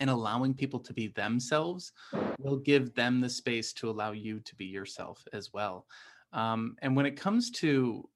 and 0.00 0.10
allowing 0.10 0.54
people 0.54 0.78
to 0.80 0.92
be 0.92 1.08
themselves 1.08 1.92
will 2.38 2.58
give 2.58 2.94
them 2.94 3.20
the 3.20 3.28
space 3.28 3.72
to 3.74 3.90
allow 3.90 4.12
you 4.12 4.40
to 4.40 4.54
be 4.54 4.64
yourself 4.64 5.26
as 5.32 5.52
well. 5.52 5.86
Um, 6.32 6.76
and 6.82 6.94
when 6.94 7.06
it 7.06 7.16
comes 7.16 7.50
to 7.52 8.08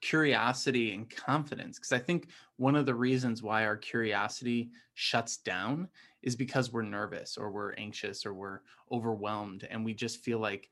curiosity 0.00 0.94
and 0.94 1.08
confidence, 1.10 1.78
because 1.78 1.92
I 1.92 1.98
think 1.98 2.28
one 2.56 2.74
of 2.74 2.86
the 2.86 2.94
reasons 2.94 3.42
why 3.42 3.66
our 3.66 3.76
curiosity 3.76 4.70
shuts 4.94 5.36
down 5.36 5.88
is 6.22 6.34
because 6.34 6.72
we're 6.72 6.82
nervous 6.82 7.36
or 7.36 7.50
we're 7.50 7.74
anxious 7.74 8.26
or 8.26 8.34
we're 8.34 8.60
overwhelmed 8.90 9.66
and 9.70 9.84
we 9.84 9.94
just 9.94 10.24
feel 10.24 10.38
like 10.38 10.70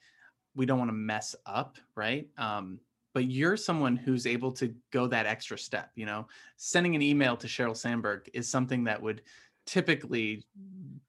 we 0.58 0.66
don't 0.66 0.78
want 0.78 0.88
to 0.88 0.94
mess 0.94 1.36
up, 1.46 1.76
right? 1.94 2.28
Um, 2.36 2.80
but 3.14 3.30
you're 3.30 3.56
someone 3.56 3.96
who's 3.96 4.26
able 4.26 4.50
to 4.52 4.74
go 4.90 5.06
that 5.06 5.24
extra 5.24 5.56
step. 5.56 5.92
You 5.94 6.04
know, 6.04 6.26
sending 6.56 6.96
an 6.96 7.00
email 7.00 7.36
to 7.36 7.46
Sheryl 7.46 7.76
Sandberg 7.76 8.28
is 8.34 8.48
something 8.48 8.84
that 8.84 9.00
would 9.00 9.22
typically 9.66 10.44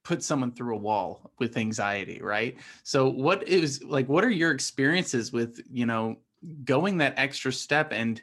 put 0.04 0.22
someone 0.22 0.52
through 0.52 0.76
a 0.76 0.78
wall 0.78 1.32
with 1.40 1.56
anxiety, 1.56 2.22
right? 2.22 2.56
So, 2.84 3.08
what 3.08 3.46
is 3.48 3.82
like, 3.82 4.08
what 4.08 4.24
are 4.24 4.30
your 4.30 4.52
experiences 4.52 5.32
with, 5.32 5.60
you 5.68 5.84
know, 5.84 6.18
going 6.64 6.98
that 6.98 7.14
extra 7.16 7.52
step 7.52 7.92
and, 7.92 8.22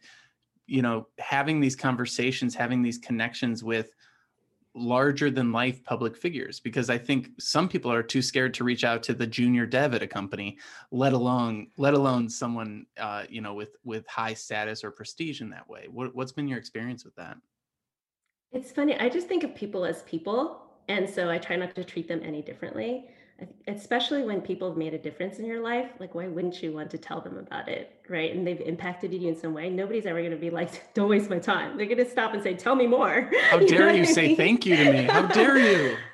you 0.65 0.81
know, 0.81 1.07
having 1.19 1.59
these 1.59 1.75
conversations, 1.75 2.55
having 2.55 2.81
these 2.81 2.97
connections 2.97 3.65
with 3.65 3.91
larger 4.75 5.31
than 5.31 5.51
life 5.51 5.83
public 5.83 6.15
figures 6.15 6.59
because 6.59 6.89
i 6.89 6.97
think 6.97 7.31
some 7.39 7.67
people 7.67 7.91
are 7.91 8.03
too 8.03 8.21
scared 8.21 8.53
to 8.53 8.63
reach 8.63 8.83
out 8.83 9.01
to 9.01 9.13
the 9.13 9.25
junior 9.25 9.65
dev 9.65 9.95
at 9.95 10.03
a 10.03 10.07
company 10.07 10.57
let 10.91 11.13
alone 11.13 11.67
let 11.77 11.93
alone 11.93 12.29
someone 12.29 12.85
uh, 12.99 13.23
you 13.29 13.41
know 13.41 13.53
with 13.53 13.75
with 13.83 14.07
high 14.07 14.33
status 14.33 14.83
or 14.83 14.91
prestige 14.91 15.41
in 15.41 15.49
that 15.49 15.67
way. 15.67 15.87
What, 15.89 16.15
what's 16.15 16.31
been 16.31 16.47
your 16.47 16.57
experience 16.57 17.03
with 17.03 17.15
that? 17.15 17.37
It's 18.51 18.71
funny 18.71 18.97
i 18.99 19.09
just 19.09 19.27
think 19.27 19.43
of 19.43 19.53
people 19.55 19.85
as 19.85 20.03
people 20.03 20.63
and 20.87 21.09
so 21.09 21.29
i 21.29 21.37
try 21.37 21.55
not 21.55 21.75
to 21.75 21.83
treat 21.83 22.07
them 22.07 22.21
any 22.23 22.41
differently 22.41 23.09
especially 23.67 24.23
when 24.23 24.41
people 24.41 24.69
have 24.69 24.77
made 24.77 24.93
a 24.93 24.97
difference 24.97 25.37
in 25.39 25.45
your 25.45 25.61
life 25.61 25.91
like 25.99 26.15
why 26.15 26.27
wouldn't 26.27 26.61
you 26.63 26.73
want 26.73 26.89
to 26.89 26.97
tell 26.97 27.21
them 27.21 27.37
about 27.37 27.67
it 27.67 27.97
right? 28.09 28.35
And 28.35 28.45
they've 28.45 28.61
impacted 28.61 29.13
you 29.13 29.27
in 29.27 29.35
some 29.35 29.53
way. 29.53 29.69
Nobody's 29.69 30.05
ever 30.05 30.19
going 30.19 30.31
to 30.31 30.37
be 30.37 30.49
like 30.49 30.93
don't 30.93 31.09
waste 31.09 31.29
my 31.29 31.39
time. 31.39 31.77
They're 31.77 31.85
going 31.85 31.97
to 31.97 32.09
stop 32.09 32.33
and 32.33 32.43
say 32.43 32.53
tell 32.53 32.75
me 32.75 32.87
more. 32.87 33.29
How 33.49 33.59
dare 33.59 33.91
you, 33.91 33.99
you 33.99 34.05
say 34.05 34.35
thank 34.35 34.65
you 34.65 34.75
to 34.75 34.91
me? 34.91 35.03
How 35.03 35.27
dare 35.27 35.57
you? 35.57 35.97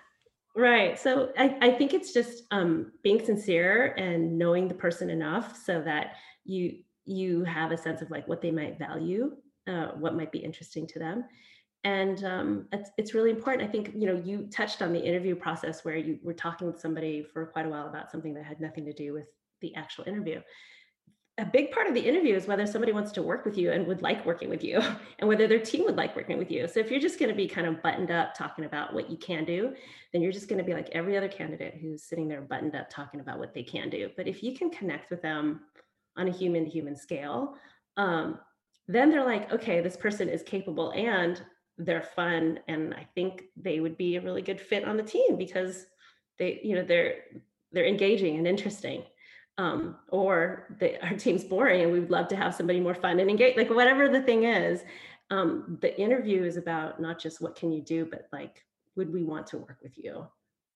Right. 0.55 0.99
So 0.99 1.31
I, 1.35 1.57
I 1.61 1.71
think 1.71 1.95
it's 1.95 2.13
just 2.13 2.43
um, 2.51 2.91
being 3.01 3.25
sincere 3.25 3.95
and 3.97 4.37
knowing 4.37 4.67
the 4.67 4.75
person 4.75 5.09
enough 5.09 5.57
so 5.57 5.81
that 5.81 6.17
you 6.45 6.83
you 7.05 7.43
have 7.43 7.71
a 7.71 7.77
sense 7.77 8.03
of 8.03 8.11
like 8.11 8.27
what 8.27 8.39
they 8.39 8.51
might 8.51 8.77
value 8.77 9.31
uh, 9.67 9.87
what 9.97 10.15
might 10.15 10.31
be 10.31 10.37
interesting 10.37 10.85
to 10.89 10.99
them 10.99 11.25
and 11.83 12.23
um, 12.23 12.67
it's, 12.71 12.91
it's 12.97 13.13
really 13.13 13.29
important. 13.29 13.67
I 13.67 13.71
think 13.71 13.91
you 13.95 14.07
know 14.07 14.21
you 14.23 14.47
touched 14.51 14.81
on 14.81 14.93
the 14.93 15.03
interview 15.03 15.35
process 15.35 15.83
where 15.83 15.97
you 15.97 16.19
were 16.23 16.33
talking 16.33 16.67
with 16.67 16.79
somebody 16.79 17.23
for 17.23 17.45
quite 17.45 17.65
a 17.65 17.69
while 17.69 17.87
about 17.87 18.11
something 18.11 18.33
that 18.35 18.45
had 18.45 18.61
nothing 18.61 18.85
to 18.85 18.93
do 18.93 19.13
with 19.13 19.27
the 19.61 19.75
actual 19.75 20.05
interview. 20.05 20.41
A 21.39 21.45
big 21.45 21.71
part 21.71 21.87
of 21.87 21.95
the 21.95 21.99
interview 21.99 22.35
is 22.35 22.45
whether 22.45 22.67
somebody 22.67 22.91
wants 22.91 23.11
to 23.13 23.23
work 23.23 23.43
with 23.43 23.57
you 23.57 23.71
and 23.71 23.87
would 23.87 24.03
like 24.03 24.23
working 24.23 24.49
with 24.49 24.63
you 24.63 24.79
and 25.19 25.27
whether 25.27 25.47
their 25.47 25.59
team 25.59 25.83
would 25.85 25.95
like 25.95 26.15
working 26.15 26.37
with 26.37 26.51
you. 26.51 26.67
So 26.67 26.79
if 26.79 26.91
you're 26.91 26.99
just 26.99 27.17
going 27.17 27.29
to 27.29 27.35
be 27.35 27.47
kind 27.47 27.65
of 27.65 27.81
buttoned 27.81 28.11
up 28.11 28.35
talking 28.35 28.65
about 28.65 28.93
what 28.93 29.09
you 29.09 29.17
can 29.17 29.43
do 29.43 29.73
then 30.11 30.21
you're 30.21 30.31
just 30.31 30.47
going 30.47 30.59
to 30.59 30.63
be 30.63 30.75
like 30.75 30.89
every 30.91 31.17
other 31.17 31.27
candidate 31.27 31.79
who's 31.81 32.03
sitting 32.03 32.27
there 32.27 32.41
buttoned 32.41 32.75
up 32.75 32.87
talking 32.87 33.19
about 33.19 33.39
what 33.39 33.51
they 33.51 33.63
can 33.63 33.89
do. 33.89 34.11
But 34.15 34.27
if 34.27 34.43
you 34.43 34.55
can 34.55 34.69
connect 34.69 35.09
with 35.09 35.23
them 35.23 35.61
on 36.15 36.27
a 36.27 36.31
human 36.31 36.65
to 36.65 36.69
human 36.69 36.95
scale 36.95 37.55
um, 37.97 38.39
then 38.87 39.09
they're 39.09 39.25
like 39.25 39.51
okay 39.51 39.81
this 39.81 39.97
person 39.97 40.29
is 40.29 40.43
capable 40.43 40.91
and 40.91 41.41
they're 41.77 42.03
fun 42.15 42.59
and 42.67 42.93
i 42.93 43.07
think 43.15 43.43
they 43.55 43.79
would 43.79 43.97
be 43.97 44.15
a 44.15 44.21
really 44.21 44.41
good 44.41 44.61
fit 44.61 44.85
on 44.85 44.97
the 44.97 45.03
team 45.03 45.37
because 45.37 45.87
they 46.37 46.59
you 46.63 46.75
know 46.75 46.83
they're 46.83 47.15
they're 47.73 47.87
engaging 47.87 48.37
and 48.37 48.47
interesting. 48.47 49.03
Um, 49.57 49.97
or 50.09 50.75
they, 50.79 50.97
our 51.03 51.15
team's 51.15 51.43
boring 51.43 51.81
and 51.81 51.91
we'd 51.91 52.09
love 52.09 52.27
to 52.29 52.35
have 52.35 52.55
somebody 52.55 52.79
more 52.79 52.95
fun 52.95 53.19
and 53.19 53.29
engage 53.29 53.57
like 53.57 53.69
whatever 53.69 54.07
the 54.07 54.21
thing 54.21 54.43
is. 54.43 54.81
Um, 55.31 55.77
the 55.81 55.99
interview 55.99 56.43
is 56.43 56.57
about 56.57 57.01
not 57.01 57.19
just 57.19 57.41
what 57.41 57.55
can 57.55 57.71
you 57.71 57.81
do 57.81 58.05
but 58.05 58.27
like 58.31 58.63
would 58.95 59.11
we 59.11 59.23
want 59.23 59.47
to 59.47 59.57
work 59.57 59.79
with 59.81 59.97
you? 59.97 60.27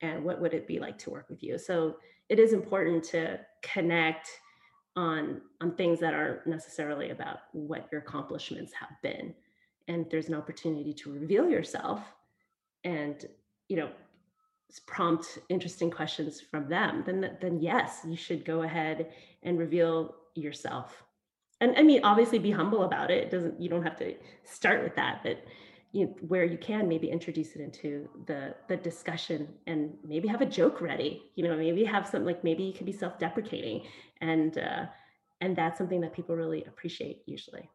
And 0.02 0.24
what 0.24 0.42
would 0.42 0.54
it 0.54 0.68
be 0.68 0.80
like 0.80 0.98
to 1.00 1.10
work 1.10 1.30
with 1.30 1.44
you? 1.44 1.58
So 1.58 1.98
it 2.30 2.40
is 2.40 2.54
important 2.54 3.04
to 3.06 3.40
connect 3.62 4.30
on 4.96 5.42
on 5.62 5.76
things 5.76 6.00
that 6.00 6.16
aren't 6.16 6.48
necessarily 6.48 7.12
about 7.12 7.40
what 7.52 7.88
your 7.92 8.02
accomplishments 8.02 8.74
have 8.74 8.90
been 9.04 9.34
and 9.88 10.06
there's 10.10 10.28
an 10.28 10.36
opportunity 10.36 10.94
to 10.94 11.12
reveal 11.12 11.50
yourself 11.50 12.02
and 12.84 13.26
you 13.70 13.78
know 13.78 13.90
prompt 14.86 15.40
interesting 15.50 15.90
questions 15.90 16.42
from 16.42 16.68
them 16.68 17.04
then 17.06 17.38
then 17.42 17.60
yes 17.60 18.02
you 18.06 18.18
should 18.18 18.44
go 18.46 18.64
ahead 18.64 19.12
and 19.44 19.58
reveal 19.58 20.16
yourself 20.36 21.04
and 21.62 21.76
i 21.78 21.82
mean 21.82 22.02
obviously 22.04 22.38
be 22.38 22.52
humble 22.52 22.84
about 22.84 23.10
it. 23.10 23.24
it 23.26 23.32
doesn't 23.32 23.60
you 23.60 23.70
don't 23.70 23.84
have 23.84 23.98
to 23.98 24.14
start 24.44 24.84
with 24.84 24.96
that 24.96 25.22
but 25.24 25.44
you 25.94 26.06
know, 26.06 26.14
where 26.28 26.44
you 26.44 26.58
can 26.58 26.88
maybe 26.88 27.10
introduce 27.10 27.56
it 27.56 27.62
into 27.62 28.10
the 28.26 28.54
the 28.68 28.76
discussion 28.76 29.48
and 29.68 29.94
maybe 30.06 30.28
have 30.28 30.42
a 30.42 30.46
joke 30.46 30.82
ready 30.82 31.24
you 31.36 31.44
know 31.44 31.56
maybe 31.56 31.84
have 31.86 32.06
something 32.06 32.26
like 32.26 32.44
maybe 32.44 32.64
you 32.64 32.74
can 32.74 32.86
be 32.86 32.92
self-deprecating 32.92 33.84
and 34.22 34.58
uh 34.58 34.86
and 35.40 35.56
that's 35.56 35.78
something 35.78 36.02
that 36.02 36.14
people 36.14 36.36
really 36.36 36.64
appreciate 36.66 37.22
usually 37.26 37.70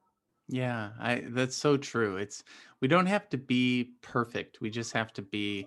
yeah, 0.53 0.91
I 1.01 1.25
that's 1.29 1.57
so 1.57 1.77
true. 1.79 2.19
It's 2.19 2.45
we 2.81 2.88
don't 2.88 3.07
have 3.07 3.29
to 3.31 3.38
be 3.38 3.93
perfect. 4.03 4.61
We 4.61 4.69
just 4.69 4.93
have 4.93 5.12
to 5.15 5.23
be 5.23 5.67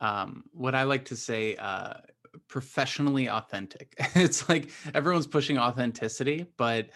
um 0.00 0.44
what 0.52 0.74
I 0.74 0.82
like 0.82 1.06
to 1.06 1.16
say 1.16 1.56
uh 1.56 1.94
professionally 2.46 3.28
authentic. 3.28 3.94
it's 4.14 4.48
like 4.48 4.70
everyone's 4.94 5.26
pushing 5.26 5.58
authenticity, 5.58 6.46
but 6.58 6.90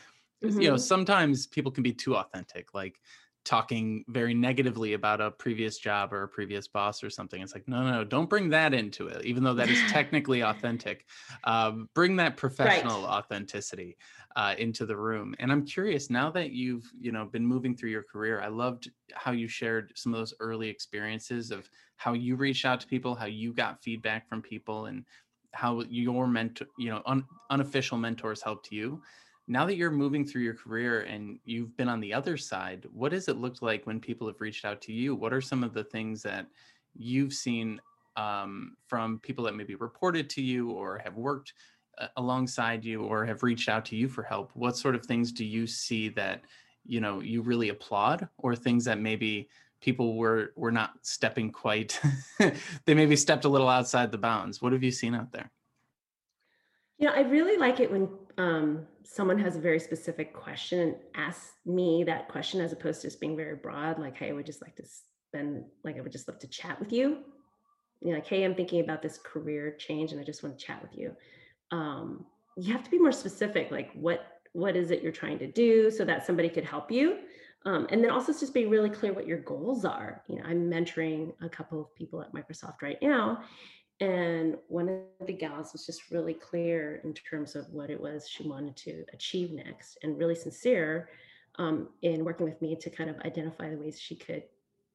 mm-hmm. 0.45 0.61
you 0.61 0.69
know, 0.69 0.77
sometimes 0.77 1.47
people 1.47 1.73
can 1.73 1.83
be 1.83 1.93
too 1.93 2.17
authentic. 2.17 2.75
Like 2.75 3.01
talking 3.45 4.05
very 4.09 4.35
negatively 4.35 4.93
about 4.93 5.21
a 5.21 5.31
previous 5.31 5.79
job 5.79 6.13
or 6.13 6.23
a 6.23 6.29
previous 6.29 6.69
boss 6.69 7.03
or 7.03 7.11
something. 7.11 7.43
It's 7.43 7.55
like, 7.55 7.67
no, 7.67 7.83
no, 7.83 8.05
don't 8.05 8.31
bring 8.31 8.49
that 8.51 8.73
into 8.73 9.09
it, 9.09 9.25
even 9.25 9.43
though 9.43 9.55
that 9.55 9.69
is 9.69 9.81
technically 9.89 10.43
authentic. 10.43 11.07
Um, 11.45 11.89
bring 11.95 12.17
that 12.17 12.37
professional 12.37 13.03
right. 13.03 13.11
authenticity 13.11 13.97
uh, 14.37 14.55
into 14.59 14.87
the 14.87 14.97
room. 14.97 15.35
And 15.41 15.51
I'm 15.51 15.67
curious 15.67 16.09
now 16.09 16.31
that 16.31 16.53
you've, 16.53 16.89
you 17.01 17.11
know, 17.11 17.25
been 17.25 17.47
moving 17.47 17.77
through 17.77 17.91
your 17.91 18.05
career. 18.05 18.41
I 18.41 18.49
loved 18.49 18.91
how 19.15 19.33
you 19.33 19.49
shared 19.49 19.93
some 19.97 20.15
of 20.15 20.21
those 20.21 20.35
early 20.39 20.69
experiences 20.69 21.51
of 21.51 21.69
how 21.97 22.13
you 22.13 22.37
reached 22.37 22.65
out 22.65 22.81
to 22.81 22.87
people, 22.87 23.15
how 23.15 23.27
you 23.27 23.53
got 23.53 23.83
feedback 23.83 24.29
from 24.29 24.41
people, 24.41 24.87
and 24.87 25.05
how 25.53 25.83
your 25.89 26.27
mentor, 26.27 26.67
you 26.79 26.91
know, 26.91 27.03
un- 27.07 27.27
unofficial 27.51 27.99
mentors 27.99 28.41
helped 28.41 28.71
you 28.71 29.03
now 29.53 29.67
that 29.67 29.77
you're 29.77 29.91
moving 29.91 30.25
through 30.25 30.43
your 30.43 30.55
career 30.55 31.03
and 31.03 31.39
you've 31.45 31.77
been 31.77 31.89
on 31.89 32.01
the 32.01 32.13
other 32.15 32.39
side 32.39 32.87
what 32.93 33.13
has 33.13 33.29
it 33.29 33.37
looked 33.37 33.61
like 33.61 33.87
when 33.87 34.01
people 34.01 34.27
have 34.27 34.41
reached 34.41 34.65
out 34.65 34.81
to 34.81 34.93
you? 34.93 35.15
What 35.15 35.33
are 35.33 35.43
some 35.43 35.63
of 35.63 35.75
the 35.75 35.85
things 35.85 36.23
that 36.23 36.47
you've 36.95 37.35
seen 37.35 37.81
um, 38.17 38.77
from 38.87 39.19
people 39.19 39.45
that 39.45 39.55
maybe 39.55 39.75
reported 39.75 40.31
to 40.31 40.43
you 40.43 40.71
or 40.71 40.99
have 40.99 41.17
worked 41.17 41.53
uh, 41.99 42.07
alongside 42.17 42.85
you 42.85 43.03
or 43.03 43.27
have 43.27 43.43
reached 43.43 43.69
out 43.69 43.85
to 43.87 43.97
you 43.97 44.09
for 44.09 44.23
help? 44.23 44.51
What 44.55 44.77
sort 44.77 44.95
of 44.95 45.05
things 45.05 45.33
do 45.33 45.45
you 45.45 45.67
see 45.67 46.09
that 46.11 46.43
you 46.87 47.01
know 47.01 47.21
you 47.21 47.43
really 47.43 47.69
applaud 47.69 48.29
or 48.39 48.57
things 48.57 48.87
that 48.87 48.99
maybe 48.99 49.49
people 49.81 50.17
were 50.17 50.53
were 50.57 50.73
not 50.73 50.93
stepping 51.03 51.51
quite 51.53 52.01
they 52.39 52.95
maybe 52.95 53.17
stepped 53.17 53.45
a 53.45 53.49
little 53.49 53.69
outside 53.69 54.11
the 54.11 54.19
bounds? 54.19 54.63
What 54.63 54.73
have 54.73 54.83
you 54.83 54.91
seen 54.91 55.15
out 55.15 55.31
there? 55.31 55.51
You 56.99 57.09
know, 57.09 57.15
I 57.15 57.21
really 57.21 57.59
like 57.59 57.81
it 57.81 57.91
when 57.91 58.09
um, 58.39 58.87
someone 59.05 59.39
has 59.39 59.57
a 59.57 59.61
very 59.61 59.81
specific 59.81 60.35
question 60.35 60.79
and 60.81 60.95
asks 61.15 61.53
me 61.67 62.05
that 62.05 62.29
question 62.29 62.61
as 62.61 62.73
opposed 62.73 63.03
to 63.03 63.09
just 63.09 63.21
being 63.21 63.37
very 63.37 63.57
broad, 63.57 63.99
like, 63.99 64.17
hey, 64.17 64.31
I 64.31 64.33
would 64.33 64.47
just 64.47 64.63
like 64.63 64.77
to 64.77 64.85
spend, 64.85 65.65
like, 65.85 65.97
I 65.97 66.01
would 66.01 66.13
just 66.13 66.29
love 66.29 66.39
to 66.41 66.49
chat 66.49 66.79
with 66.79 66.93
you. 66.93 67.19
You 68.01 68.11
know, 68.11 68.15
like, 68.15 68.27
hey, 68.27 68.45
I'm 68.45 68.55
thinking 68.55 68.81
about 68.81 69.03
this 69.03 69.19
career 69.19 69.77
change 69.79 70.13
and 70.13 70.21
I 70.21 70.25
just 70.25 70.43
want 70.43 70.59
to 70.59 70.65
chat 70.65 70.83
with 70.83 70.97
you. 70.97 71.15
Um, 71.71 72.27
you 72.57 72.73
have 72.73 72.83
to 72.85 72.91
be 72.91 72.99
more 72.99 73.13
specific, 73.13 73.71
like, 73.71 73.93
what 73.95 74.27
what 74.53 74.77
is 74.77 74.91
it 74.91 75.03
you're 75.03 75.13
trying 75.13 75.39
to 75.39 75.47
do 75.47 75.91
so 75.91 76.05
that 76.05 76.27
somebody 76.27 76.49
could 76.49 76.65
help 76.65 76.91
you 76.91 77.19
um, 77.65 77.87
and 77.91 78.03
then 78.03 78.11
also 78.11 78.33
just 78.33 78.53
be 78.53 78.67
really 78.67 78.91
clear 78.91 79.13
what 79.13 79.27
your 79.27 79.39
goals 79.39 79.85
are 79.85 80.23
you 80.29 80.37
know 80.37 80.43
i'm 80.45 80.71
mentoring 80.71 81.33
a 81.43 81.49
couple 81.49 81.81
of 81.81 81.95
people 81.95 82.21
at 82.21 82.33
microsoft 82.33 82.83
right 82.83 82.99
now 83.01 83.43
and 84.03 84.57
one 84.67 84.89
of 84.89 85.27
the 85.29 85.33
gals 85.33 85.73
was 85.73 85.87
just 85.87 86.11
really 86.11 86.35
clear 86.35 87.01
in 87.05 87.15
terms 87.15 87.55
of 87.55 87.71
what 87.71 87.89
it 87.89 88.01
was 88.01 88.29
she 88.29 88.49
wanted 88.49 88.77
to 88.77 89.05
achieve 89.13 89.53
next 89.53 89.97
and 90.03 90.19
really 90.19 90.35
sincere 90.35 91.09
um, 91.59 91.89
in 92.03 92.25
working 92.25 92.45
with 92.45 92.61
me 92.61 92.75
to 92.75 92.91
kind 92.91 93.09
of 93.09 93.17
identify 93.21 93.71
the 93.71 93.77
ways 93.77 94.01
she 94.01 94.17
could 94.17 94.43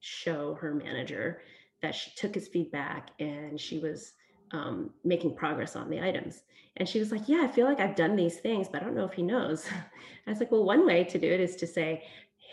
show 0.01 0.55
her 0.55 0.73
manager 0.73 1.41
that 1.81 1.95
she 1.95 2.11
took 2.17 2.35
his 2.35 2.49
feedback 2.49 3.11
and 3.19 3.57
she 3.59 3.79
was 3.79 4.11
um, 4.51 4.89
making 5.05 5.35
progress 5.35 5.77
on 5.77 5.89
the 5.89 6.01
items. 6.01 6.41
And 6.75 6.87
she 6.87 6.99
was 6.99 7.11
like, 7.11 7.29
Yeah, 7.29 7.43
I 7.43 7.47
feel 7.47 7.65
like 7.65 7.79
I've 7.79 7.95
done 7.95 8.15
these 8.15 8.39
things, 8.39 8.67
but 8.67 8.81
I 8.81 8.85
don't 8.85 8.95
know 8.95 9.05
if 9.05 9.13
he 9.13 9.23
knows. 9.23 9.67
I 10.27 10.29
was 10.29 10.39
like, 10.39 10.51
Well, 10.51 10.65
one 10.65 10.85
way 10.85 11.05
to 11.05 11.17
do 11.17 11.31
it 11.31 11.39
is 11.39 11.55
to 11.57 11.67
say, 11.67 12.03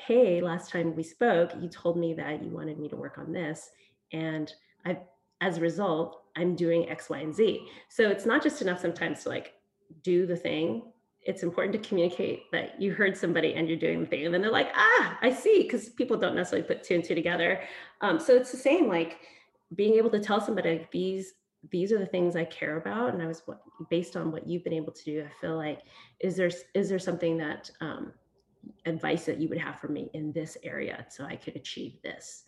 Hey, 0.06 0.40
last 0.40 0.70
time 0.70 0.94
we 0.94 1.02
spoke, 1.02 1.52
you 1.60 1.68
told 1.68 1.96
me 1.96 2.14
that 2.14 2.44
you 2.44 2.50
wanted 2.50 2.78
me 2.78 2.88
to 2.90 2.96
work 2.96 3.18
on 3.18 3.32
this. 3.32 3.70
And 4.12 4.52
I've 4.84 4.98
as 5.40 5.58
a 5.58 5.60
result, 5.60 6.23
I'm 6.36 6.54
doing 6.54 6.88
X, 6.88 7.08
Y, 7.10 7.18
and 7.18 7.34
Z. 7.34 7.66
So 7.88 8.08
it's 8.08 8.26
not 8.26 8.42
just 8.42 8.62
enough 8.62 8.80
sometimes 8.80 9.22
to 9.22 9.28
like 9.28 9.54
do 10.02 10.26
the 10.26 10.36
thing. 10.36 10.82
It's 11.22 11.42
important 11.42 11.72
to 11.80 11.88
communicate 11.88 12.50
that 12.52 12.80
you 12.80 12.92
heard 12.92 13.16
somebody 13.16 13.54
and 13.54 13.66
you're 13.66 13.78
doing 13.78 14.00
the 14.00 14.06
thing. 14.06 14.26
And 14.26 14.34
then 14.34 14.42
they're 14.42 14.50
like, 14.50 14.72
ah, 14.74 15.18
I 15.22 15.32
see, 15.32 15.62
because 15.62 15.88
people 15.88 16.18
don't 16.18 16.34
necessarily 16.34 16.66
put 16.66 16.82
two 16.82 16.96
and 16.96 17.04
two 17.04 17.14
together. 17.14 17.62
Um, 18.02 18.20
so 18.20 18.34
it's 18.34 18.50
the 18.50 18.58
same, 18.58 18.88
like 18.88 19.20
being 19.74 19.94
able 19.94 20.10
to 20.10 20.20
tell 20.20 20.40
somebody 20.40 20.86
these 20.92 21.34
these 21.70 21.92
are 21.92 21.98
the 21.98 22.06
things 22.06 22.36
I 22.36 22.44
care 22.44 22.76
about. 22.76 23.14
And 23.14 23.22
I 23.22 23.26
was 23.26 23.42
based 23.88 24.16
on 24.16 24.30
what 24.30 24.46
you've 24.46 24.64
been 24.64 24.74
able 24.74 24.92
to 24.92 25.04
do, 25.04 25.24
I 25.24 25.40
feel 25.40 25.56
like, 25.56 25.80
is 26.20 26.36
there 26.36 26.50
is 26.74 26.88
there 26.88 26.98
something 26.98 27.36
that 27.38 27.70
um, 27.80 28.12
advice 28.84 29.24
that 29.26 29.38
you 29.38 29.48
would 29.48 29.58
have 29.58 29.78
for 29.80 29.88
me 29.88 30.10
in 30.14 30.32
this 30.32 30.56
area 30.62 31.06
so 31.08 31.24
I 31.24 31.36
could 31.36 31.56
achieve 31.56 32.00
this? 32.02 32.44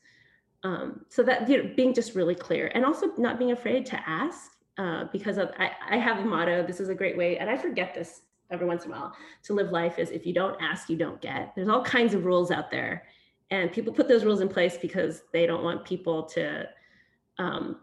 Um, 0.66 1.04
so 1.08 1.22
that 1.22 1.48
you 1.48 1.62
know, 1.62 1.70
being 1.76 1.94
just 1.94 2.14
really 2.16 2.34
clear 2.34 2.72
and 2.74 2.84
also 2.84 3.12
not 3.16 3.38
being 3.38 3.52
afraid 3.52 3.86
to 3.86 4.08
ask 4.08 4.50
uh, 4.78 5.04
because 5.12 5.38
of 5.38 5.52
I, 5.58 5.70
I 5.88 5.96
have 5.96 6.18
a 6.18 6.24
motto 6.24 6.66
this 6.66 6.80
is 6.80 6.88
a 6.88 6.94
great 6.94 7.16
way 7.16 7.38
and 7.38 7.48
i 7.48 7.56
forget 7.56 7.94
this 7.94 8.22
every 8.50 8.66
once 8.66 8.84
in 8.84 8.92
a 8.92 8.94
while 8.94 9.16
to 9.44 9.52
live 9.52 9.70
life 9.70 9.98
is 9.98 10.10
if 10.10 10.26
you 10.26 10.32
don't 10.32 10.60
ask 10.60 10.88
you 10.88 10.96
don't 10.96 11.20
get. 11.20 11.52
There's 11.54 11.68
all 11.68 11.82
kinds 11.82 12.14
of 12.14 12.24
rules 12.24 12.50
out 12.50 12.70
there 12.70 13.04
and 13.50 13.72
people 13.72 13.92
put 13.92 14.08
those 14.08 14.24
rules 14.24 14.40
in 14.40 14.48
place 14.48 14.76
because 14.76 15.22
they 15.32 15.46
don't 15.46 15.62
want 15.62 15.84
people 15.84 16.24
to 16.24 16.68
um, 17.38 17.78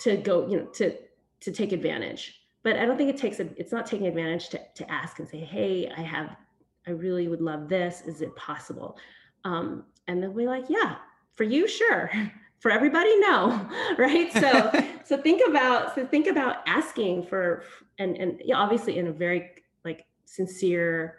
to 0.00 0.16
go 0.16 0.48
you 0.48 0.58
know 0.58 0.66
to 0.66 0.96
to 1.40 1.52
take 1.52 1.72
advantage. 1.72 2.34
But 2.64 2.76
i 2.76 2.84
don't 2.84 2.98
think 2.98 3.10
it 3.10 3.16
takes 3.16 3.38
a 3.40 3.48
it's 3.56 3.72
not 3.72 3.86
taking 3.86 4.08
advantage 4.08 4.48
to, 4.50 4.60
to 4.74 4.90
ask 4.90 5.20
and 5.20 5.28
say 5.28 5.38
hey 5.38 5.90
i 5.96 6.02
have 6.02 6.36
i 6.86 6.90
really 6.90 7.28
would 7.28 7.40
love 7.40 7.68
this. 7.68 8.02
Is 8.02 8.20
it 8.20 8.34
possible? 8.36 8.98
Um, 9.44 9.84
and 10.08 10.20
they'll 10.22 10.32
be 10.32 10.46
like 10.46 10.64
yeah 10.68 10.96
for 11.38 11.44
you 11.44 11.66
sure. 11.66 12.10
For 12.58 12.72
everybody 12.72 13.16
no 13.20 13.68
right? 13.98 14.32
So 14.32 14.72
so 15.04 15.16
think 15.16 15.48
about 15.48 15.94
so 15.94 16.04
think 16.04 16.26
about 16.26 16.56
asking 16.66 17.26
for 17.26 17.62
and 18.00 18.16
and 18.16 18.42
obviously 18.52 18.98
in 18.98 19.06
a 19.06 19.12
very 19.12 19.52
like 19.84 20.06
sincere 20.24 21.18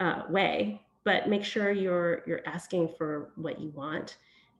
uh, 0.00 0.22
way 0.30 0.80
but 1.04 1.28
make 1.28 1.44
sure 1.44 1.70
you're 1.70 2.22
you're 2.26 2.40
asking 2.46 2.88
for 2.96 3.32
what 3.36 3.60
you 3.60 3.68
want 3.72 4.16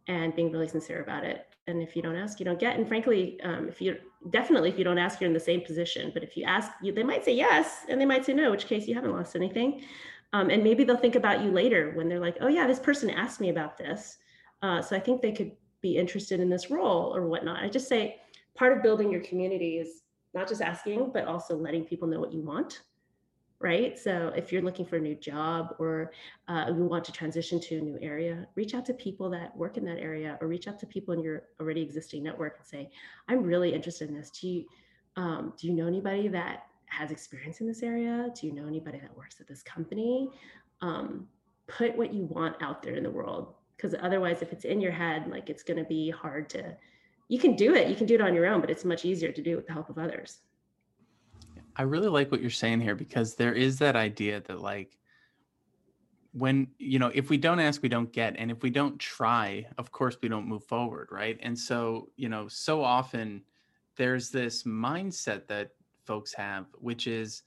and 0.06 0.36
being 0.36 0.52
really 0.52 0.68
sincere 0.68 1.00
about 1.00 1.24
it. 1.24 1.46
And 1.66 1.80
if 1.82 1.96
you 1.96 2.02
don't 2.02 2.14
ask 2.14 2.38
you 2.38 2.44
don't 2.44 2.60
get. 2.60 2.76
And 2.76 2.86
frankly 2.86 3.40
um, 3.42 3.66
if 3.66 3.80
you 3.80 3.96
definitely 4.28 4.68
if 4.68 4.76
you 4.76 4.84
don't 4.84 4.98
ask 4.98 5.22
you're 5.22 5.28
in 5.28 5.32
the 5.32 5.40
same 5.40 5.62
position. 5.62 6.10
But 6.12 6.22
if 6.22 6.36
you 6.36 6.44
ask 6.44 6.72
you 6.82 6.92
they 6.92 7.04
might 7.04 7.24
say 7.24 7.34
yes 7.34 7.86
and 7.88 7.98
they 7.98 8.04
might 8.04 8.26
say 8.26 8.34
no 8.34 8.50
which 8.50 8.66
case 8.66 8.86
you 8.86 8.94
haven't 8.94 9.12
lost 9.12 9.34
anything. 9.34 9.80
Um, 10.34 10.50
and 10.50 10.62
maybe 10.62 10.84
they'll 10.84 10.98
think 10.98 11.14
about 11.14 11.42
you 11.42 11.50
later 11.50 11.92
when 11.94 12.06
they're 12.06 12.20
like 12.20 12.36
oh 12.42 12.48
yeah 12.48 12.66
this 12.66 12.78
person 12.78 13.08
asked 13.08 13.40
me 13.40 13.48
about 13.48 13.78
this 13.78 14.18
uh, 14.62 14.82
so 14.82 14.96
i 14.96 15.00
think 15.00 15.20
they 15.20 15.32
could 15.32 15.52
be 15.80 15.96
interested 15.96 16.40
in 16.40 16.48
this 16.48 16.70
role 16.70 17.14
or 17.14 17.26
whatnot 17.26 17.62
i 17.62 17.68
just 17.68 17.88
say 17.88 18.16
part 18.54 18.76
of 18.76 18.82
building 18.82 19.10
your 19.10 19.20
community 19.22 19.78
is 19.78 20.02
not 20.34 20.48
just 20.48 20.60
asking 20.60 21.10
but 21.12 21.24
also 21.24 21.56
letting 21.56 21.84
people 21.84 22.08
know 22.08 22.20
what 22.20 22.32
you 22.32 22.42
want 22.42 22.82
right? 23.60 23.98
So 23.98 24.32
if 24.36 24.52
you're 24.52 24.62
looking 24.62 24.86
for 24.86 24.96
a 24.96 25.00
new 25.00 25.16
job 25.16 25.74
or 25.78 26.12
uh, 26.46 26.66
you 26.68 26.84
want 26.84 27.04
to 27.06 27.12
transition 27.12 27.60
to 27.60 27.78
a 27.78 27.80
new 27.80 27.98
area, 28.00 28.46
reach 28.54 28.74
out 28.74 28.86
to 28.86 28.94
people 28.94 29.28
that 29.30 29.56
work 29.56 29.76
in 29.76 29.84
that 29.86 29.98
area 29.98 30.38
or 30.40 30.46
reach 30.46 30.68
out 30.68 30.78
to 30.80 30.86
people 30.86 31.14
in 31.14 31.22
your 31.22 31.44
already 31.60 31.82
existing 31.82 32.22
network 32.22 32.56
and 32.58 32.66
say, 32.66 32.90
I'm 33.28 33.42
really 33.42 33.74
interested 33.74 34.08
in 34.08 34.14
this. 34.14 34.30
Do 34.30 34.48
you, 34.48 34.64
um, 35.16 35.54
do 35.58 35.66
you 35.66 35.72
know 35.72 35.88
anybody 35.88 36.28
that 36.28 36.66
has 36.86 37.10
experience 37.10 37.60
in 37.60 37.66
this 37.66 37.82
area? 37.82 38.28
Do 38.40 38.46
you 38.46 38.52
know 38.52 38.66
anybody 38.66 39.00
that 39.00 39.16
works 39.16 39.40
at 39.40 39.48
this 39.48 39.62
company? 39.62 40.30
Um, 40.80 41.26
put 41.66 41.96
what 41.96 42.14
you 42.14 42.24
want 42.26 42.56
out 42.62 42.82
there 42.82 42.94
in 42.94 43.02
the 43.02 43.10
world 43.10 43.54
because 43.78 43.94
otherwise 44.02 44.42
if 44.42 44.52
it's 44.52 44.64
in 44.64 44.80
your 44.80 44.92
head 44.92 45.28
like 45.28 45.48
it's 45.48 45.62
going 45.62 45.78
to 45.78 45.84
be 45.84 46.10
hard 46.10 46.50
to 46.50 46.76
you 47.28 47.38
can 47.38 47.54
do 47.54 47.74
it 47.74 47.88
you 47.88 47.94
can 47.94 48.06
do 48.06 48.14
it 48.14 48.20
on 48.20 48.34
your 48.34 48.46
own 48.46 48.60
but 48.60 48.70
it's 48.70 48.84
much 48.84 49.04
easier 49.04 49.32
to 49.32 49.40
do 49.40 49.52
it 49.52 49.56
with 49.56 49.66
the 49.66 49.72
help 49.72 49.88
of 49.88 49.98
others. 49.98 50.40
I 51.76 51.82
really 51.82 52.08
like 52.08 52.32
what 52.32 52.40
you're 52.40 52.50
saying 52.50 52.80
here 52.80 52.96
because 52.96 53.36
there 53.36 53.54
is 53.54 53.78
that 53.78 53.94
idea 53.94 54.40
that 54.40 54.60
like 54.60 54.98
when 56.32 56.68
you 56.78 56.98
know 56.98 57.10
if 57.14 57.30
we 57.30 57.36
don't 57.36 57.60
ask 57.60 57.82
we 57.82 57.88
don't 57.88 58.12
get 58.12 58.34
and 58.36 58.50
if 58.50 58.62
we 58.62 58.70
don't 58.70 58.98
try 58.98 59.66
of 59.78 59.92
course 59.92 60.16
we 60.20 60.28
don't 60.28 60.46
move 60.46 60.64
forward 60.64 61.08
right? 61.12 61.38
And 61.40 61.56
so 61.56 62.10
you 62.16 62.28
know 62.28 62.48
so 62.48 62.82
often 62.82 63.42
there's 63.96 64.30
this 64.30 64.64
mindset 64.64 65.46
that 65.46 65.70
folks 66.04 66.34
have 66.34 66.66
which 66.74 67.06
is 67.06 67.42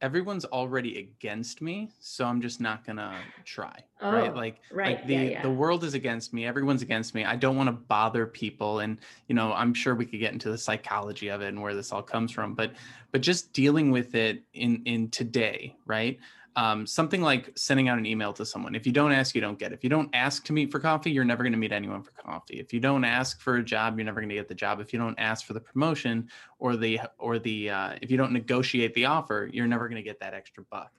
everyone's 0.00 0.44
already 0.46 0.98
against 0.98 1.62
me 1.62 1.88
so 2.00 2.24
i'm 2.24 2.40
just 2.40 2.60
not 2.60 2.84
gonna 2.84 3.16
try 3.44 3.74
oh, 4.00 4.12
right 4.12 4.34
like 4.34 4.60
right 4.72 4.96
like 4.98 5.06
the 5.06 5.14
yeah, 5.14 5.22
yeah. 5.22 5.42
the 5.42 5.50
world 5.50 5.84
is 5.84 5.94
against 5.94 6.32
me 6.32 6.44
everyone's 6.44 6.82
against 6.82 7.14
me 7.14 7.24
i 7.24 7.36
don't 7.36 7.56
want 7.56 7.68
to 7.68 7.72
bother 7.72 8.26
people 8.26 8.80
and 8.80 8.98
you 9.28 9.34
know 9.34 9.52
i'm 9.52 9.72
sure 9.72 9.94
we 9.94 10.04
could 10.04 10.20
get 10.20 10.32
into 10.32 10.50
the 10.50 10.58
psychology 10.58 11.28
of 11.28 11.40
it 11.40 11.48
and 11.48 11.60
where 11.60 11.74
this 11.74 11.92
all 11.92 12.02
comes 12.02 12.30
from 12.30 12.54
but 12.54 12.72
but 13.12 13.20
just 13.20 13.52
dealing 13.52 13.90
with 13.90 14.14
it 14.14 14.42
in 14.52 14.82
in 14.84 15.08
today 15.10 15.74
right 15.86 16.18
um, 16.56 16.86
something 16.86 17.20
like 17.20 17.50
sending 17.56 17.88
out 17.88 17.98
an 17.98 18.06
email 18.06 18.32
to 18.32 18.46
someone. 18.46 18.74
If 18.74 18.86
you 18.86 18.92
don't 18.92 19.12
ask, 19.12 19.34
you 19.34 19.40
don't 19.40 19.58
get. 19.58 19.72
If 19.72 19.82
you 19.82 19.90
don't 19.90 20.08
ask 20.12 20.44
to 20.44 20.52
meet 20.52 20.70
for 20.70 20.78
coffee, 20.78 21.10
you're 21.10 21.24
never 21.24 21.42
going 21.42 21.52
to 21.52 21.58
meet 21.58 21.72
anyone 21.72 22.02
for 22.02 22.12
coffee. 22.12 22.60
If 22.60 22.72
you 22.72 22.80
don't 22.80 23.04
ask 23.04 23.40
for 23.40 23.56
a 23.56 23.64
job, 23.64 23.98
you're 23.98 24.04
never 24.04 24.20
going 24.20 24.28
to 24.28 24.36
get 24.36 24.48
the 24.48 24.54
job. 24.54 24.80
If 24.80 24.92
you 24.92 24.98
don't 24.98 25.18
ask 25.18 25.46
for 25.46 25.52
the 25.52 25.60
promotion 25.60 26.28
or 26.58 26.76
the 26.76 27.00
or 27.18 27.38
the 27.38 27.70
uh, 27.70 27.92
if 28.00 28.10
you 28.10 28.16
don't 28.16 28.32
negotiate 28.32 28.94
the 28.94 29.06
offer, 29.06 29.50
you're 29.52 29.66
never 29.66 29.88
going 29.88 29.96
to 29.96 30.08
get 30.08 30.20
that 30.20 30.34
extra 30.34 30.62
buck. 30.70 30.92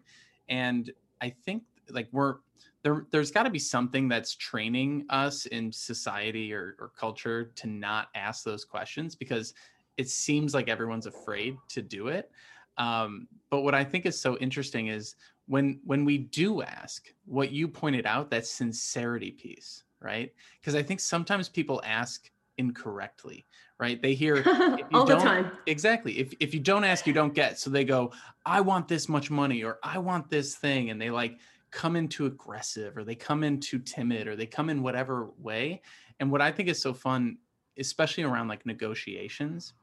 And 0.49 0.91
I 1.21 1.29
think 1.29 1.63
like 1.89 2.09
we're 2.11 2.35
there. 2.83 3.05
There's 3.11 3.31
got 3.31 3.43
to 3.43 3.49
be 3.49 3.59
something 3.59 4.09
that's 4.09 4.35
training 4.35 5.05
us 5.09 5.45
in 5.45 5.71
society 5.71 6.53
or, 6.53 6.75
or 6.79 6.91
culture 6.97 7.51
to 7.55 7.67
not 7.67 8.09
ask 8.13 8.43
those 8.43 8.65
questions 8.65 9.15
because 9.15 9.53
it 9.97 10.09
seems 10.09 10.53
like 10.53 10.67
everyone's 10.67 11.05
afraid 11.05 11.57
to 11.69 11.81
do 11.81 12.09
it. 12.09 12.29
Um, 12.77 13.27
but 13.49 13.61
what 13.61 13.73
I 13.73 13.83
think 13.83 14.05
is 14.05 14.19
so 14.19 14.37
interesting 14.37 14.87
is 14.87 15.15
when 15.47 15.79
when 15.83 16.05
we 16.05 16.17
do 16.17 16.61
ask 16.61 17.07
what 17.25 17.51
you 17.51 17.67
pointed 17.67 18.05
out 18.05 18.29
that 18.29 18.45
sincerity 18.45 19.31
piece 19.31 19.83
right? 20.01 20.33
Because 20.59 20.75
i 20.75 20.83
think 20.83 20.99
sometimes 20.99 21.49
people 21.49 21.81
ask 21.85 22.29
incorrectly 22.57 23.45
right? 23.77 24.01
They 24.01 24.13
hear 24.13 24.37
all 24.93 25.05
the 25.05 25.17
time. 25.17 25.51
Exactly. 25.65 26.17
If, 26.17 26.33
if 26.39 26.53
you 26.53 26.61
don't 26.61 26.85
ask 26.85 27.05
you 27.05 27.11
don't 27.11 27.33
get. 27.33 27.59
So 27.59 27.69
they 27.69 27.83
go 27.83 28.11
i 28.45 28.61
want 28.61 28.87
this 28.87 29.09
much 29.09 29.29
money 29.29 29.63
or 29.63 29.79
i 29.83 29.97
want 29.97 30.29
this 30.29 30.55
thing 30.55 30.89
and 30.91 31.01
they 31.01 31.09
like 31.09 31.39
come 31.71 31.95
into 31.95 32.25
aggressive 32.25 32.95
or 32.95 33.03
they 33.03 33.15
come 33.15 33.43
into 33.43 33.79
timid 33.79 34.27
or 34.27 34.35
they 34.35 34.45
come 34.45 34.69
in 34.69 34.81
whatever 34.81 35.31
way. 35.39 35.81
And 36.19 36.31
what 36.31 36.41
i 36.41 36.51
think 36.51 36.69
is 36.69 36.81
so 36.81 36.93
fun 36.93 37.37
especially 37.77 38.23
around 38.23 38.47
like 38.47 38.65
negotiations 38.65 39.73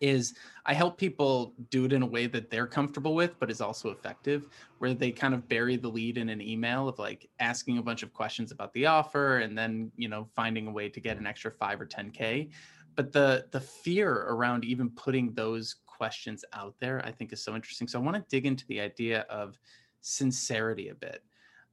is 0.00 0.34
I 0.66 0.72
help 0.72 0.96
people 0.98 1.54
do 1.70 1.84
it 1.84 1.92
in 1.92 2.02
a 2.02 2.06
way 2.06 2.26
that 2.26 2.50
they're 2.50 2.66
comfortable 2.66 3.14
with, 3.14 3.38
but 3.38 3.50
is 3.50 3.60
also 3.60 3.90
effective, 3.90 4.48
where 4.78 4.94
they 4.94 5.10
kind 5.10 5.34
of 5.34 5.48
bury 5.48 5.76
the 5.76 5.88
lead 5.88 6.18
in 6.18 6.28
an 6.28 6.40
email 6.40 6.88
of 6.88 6.98
like 6.98 7.28
asking 7.38 7.78
a 7.78 7.82
bunch 7.82 8.02
of 8.02 8.12
questions 8.12 8.50
about 8.50 8.72
the 8.72 8.86
offer 8.86 9.38
and 9.38 9.56
then, 9.56 9.92
you 9.96 10.08
know, 10.08 10.26
finding 10.34 10.66
a 10.66 10.70
way 10.70 10.88
to 10.88 11.00
get 11.00 11.18
an 11.18 11.26
extra 11.26 11.50
five 11.50 11.80
or 11.80 11.86
10K. 11.86 12.50
But 12.96 13.12
the 13.12 13.46
the 13.50 13.60
fear 13.60 14.12
around 14.12 14.64
even 14.64 14.90
putting 14.90 15.32
those 15.32 15.76
questions 15.86 16.44
out 16.54 16.74
there, 16.80 17.04
I 17.04 17.12
think 17.12 17.32
is 17.32 17.42
so 17.42 17.54
interesting. 17.54 17.86
So 17.86 18.00
I 18.00 18.02
want 18.02 18.16
to 18.16 18.24
dig 18.28 18.46
into 18.46 18.66
the 18.66 18.80
idea 18.80 19.26
of 19.30 19.58
sincerity 20.00 20.88
a 20.88 20.94
bit. 20.94 21.22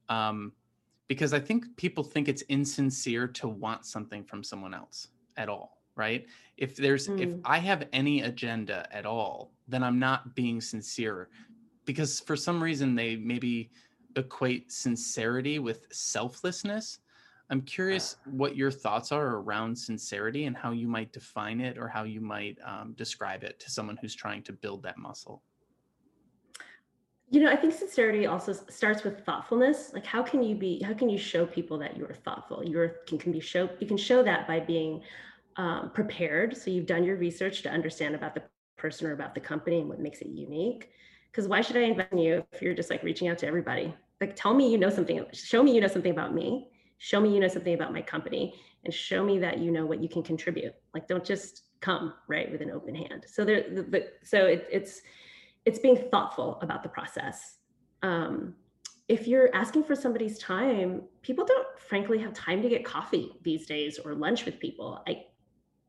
Um, 0.08 0.52
because 1.06 1.32
I 1.32 1.40
think 1.40 1.64
people 1.76 2.04
think 2.04 2.28
it's 2.28 2.42
insincere 2.42 3.26
to 3.28 3.48
want 3.48 3.86
something 3.86 4.24
from 4.24 4.44
someone 4.44 4.74
else 4.74 5.08
at 5.38 5.48
all 5.48 5.77
right? 5.98 6.26
If 6.56 6.74
there's 6.74 7.08
mm. 7.08 7.20
if 7.20 7.30
i 7.44 7.58
have 7.58 7.86
any 7.92 8.22
agenda 8.22 8.88
at 8.90 9.06
all 9.06 9.52
then 9.68 9.84
i'm 9.84 9.98
not 9.98 10.34
being 10.34 10.60
sincere 10.60 11.28
because 11.84 12.20
for 12.20 12.36
some 12.36 12.62
reason 12.62 12.94
they 12.94 13.14
maybe 13.14 13.70
equate 14.16 14.70
sincerity 14.70 15.58
with 15.58 15.86
selflessness. 15.90 16.98
I'm 17.50 17.62
curious 17.62 18.16
what 18.26 18.56
your 18.56 18.70
thoughts 18.70 19.10
are 19.10 19.36
around 19.36 19.76
sincerity 19.76 20.44
and 20.44 20.54
how 20.54 20.72
you 20.72 20.86
might 20.86 21.12
define 21.12 21.60
it 21.62 21.78
or 21.78 21.88
how 21.88 22.02
you 22.02 22.20
might 22.20 22.58
um, 22.62 22.92
describe 22.98 23.42
it 23.42 23.58
to 23.60 23.70
someone 23.70 23.96
who's 24.02 24.14
trying 24.14 24.42
to 24.42 24.52
build 24.52 24.82
that 24.82 24.98
muscle. 24.98 25.42
You 27.30 27.42
know 27.42 27.52
i 27.52 27.56
think 27.56 27.74
sincerity 27.74 28.24
also 28.24 28.54
starts 28.54 29.04
with 29.04 29.24
thoughtfulness. 29.26 29.92
Like 29.92 30.06
how 30.06 30.22
can 30.22 30.42
you 30.42 30.54
be 30.54 30.82
how 30.82 30.94
can 30.94 31.10
you 31.10 31.18
show 31.18 31.44
people 31.44 31.78
that 31.78 31.96
you're 31.96 32.14
thoughtful? 32.24 32.64
You're 32.64 32.88
can, 33.06 33.18
can 33.18 33.32
be 33.32 33.40
show 33.40 33.68
you 33.80 33.86
can 33.86 33.98
show 33.98 34.22
that 34.22 34.46
by 34.48 34.60
being 34.60 35.02
um, 35.58 35.90
prepared. 35.92 36.56
So 36.56 36.70
you've 36.70 36.86
done 36.86 37.04
your 37.04 37.16
research 37.16 37.62
to 37.62 37.70
understand 37.70 38.14
about 38.14 38.34
the 38.34 38.42
person 38.76 39.06
or 39.06 39.12
about 39.12 39.34
the 39.34 39.40
company 39.40 39.80
and 39.80 39.88
what 39.88 40.00
makes 40.00 40.20
it 40.20 40.28
unique. 40.28 40.90
Because 41.30 41.48
why 41.48 41.60
should 41.60 41.76
I 41.76 41.80
invest 41.80 42.12
in 42.12 42.18
you 42.18 42.44
if 42.52 42.62
you're 42.62 42.74
just 42.74 42.90
like 42.90 43.02
reaching 43.02 43.28
out 43.28 43.38
to 43.38 43.46
everybody? 43.46 43.94
Like, 44.20 44.34
tell 44.34 44.54
me 44.54 44.70
you 44.70 44.78
know 44.78 44.88
something, 44.88 45.24
show 45.32 45.62
me 45.62 45.74
you 45.74 45.80
know 45.80 45.88
something 45.88 46.10
about 46.10 46.34
me, 46.34 46.68
show 46.98 47.20
me 47.20 47.34
you 47.34 47.40
know 47.40 47.48
something 47.48 47.74
about 47.74 47.92
my 47.92 48.02
company, 48.02 48.54
and 48.84 48.94
show 48.94 49.24
me 49.24 49.38
that 49.40 49.58
you 49.58 49.70
know 49.70 49.84
what 49.84 50.02
you 50.02 50.08
can 50.08 50.22
contribute. 50.22 50.74
Like, 50.94 51.06
don't 51.06 51.24
just 51.24 51.64
come 51.80 52.14
right 52.28 52.50
with 52.50 52.60
an 52.60 52.70
open 52.70 52.94
hand. 52.94 53.26
So 53.28 53.44
there, 53.44 53.64
the, 53.68 53.82
the, 53.82 54.06
so 54.22 54.46
it, 54.46 54.66
it's 54.70 55.02
it's 55.64 55.78
being 55.78 56.08
thoughtful 56.10 56.58
about 56.62 56.82
the 56.82 56.88
process. 56.88 57.56
Um, 58.02 58.54
if 59.08 59.26
you're 59.26 59.54
asking 59.54 59.84
for 59.84 59.94
somebody's 59.94 60.38
time, 60.38 61.02
people 61.22 61.44
don't 61.44 61.66
frankly 61.78 62.18
have 62.18 62.32
time 62.32 62.62
to 62.62 62.68
get 62.68 62.84
coffee 62.84 63.32
these 63.42 63.66
days 63.66 63.98
or 63.98 64.14
lunch 64.14 64.44
with 64.44 64.60
people. 64.60 65.02
I 65.06 65.24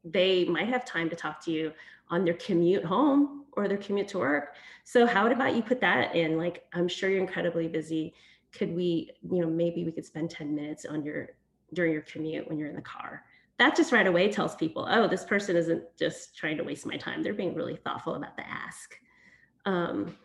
they 0.03 0.45
might 0.45 0.67
have 0.67 0.85
time 0.85 1.09
to 1.09 1.15
talk 1.15 1.43
to 1.45 1.51
you 1.51 1.71
on 2.09 2.25
their 2.25 2.33
commute 2.35 2.85
home 2.85 3.45
or 3.53 3.67
their 3.67 3.77
commute 3.77 4.07
to 4.09 4.19
work. 4.19 4.55
So 4.83 5.05
how 5.05 5.27
about 5.27 5.55
you 5.55 5.61
put 5.61 5.81
that 5.81 6.15
in? 6.15 6.37
Like, 6.37 6.65
I'm 6.73 6.87
sure 6.87 7.09
you're 7.09 7.19
incredibly 7.19 7.67
busy. 7.67 8.13
Could 8.51 8.75
we, 8.75 9.11
you 9.29 9.41
know, 9.41 9.49
maybe 9.49 9.83
we 9.83 9.91
could 9.91 10.05
spend 10.05 10.31
10 10.31 10.55
minutes 10.55 10.85
on 10.85 11.03
your 11.03 11.29
during 11.73 11.93
your 11.93 12.01
commute 12.01 12.47
when 12.47 12.57
you're 12.57 12.69
in 12.69 12.75
the 12.75 12.81
car. 12.81 13.23
That 13.57 13.75
just 13.75 13.91
right 13.91 14.07
away 14.07 14.31
tells 14.31 14.55
people, 14.55 14.87
oh, 14.89 15.07
this 15.07 15.25
person 15.25 15.55
isn't 15.55 15.83
just 15.97 16.35
trying 16.37 16.57
to 16.57 16.63
waste 16.63 16.85
my 16.85 16.97
time. 16.97 17.21
They're 17.21 17.33
being 17.33 17.55
really 17.55 17.75
thoughtful 17.75 18.15
about 18.15 18.37
the 18.37 18.47
ask. 18.47 18.95
Um, 19.65 20.15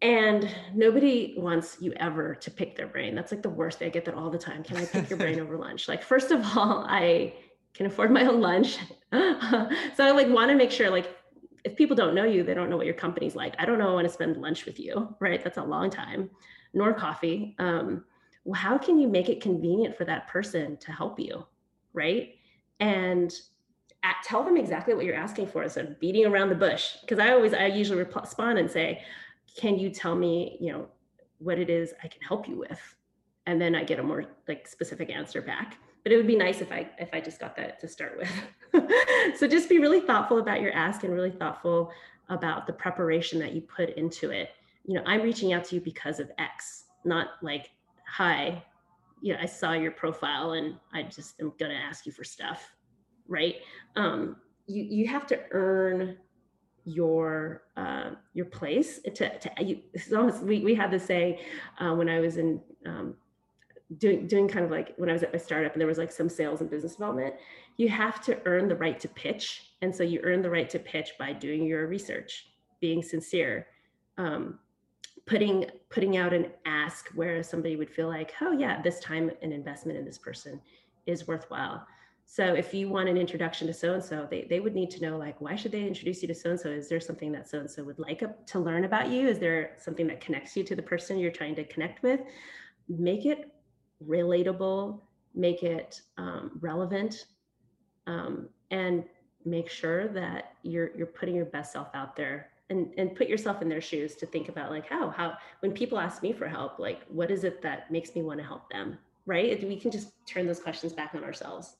and 0.00 0.48
nobody 0.74 1.34
wants 1.36 1.78
you 1.80 1.92
ever 1.96 2.36
to 2.36 2.50
pick 2.50 2.76
their 2.76 2.86
brain. 2.86 3.16
That's 3.16 3.32
like 3.32 3.42
the 3.42 3.50
worst. 3.50 3.82
I 3.82 3.88
get 3.88 4.04
that 4.04 4.14
all 4.14 4.30
the 4.30 4.38
time. 4.38 4.62
Can 4.62 4.76
I 4.76 4.84
pick 4.84 5.10
your 5.10 5.18
brain 5.18 5.40
over 5.40 5.56
lunch? 5.58 5.88
Like, 5.88 6.02
first 6.02 6.30
of 6.30 6.40
all, 6.56 6.86
I 6.88 7.34
can 7.78 7.86
afford 7.86 8.10
my 8.10 8.26
own 8.26 8.40
lunch. 8.40 8.76
so 9.12 10.04
I 10.04 10.10
like 10.10 10.28
want 10.28 10.50
to 10.50 10.56
make 10.56 10.72
sure 10.72 10.90
like 10.90 11.16
if 11.64 11.76
people 11.76 11.96
don't 11.96 12.14
know 12.14 12.24
you, 12.24 12.42
they 12.42 12.52
don't 12.52 12.68
know 12.68 12.76
what 12.76 12.86
your 12.86 12.94
company's 12.94 13.36
like. 13.36 13.54
I 13.58 13.64
don't 13.64 13.78
know 13.78 13.88
I 13.88 13.94
want 13.94 14.06
to 14.06 14.12
spend 14.12 14.36
lunch 14.36 14.66
with 14.66 14.80
you, 14.80 15.14
right? 15.20 15.42
That's 15.42 15.58
a 15.58 15.64
long 15.64 15.88
time, 15.88 16.28
nor 16.74 16.92
coffee. 16.92 17.54
Um, 17.58 18.04
well, 18.44 18.60
how 18.60 18.78
can 18.78 18.98
you 18.98 19.06
make 19.06 19.28
it 19.28 19.40
convenient 19.40 19.96
for 19.96 20.04
that 20.06 20.26
person 20.26 20.76
to 20.78 20.92
help 20.92 21.20
you? 21.20 21.46
Right. 21.92 22.34
And 22.80 23.32
at, 24.02 24.16
tell 24.24 24.42
them 24.42 24.56
exactly 24.56 24.94
what 24.94 25.04
you're 25.04 25.14
asking 25.14 25.46
for 25.46 25.62
instead 25.62 25.86
of 25.86 26.00
beating 26.00 26.26
around 26.26 26.48
the 26.48 26.56
bush. 26.56 26.96
Because 27.00 27.20
I 27.20 27.30
always, 27.30 27.54
I 27.54 27.66
usually 27.66 28.02
respond 28.02 28.58
and 28.58 28.68
say, 28.70 29.02
can 29.56 29.78
you 29.78 29.90
tell 29.90 30.16
me, 30.16 30.58
you 30.60 30.72
know, 30.72 30.88
what 31.38 31.58
it 31.58 31.70
is 31.70 31.94
I 32.02 32.08
can 32.08 32.22
help 32.22 32.48
you 32.48 32.58
with? 32.58 32.80
And 33.46 33.60
then 33.60 33.76
I 33.76 33.84
get 33.84 34.00
a 34.00 34.02
more 34.02 34.24
like 34.48 34.66
specific 34.66 35.10
answer 35.10 35.40
back. 35.40 35.78
But 36.08 36.14
it 36.14 36.16
would 36.16 36.26
be 36.26 36.36
nice 36.36 36.62
if 36.62 36.72
I 36.72 36.88
if 36.98 37.10
I 37.12 37.20
just 37.20 37.38
got 37.38 37.54
that 37.56 37.78
to 37.80 37.86
start 37.86 38.16
with. 38.16 39.36
so 39.38 39.46
just 39.46 39.68
be 39.68 39.78
really 39.78 40.00
thoughtful 40.00 40.38
about 40.38 40.62
your 40.62 40.72
ask 40.72 41.04
and 41.04 41.12
really 41.12 41.32
thoughtful 41.32 41.92
about 42.30 42.66
the 42.66 42.72
preparation 42.72 43.38
that 43.40 43.52
you 43.52 43.60
put 43.60 43.90
into 43.90 44.30
it. 44.30 44.48
You 44.86 44.94
know, 44.94 45.02
I'm 45.04 45.20
reaching 45.20 45.52
out 45.52 45.66
to 45.66 45.74
you 45.74 45.82
because 45.82 46.18
of 46.18 46.30
X, 46.38 46.84
not 47.04 47.32
like, 47.42 47.72
hi, 48.06 48.64
you 49.20 49.34
know, 49.34 49.38
I 49.42 49.44
saw 49.44 49.74
your 49.74 49.90
profile 49.90 50.52
and 50.52 50.76
I 50.94 51.02
just 51.02 51.38
am 51.42 51.52
gonna 51.60 51.74
ask 51.74 52.06
you 52.06 52.12
for 52.12 52.24
stuff, 52.24 52.72
right? 53.26 53.56
Um, 53.94 54.36
you 54.66 54.84
you 54.84 55.08
have 55.08 55.26
to 55.26 55.38
earn 55.50 56.16
your 56.86 57.64
uh, 57.76 58.12
your 58.32 58.46
place 58.46 58.98
to, 59.02 59.38
to 59.40 59.50
you, 59.60 59.80
it's 59.92 60.10
almost 60.10 60.42
we, 60.42 60.64
we 60.64 60.74
had 60.74 60.90
to 60.90 60.98
say 60.98 61.38
uh, 61.78 61.92
when 61.92 62.08
I 62.08 62.18
was 62.18 62.38
in 62.38 62.62
um, 62.86 63.14
doing 63.96 64.26
doing 64.26 64.48
kind 64.48 64.64
of 64.64 64.70
like 64.70 64.94
when 64.96 65.08
I 65.08 65.14
was 65.14 65.22
at 65.22 65.32
my 65.32 65.38
startup 65.38 65.72
and 65.72 65.80
there 65.80 65.88
was 65.88 65.98
like 65.98 66.12
some 66.12 66.28
sales 66.28 66.60
and 66.60 66.68
business 66.68 66.92
development, 66.92 67.34
you 67.78 67.88
have 67.88 68.22
to 68.24 68.38
earn 68.44 68.68
the 68.68 68.76
right 68.76 69.00
to 69.00 69.08
pitch. 69.08 69.72
And 69.80 69.94
so 69.94 70.02
you 70.02 70.20
earn 70.24 70.42
the 70.42 70.50
right 70.50 70.68
to 70.70 70.78
pitch 70.78 71.12
by 71.18 71.32
doing 71.32 71.64
your 71.64 71.86
research, 71.86 72.48
being 72.80 73.02
sincere, 73.02 73.68
um, 74.18 74.58
putting 75.24 75.66
putting 75.88 76.18
out 76.18 76.34
an 76.34 76.50
ask 76.66 77.08
where 77.14 77.42
somebody 77.42 77.76
would 77.76 77.90
feel 77.90 78.08
like, 78.08 78.34
oh 78.42 78.52
yeah, 78.52 78.82
this 78.82 79.00
time 79.00 79.30
an 79.40 79.52
investment 79.52 79.98
in 79.98 80.04
this 80.04 80.18
person 80.18 80.60
is 81.06 81.26
worthwhile. 81.26 81.86
So 82.30 82.44
if 82.44 82.74
you 82.74 82.90
want 82.90 83.08
an 83.08 83.16
introduction 83.16 83.66
to 83.68 83.72
so 83.72 83.94
and 83.94 84.04
so, 84.04 84.28
they 84.30 84.46
they 84.50 84.60
would 84.60 84.74
need 84.74 84.90
to 84.90 85.00
know 85.00 85.16
like, 85.16 85.40
why 85.40 85.56
should 85.56 85.72
they 85.72 85.86
introduce 85.86 86.20
you 86.20 86.28
to 86.28 86.34
so 86.34 86.50
and 86.50 86.60
so? 86.60 86.68
Is 86.68 86.90
there 86.90 87.00
something 87.00 87.32
that 87.32 87.48
so 87.48 87.60
and 87.60 87.70
so 87.70 87.84
would 87.84 87.98
like 87.98 88.22
to 88.48 88.58
learn 88.58 88.84
about 88.84 89.08
you? 89.08 89.26
Is 89.26 89.38
there 89.38 89.76
something 89.78 90.06
that 90.08 90.20
connects 90.20 90.54
you 90.54 90.62
to 90.64 90.76
the 90.76 90.82
person 90.82 91.18
you're 91.18 91.30
trying 91.30 91.54
to 91.54 91.64
connect 91.64 92.02
with? 92.02 92.20
Make 92.86 93.24
it 93.24 93.50
relatable, 94.06 95.00
make 95.34 95.62
it 95.62 96.00
um, 96.16 96.52
relevant, 96.60 97.26
um, 98.06 98.48
and 98.70 99.04
make 99.44 99.70
sure 99.70 100.08
that 100.08 100.52
you're 100.62 100.90
you're 100.96 101.06
putting 101.06 101.34
your 101.34 101.46
best 101.46 101.72
self 101.72 101.88
out 101.94 102.16
there 102.16 102.50
and 102.70 102.92
and 102.98 103.14
put 103.14 103.28
yourself 103.28 103.62
in 103.62 103.68
their 103.68 103.80
shoes 103.80 104.14
to 104.16 104.26
think 104.26 104.48
about 104.48 104.70
like 104.70 104.86
how 104.88 105.08
how 105.10 105.34
when 105.60 105.72
people 105.72 105.98
ask 105.98 106.22
me 106.22 106.32
for 106.32 106.48
help 106.48 106.78
like 106.78 107.02
what 107.08 107.30
is 107.30 107.44
it 107.44 107.62
that 107.62 107.90
makes 107.90 108.14
me 108.14 108.22
want 108.22 108.38
to 108.38 108.44
help 108.44 108.68
them? 108.70 108.98
Right? 109.26 109.62
We 109.62 109.78
can 109.78 109.90
just 109.90 110.12
turn 110.26 110.46
those 110.46 110.60
questions 110.60 110.92
back 110.92 111.14
on 111.14 111.22
ourselves. 111.22 111.76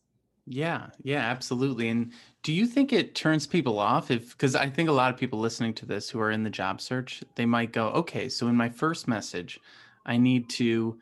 Yeah. 0.47 0.87
Yeah 1.03 1.21
absolutely 1.21 1.89
and 1.89 2.13
do 2.43 2.53
you 2.53 2.67
think 2.67 2.93
it 2.93 3.15
turns 3.15 3.47
people 3.47 3.79
off 3.79 4.11
if 4.11 4.31
because 4.31 4.55
i 4.55 4.69
think 4.69 4.89
a 4.89 4.93
lot 4.93 5.13
of 5.13 5.21
people 5.21 5.39
listening 5.39 5.75
to 5.75 5.87
this 5.87 6.09
who 6.09 6.21
are 6.21 6.31
in 6.31 6.43
the 6.43 6.51
job 6.51 6.81
search 6.81 7.23
they 7.35 7.45
might 7.45 7.73
go 7.73 7.89
okay 7.89 8.31
so 8.31 8.49
in 8.49 8.57
my 8.57 8.71
first 8.71 9.07
message 9.07 9.61
i 10.07 10.17
need 10.17 10.49
to 10.49 10.99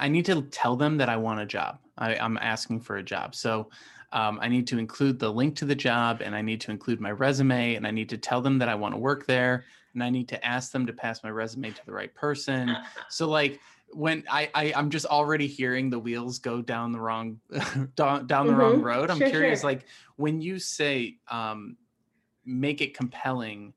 I 0.00 0.08
need 0.08 0.24
to 0.26 0.42
tell 0.42 0.76
them 0.76 0.96
that 0.98 1.08
I 1.08 1.16
want 1.16 1.40
a 1.40 1.46
job. 1.46 1.78
I, 1.98 2.14
am 2.14 2.38
asking 2.38 2.80
for 2.80 2.96
a 2.96 3.02
job. 3.02 3.34
So 3.34 3.70
um, 4.12 4.38
I 4.40 4.48
need 4.48 4.66
to 4.68 4.78
include 4.78 5.18
the 5.18 5.32
link 5.32 5.56
to 5.56 5.64
the 5.64 5.74
job 5.74 6.20
and 6.22 6.34
I 6.34 6.42
need 6.42 6.60
to 6.62 6.70
include 6.70 7.00
my 7.00 7.10
resume 7.10 7.74
and 7.74 7.86
I 7.86 7.90
need 7.90 8.08
to 8.10 8.18
tell 8.18 8.40
them 8.40 8.58
that 8.58 8.68
I 8.68 8.74
want 8.74 8.94
to 8.94 8.98
work 8.98 9.26
there 9.26 9.64
and 9.94 10.02
I 10.02 10.10
need 10.10 10.28
to 10.28 10.46
ask 10.46 10.72
them 10.72 10.86
to 10.86 10.92
pass 10.92 11.24
my 11.24 11.30
resume 11.30 11.70
to 11.70 11.86
the 11.86 11.92
right 11.92 12.14
person. 12.14 12.76
So 13.08 13.28
like 13.28 13.60
when 13.90 14.24
I, 14.30 14.50
I 14.54 14.64
am 14.74 14.90
just 14.90 15.06
already 15.06 15.46
hearing 15.46 15.90
the 15.90 15.98
wheels 15.98 16.38
go 16.38 16.60
down 16.60 16.92
the 16.92 17.00
wrong 17.00 17.40
down, 17.96 18.26
down 18.26 18.46
the 18.46 18.52
mm-hmm. 18.52 18.60
wrong 18.60 18.82
road. 18.82 19.10
I'm 19.10 19.18
sure, 19.18 19.30
curious, 19.30 19.60
sure. 19.60 19.70
like 19.70 19.86
when 20.16 20.40
you 20.40 20.58
say 20.58 21.18
um, 21.30 21.76
make 22.44 22.80
it 22.80 22.96
compelling, 22.96 23.72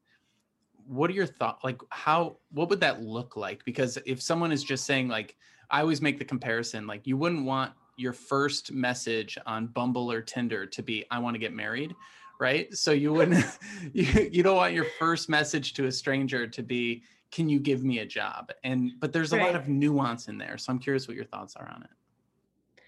what 0.86 1.10
are 1.10 1.14
your 1.14 1.28
thoughts? 1.28 1.64
Like 1.64 1.80
how 1.90 2.38
what 2.52 2.70
would 2.70 2.82
that 2.82 3.02
look 3.02 3.38
like? 3.38 3.64
Because 3.64 3.98
if 4.06 4.22
someone 4.22 4.52
is 4.52 4.64
just 4.64 4.86
saying 4.86 5.08
like 5.08 5.38
I 5.70 5.82
always 5.82 6.02
make 6.02 6.20
the 6.20 6.26
comparison 6.26 6.88
like 6.88 7.06
you 7.06 7.18
wouldn't 7.18 7.46
want 7.46 7.74
your 7.98 8.14
first 8.14 8.72
message 8.72 9.38
on 9.46 9.68
Bumble 9.68 10.12
or 10.12 10.22
Tinder 10.22 10.66
to 10.66 10.82
be 10.82 11.06
I 11.12 11.20
want 11.20 11.36
to 11.36 11.40
get 11.40 11.54
married, 11.54 11.96
right? 12.40 12.74
So 12.74 12.92
you 12.92 13.14
wouldn't 13.14 13.46
you, 13.94 14.30
you 14.32 14.44
don't 14.44 14.56
want 14.56 14.74
your 14.74 14.86
first 14.98 15.30
message 15.30 15.74
to 15.74 15.86
a 15.86 15.92
stranger 15.92 16.48
to 16.48 16.64
be 16.64 17.04
can 17.32 17.48
you 17.48 17.60
give 17.60 17.84
me 17.84 18.00
a 18.00 18.06
job? 18.06 18.52
And 18.64 18.94
but 19.00 19.14
there's 19.14 19.34
a 19.34 19.38
right. 19.38 19.48
lot 19.48 19.56
of 19.56 19.68
nuance 19.68 20.28
in 20.28 20.38
there. 20.38 20.58
So 20.58 20.74
I'm 20.74 20.80
curious 20.80 21.08
what 21.08 21.16
your 21.16 21.26
thoughts 21.26 21.56
are 21.56 21.70
on 21.74 21.84
it. 21.84 21.90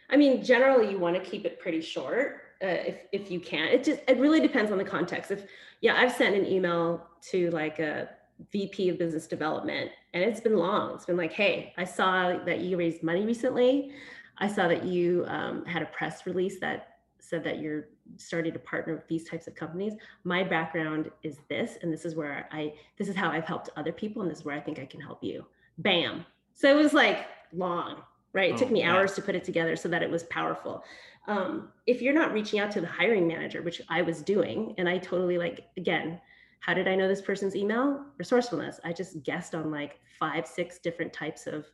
I 0.09 0.17
mean, 0.17 0.43
generally 0.43 0.91
you 0.91 0.97
want 0.97 1.15
to 1.15 1.21
keep 1.21 1.45
it 1.45 1.59
pretty 1.59 1.81
short 1.81 2.41
uh, 2.61 2.67
if 2.67 3.05
if 3.11 3.31
you 3.31 3.39
can. 3.39 3.67
It 3.67 3.83
just 3.83 4.01
it 4.07 4.17
really 4.17 4.39
depends 4.39 4.71
on 4.71 4.77
the 4.77 4.83
context. 4.83 5.31
If 5.31 5.45
yeah, 5.81 5.95
I've 5.97 6.11
sent 6.11 6.35
an 6.35 6.45
email 6.45 7.07
to 7.29 7.49
like 7.51 7.79
a 7.79 8.09
VP 8.51 8.89
of 8.89 8.97
business 8.97 9.27
development. 9.27 9.91
And 10.13 10.23
it's 10.23 10.41
been 10.41 10.57
long. 10.57 10.95
It's 10.95 11.05
been 11.05 11.17
like, 11.17 11.33
hey, 11.33 11.73
I 11.77 11.85
saw 11.85 12.37
that 12.45 12.59
you 12.59 12.77
raised 12.77 13.01
money 13.01 13.25
recently. 13.25 13.91
I 14.37 14.47
saw 14.47 14.67
that 14.67 14.83
you 14.83 15.25
um, 15.27 15.65
had 15.65 15.81
a 15.81 15.85
press 15.85 16.25
release 16.25 16.59
that 16.59 16.97
said 17.19 17.43
that 17.43 17.59
you're 17.59 17.85
starting 18.17 18.51
to 18.51 18.59
partner 18.59 18.93
with 18.95 19.07
these 19.07 19.29
types 19.29 19.47
of 19.47 19.55
companies. 19.55 19.93
My 20.23 20.43
background 20.43 21.11
is 21.23 21.37
this, 21.49 21.77
and 21.81 21.93
this 21.93 22.03
is 22.03 22.15
where 22.15 22.49
I, 22.51 22.73
this 22.97 23.07
is 23.07 23.15
how 23.15 23.29
I've 23.29 23.45
helped 23.45 23.69
other 23.77 23.91
people, 23.93 24.21
and 24.21 24.29
this 24.29 24.39
is 24.39 24.45
where 24.45 24.55
I 24.55 24.59
think 24.59 24.79
I 24.79 24.85
can 24.85 24.99
help 24.99 25.23
you. 25.23 25.45
Bam. 25.77 26.25
So 26.53 26.69
it 26.69 26.81
was 26.81 26.93
like 26.93 27.27
long, 27.53 28.01
right? 28.33 28.49
It 28.49 28.55
oh, 28.55 28.57
took 28.57 28.71
me 28.71 28.81
yeah. 28.81 28.93
hours 28.93 29.13
to 29.13 29.21
put 29.21 29.35
it 29.35 29.43
together 29.43 29.75
so 29.75 29.87
that 29.89 30.03
it 30.03 30.09
was 30.09 30.23
powerful. 30.23 30.83
Um, 31.27 31.69
if 31.85 32.01
you're 32.01 32.13
not 32.13 32.33
reaching 32.33 32.59
out 32.59 32.71
to 32.71 32.81
the 32.81 32.87
hiring 32.87 33.27
manager, 33.27 33.61
which 33.61 33.81
I 33.87 34.01
was 34.01 34.21
doing, 34.21 34.73
and 34.77 34.89
I 34.89 34.97
totally 34.97 35.37
like, 35.37 35.67
again, 35.77 36.19
how 36.61 36.75
did 36.75 36.87
I 36.87 36.95
know 36.95 37.07
this 37.07 37.21
person's 37.21 37.55
email? 37.55 38.05
Resourcefulness. 38.17 38.79
I 38.83 38.93
just 38.93 39.21
guessed 39.23 39.55
on 39.55 39.71
like 39.71 39.99
five, 40.19 40.47
six 40.47 40.77
different 40.77 41.11
types 41.11 41.47
of 41.47 41.65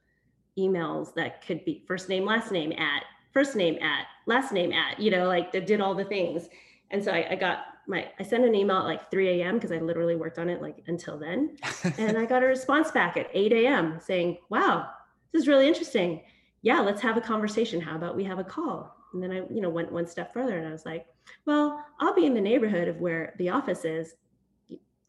emails 0.57 1.13
that 1.15 1.45
could 1.45 1.63
be 1.65 1.83
first 1.85 2.09
name, 2.09 2.25
last 2.25 2.51
name 2.51 2.71
at, 2.71 3.03
first 3.33 3.55
name 3.55 3.77
at, 3.83 4.05
last 4.25 4.53
name 4.53 4.71
at, 4.71 4.99
you 4.99 5.11
know, 5.11 5.27
like 5.27 5.51
that 5.51 5.67
did 5.67 5.81
all 5.81 5.93
the 5.93 6.05
things. 6.05 6.47
And 6.89 7.03
so 7.03 7.11
I, 7.11 7.31
I 7.31 7.35
got 7.35 7.65
my, 7.85 8.07
I 8.17 8.23
sent 8.23 8.45
an 8.45 8.55
email 8.55 8.77
at 8.77 8.85
like 8.85 9.11
3 9.11 9.41
a.m. 9.41 9.55
because 9.55 9.73
I 9.73 9.79
literally 9.79 10.15
worked 10.15 10.39
on 10.39 10.49
it 10.49 10.61
like 10.61 10.81
until 10.87 11.19
then. 11.19 11.57
and 11.97 12.17
I 12.17 12.25
got 12.25 12.41
a 12.41 12.47
response 12.47 12.89
back 12.89 13.17
at 13.17 13.29
8 13.33 13.51
a.m. 13.51 13.99
saying, 13.99 14.37
wow, 14.49 14.89
this 15.33 15.41
is 15.41 15.47
really 15.49 15.67
interesting. 15.67 16.23
Yeah, 16.61 16.79
let's 16.79 17.01
have 17.01 17.17
a 17.17 17.21
conversation. 17.21 17.81
How 17.81 17.97
about 17.97 18.15
we 18.15 18.23
have 18.23 18.39
a 18.39 18.43
call? 18.43 18.95
And 19.13 19.21
then 19.21 19.31
I, 19.31 19.35
you 19.53 19.59
know, 19.59 19.69
went 19.69 19.91
one 19.91 20.07
step 20.07 20.33
further 20.33 20.57
and 20.57 20.67
I 20.67 20.71
was 20.71 20.85
like, 20.85 21.05
well, 21.45 21.83
I'll 21.99 22.15
be 22.15 22.25
in 22.25 22.33
the 22.33 22.41
neighborhood 22.41 22.87
of 22.87 23.01
where 23.01 23.35
the 23.37 23.49
office 23.49 23.83
is 23.83 24.15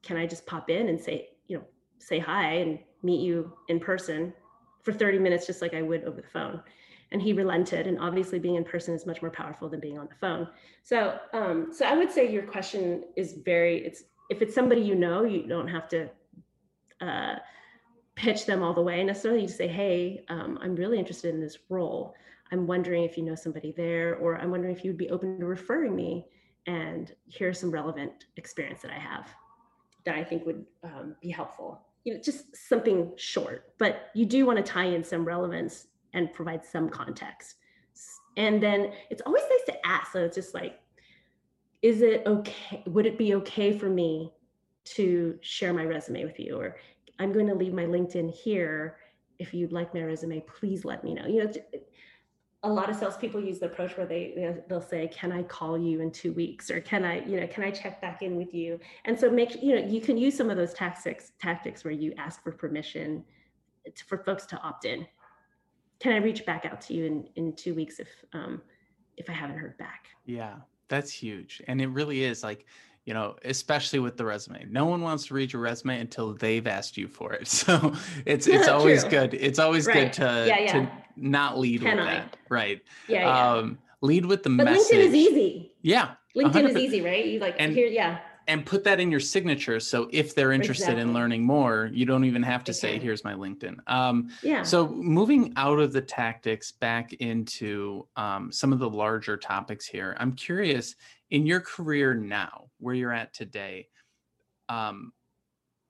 can 0.09 0.17
I 0.17 0.27
just 0.27 0.47
pop 0.47 0.71
in 0.71 0.89
and 0.89 0.99
say, 0.99 1.29
you 1.49 1.59
know, 1.59 1.65
say 1.99 2.19
hi 2.19 2.55
and 2.55 2.79
meet 3.03 3.21
you 3.21 3.53
in 3.69 3.79
person 3.79 4.33
for 4.83 4.91
30 4.91 5.19
minutes, 5.19 5.47
just 5.47 5.61
like 5.61 5.75
I 5.75 5.83
would 5.83 6.05
over 6.05 6.23
the 6.23 6.29
phone? 6.29 6.63
And 7.13 7.21
he 7.21 7.35
relented. 7.35 7.87
And 7.87 8.01
obviously, 8.01 8.39
being 8.39 8.55
in 8.55 8.65
person 8.65 8.95
is 8.95 9.05
much 9.05 9.21
more 9.21 9.31
powerful 9.31 9.69
than 9.69 9.81
being 9.81 9.99
on 9.99 10.09
the 10.09 10.15
phone. 10.15 10.49
So, 10.83 11.19
um, 11.35 11.69
so 11.73 11.85
I 11.85 11.95
would 11.95 12.11
say 12.11 12.33
your 12.33 12.43
question 12.43 13.05
is 13.17 13.35
very. 13.45 13.85
It's 13.85 14.05
if 14.31 14.41
it's 14.41 14.55
somebody 14.55 14.81
you 14.81 14.95
know, 14.95 15.25
you 15.25 15.47
don't 15.47 15.69
have 15.69 15.89
to 15.91 16.09
uh, 17.03 17.37
pitch 18.15 18.47
them 18.47 18.63
all 18.63 18.73
the 18.73 18.83
way 18.83 19.05
necessarily. 19.05 19.43
You 19.43 19.49
say, 19.49 19.69
hey, 19.69 20.25
um, 20.31 20.59
I'm 20.63 20.75
really 20.75 20.99
interested 20.99 21.35
in 21.35 21.41
this 21.41 21.59
role. 21.69 22.15
I'm 22.51 22.67
wondering 22.67 23.05
if 23.05 23.19
you 23.19 23.25
know 23.25 23.35
somebody 23.35 23.73
there, 23.77 24.17
or 24.17 24.39
I'm 24.39 24.51
wondering 24.51 24.75
if 24.75 24.85
you 24.85 24.91
would 24.91 24.99
be 24.99 25.11
open 25.11 25.39
to 25.39 25.47
referring 25.47 25.95
me. 25.95 26.27
And 26.67 27.13
here's 27.27 27.61
some 27.61 27.71
relevant 27.71 28.25
experience 28.37 28.81
that 28.83 28.91
I 28.91 28.99
have 28.99 29.29
that 30.09 30.17
I 30.17 30.25
think 30.25 30.47
would 30.47 30.65
um, 30.83 31.15
be 31.21 31.31
helpful. 31.31 31.83
You 32.05 32.15
know, 32.15 32.21
just 32.21 32.57
something 32.57 33.13
short, 33.17 33.75
but 33.79 34.09
you 34.15 34.25
do 34.25 34.47
want 34.47 34.57
to 34.57 34.63
tie 34.63 34.87
in 34.87 35.05
some 35.05 35.23
relevance 35.23 35.89
and 36.15 36.33
provide 36.33 36.65
some 36.65 36.89
context. 36.89 37.57
And 38.39 38.63
then 38.63 38.93
it's 39.11 39.21
always 39.27 39.43
nice 39.43 39.67
to 39.67 39.87
ask. 39.87 40.13
So 40.13 40.25
it's 40.25 40.37
just 40.37 40.55
like, 40.55 40.81
is 41.83 42.01
it 42.01 42.23
okay? 42.25 42.83
Would 42.87 43.05
it 43.05 43.19
be 43.19 43.35
okay 43.35 43.77
for 43.77 43.91
me 43.91 44.33
to 44.97 45.39
share 45.43 45.75
my 45.75 45.85
resume 45.85 46.25
with 46.25 46.41
you? 46.41 46.57
Or 46.59 46.77
I'm 47.19 47.33
going 47.33 47.49
to 47.49 47.55
leave 47.55 47.75
my 47.75 47.85
LinkedIn 47.85 48.33
here. 48.33 48.97
If 49.39 49.53
you'd 49.53 49.73
like 49.73 49.93
my 49.93 50.03
resume, 50.03 50.41
please 50.41 50.87
let 50.87 51.05
me 51.05 51.13
know. 51.13 51.27
You 51.27 51.45
know, 51.45 51.53
a 52.65 52.69
lot 52.69 52.91
of 52.91 52.97
salespeople 52.97 53.41
use 53.41 53.61
the 53.61 53.67
approach 53.67 53.97
where 53.97 54.07
they 54.07 54.61
they'll 54.69 54.81
say, 54.81 55.09
"Can 55.09 55.31
I 55.31 55.45
call 55.45 55.79
you 55.79 56.01
in 56.01 56.11
two 56.11 56.33
weeks?" 56.33 56.71
or 56.71 56.81
"Can 56.81 57.05
I, 57.05 57.25
you 57.25 57.41
know, 57.41 57.47
can 57.47 57.63
I 57.63 57.71
check 57.71 58.01
back 58.01 58.23
in 58.23 58.37
with 58.37 58.53
you?" 58.53 58.81
And 59.05 59.19
so 59.19 59.31
make 59.31 59.63
you 59.63 59.77
know 59.77 59.87
you 59.87 60.01
can 60.01 60.17
use 60.17 60.37
some 60.37 60.51
of 60.51 60.57
those 60.57 60.75
tactics 60.75 61.33
tactics 61.41 61.85
where 61.85 61.93
you 61.93 62.13
ask 62.19 62.43
for 62.43 62.51
permission 62.51 63.25
to, 63.95 64.05
for 64.05 64.19
folks 64.19 64.45
to 64.47 64.57
opt 64.61 64.85
in. 64.85 65.07
Can 66.01 66.13
I 66.13 66.17
reach 66.17 66.45
back 66.47 66.67
out 66.67 66.81
to 66.83 66.95
you 66.95 67.05
in 67.05 67.29
in 67.37 67.53
two 67.55 67.75
weeks 67.75 68.01
if 68.01 68.09
um, 68.33 68.61
if 69.17 69.31
I 69.31 69.35
haven't 69.35 69.59
heard 69.59 69.79
back? 69.79 70.09
Yeah, 70.27 70.57
that's 70.89 71.13
huge, 71.13 71.63
and 71.69 71.81
it 71.81 71.89
really 71.89 72.25
is 72.25 72.43
like 72.43 72.67
you 73.09 73.15
know, 73.15 73.37
especially 73.47 74.01
with 74.01 74.19
the 74.19 74.25
resume. 74.27 74.67
No 74.69 74.85
one 74.85 75.01
wants 75.01 75.29
to 75.29 75.35
read 75.35 75.51
your 75.51 75.63
resume 75.63 75.99
until 75.99 76.35
they've 76.35 76.67
asked 76.67 76.99
you 76.99 77.09
for 77.09 77.33
it. 77.33 77.49
So 77.59 77.95
it's 78.27 78.47
it's 78.57 78.69
always 78.69 79.03
good. 79.03 79.33
It's 79.33 79.59
always 79.59 79.87
right. 79.87 79.95
good 79.95 80.13
to 80.15 80.45
yeah, 80.47 80.59
yeah. 80.59 80.73
to 80.73 80.91
not 81.17 81.59
lead 81.59 81.81
Can 81.81 81.97
with 81.97 82.07
I? 82.07 82.11
that. 82.11 82.37
Right. 82.51 82.83
Yeah, 83.09 83.21
yeah. 83.21 83.53
Um, 83.53 83.79
lead 84.03 84.27
with 84.27 84.43
the 84.43 84.51
but 84.51 84.65
message. 84.65 84.99
LinkedIn 84.99 85.05
is 85.07 85.15
easy. 85.15 85.73
Yeah. 85.81 86.11
LinkedIn 86.37 86.69
is 86.69 86.77
easy, 86.77 87.01
right? 87.01 87.25
You 87.25 87.41
like 87.41 87.57
and, 87.59 87.73
here, 87.73 87.89
yeah. 87.89 88.19
And 88.47 88.65
put 88.65 88.85
that 88.85 89.01
in 89.01 89.11
your 89.11 89.21
signature. 89.21 89.81
So 89.81 90.09
if 90.13 90.35
they're 90.35 90.53
interested 90.53 90.85
exactly. 90.85 91.03
in 91.03 91.15
learning 91.15 91.45
more, 91.45 91.91
you 91.93 92.05
don't 92.05 92.25
even 92.25 92.43
have 92.43 92.63
to 92.65 92.73
they 92.73 92.79
say, 92.79 92.99
here's 92.99 93.25
my 93.25 93.33
LinkedIn. 93.33 93.79
Um, 93.87 94.29
yeah. 94.43 94.63
So 94.63 94.89
moving 94.89 95.55
out 95.57 95.79
of 95.79 95.93
the 95.95 96.03
tactics 96.03 96.73
back 96.73 97.15
into 97.15 98.07
um, 98.17 98.53
some 98.53 98.73
of 98.73 98.79
the 98.79 98.89
larger 98.89 99.39
topics 99.39 99.87
here, 99.87 100.15
I'm 100.21 100.33
curious 100.33 100.95
in 101.31 101.47
your 101.47 101.61
career 101.61 102.15
now, 102.15 102.71
where 102.79 102.95
you're 102.95 103.13
at 103.13 103.35
today, 103.35 103.89
um, 104.69 105.13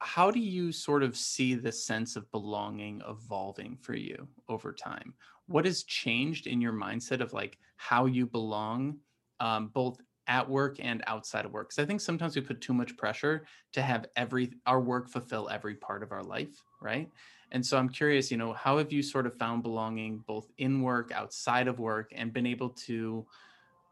how 0.00 0.30
do 0.30 0.40
you 0.40 0.70
sort 0.70 1.02
of 1.02 1.16
see 1.16 1.54
the 1.54 1.72
sense 1.72 2.16
of 2.16 2.30
belonging 2.30 3.02
evolving 3.08 3.76
for 3.76 3.94
you 3.94 4.28
over 4.48 4.72
time? 4.72 5.14
What 5.46 5.64
has 5.64 5.82
changed 5.82 6.46
in 6.46 6.60
your 6.60 6.72
mindset 6.72 7.20
of 7.20 7.32
like 7.32 7.58
how 7.76 8.06
you 8.06 8.26
belong, 8.26 8.98
um, 9.40 9.68
both 9.68 10.00
at 10.28 10.48
work 10.48 10.76
and 10.80 11.02
outside 11.06 11.44
of 11.44 11.52
work? 11.52 11.70
Because 11.70 11.82
I 11.82 11.86
think 11.86 12.00
sometimes 12.00 12.36
we 12.36 12.42
put 12.42 12.60
too 12.60 12.74
much 12.74 12.96
pressure 12.96 13.46
to 13.72 13.82
have 13.82 14.06
every 14.14 14.52
our 14.66 14.80
work 14.80 15.08
fulfill 15.08 15.48
every 15.48 15.74
part 15.74 16.02
of 16.04 16.12
our 16.12 16.22
life, 16.22 16.62
right? 16.80 17.10
And 17.50 17.64
so 17.64 17.76
I'm 17.78 17.88
curious, 17.88 18.30
you 18.30 18.36
know, 18.36 18.52
how 18.52 18.78
have 18.78 18.92
you 18.92 19.02
sort 19.02 19.26
of 19.26 19.36
found 19.36 19.62
belonging 19.62 20.18
both 20.18 20.50
in 20.58 20.82
work, 20.82 21.10
outside 21.12 21.66
of 21.66 21.78
work, 21.80 22.12
and 22.14 22.32
been 22.32 22.46
able 22.46 22.70
to 22.70 23.26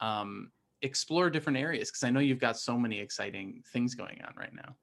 um, 0.01 0.53
explore 0.83 1.31
different 1.31 1.59
areas? 1.59 1.91
Because 1.91 2.05
I 2.05 2.11
know 2.11 2.21
you've 2.21 2.41
got 2.41 2.59
so 2.59 2.79
many 2.79 2.99
exciting 3.01 3.63
things 3.73 3.95
going 3.95 4.21
on 4.27 4.35
right 4.37 4.53
now. 4.55 4.75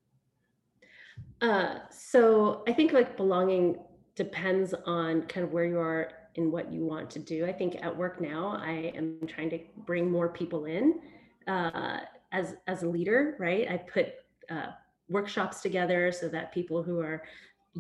Uh, 1.42 1.80
so 1.90 2.64
I 2.68 2.74
think 2.74 2.94
like 2.94 3.18
belonging 3.18 3.78
depends 4.16 4.74
on 4.86 5.24
kind 5.24 5.46
of 5.46 5.52
where 5.52 5.66
you 5.66 5.80
are 5.80 6.12
in 6.36 6.52
what 6.52 6.72
you 6.72 6.86
want 6.86 7.10
to 7.12 7.20
do. 7.20 7.46
I 7.46 7.54
think 7.54 7.78
at 7.82 7.96
work 7.96 8.22
now, 8.22 8.60
I 8.60 8.92
am 8.96 9.20
trying 9.28 9.50
to 9.52 9.60
bring 9.86 10.10
more 10.10 10.30
people 10.30 10.66
in 10.66 11.00
uh, 11.48 12.00
as 12.32 12.56
as 12.68 12.84
a 12.84 12.88
leader. 12.88 13.36
Right, 13.40 13.70
I 13.70 13.78
put 13.78 14.14
uh, 14.50 14.72
workshops 15.10 15.62
together 15.62 16.12
so 16.12 16.28
that 16.30 16.54
people 16.54 16.82
who 16.82 17.00
are 17.00 17.24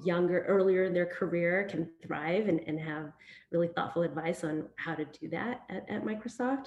younger, 0.03 0.43
earlier 0.47 0.85
in 0.85 0.93
their 0.93 1.05
career 1.05 1.67
can 1.69 1.87
thrive 2.05 2.47
and, 2.47 2.59
and 2.61 2.79
have 2.79 3.11
really 3.51 3.67
thoughtful 3.67 4.01
advice 4.01 4.43
on 4.43 4.67
how 4.75 4.95
to 4.95 5.05
do 5.05 5.27
that 5.29 5.61
at, 5.69 5.87
at 5.89 6.03
Microsoft. 6.03 6.65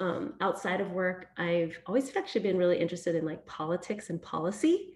Um, 0.00 0.34
outside 0.40 0.80
of 0.80 0.90
work, 0.90 1.28
I've 1.36 1.78
always 1.86 2.14
actually 2.16 2.42
been 2.42 2.58
really 2.58 2.78
interested 2.78 3.14
in 3.14 3.24
like 3.24 3.46
politics 3.46 4.10
and 4.10 4.20
policy 4.20 4.94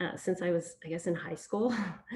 uh, 0.00 0.16
since 0.16 0.42
I 0.42 0.50
was, 0.50 0.76
I 0.84 0.88
guess, 0.88 1.06
in 1.06 1.14
high 1.14 1.34
school. 1.34 1.74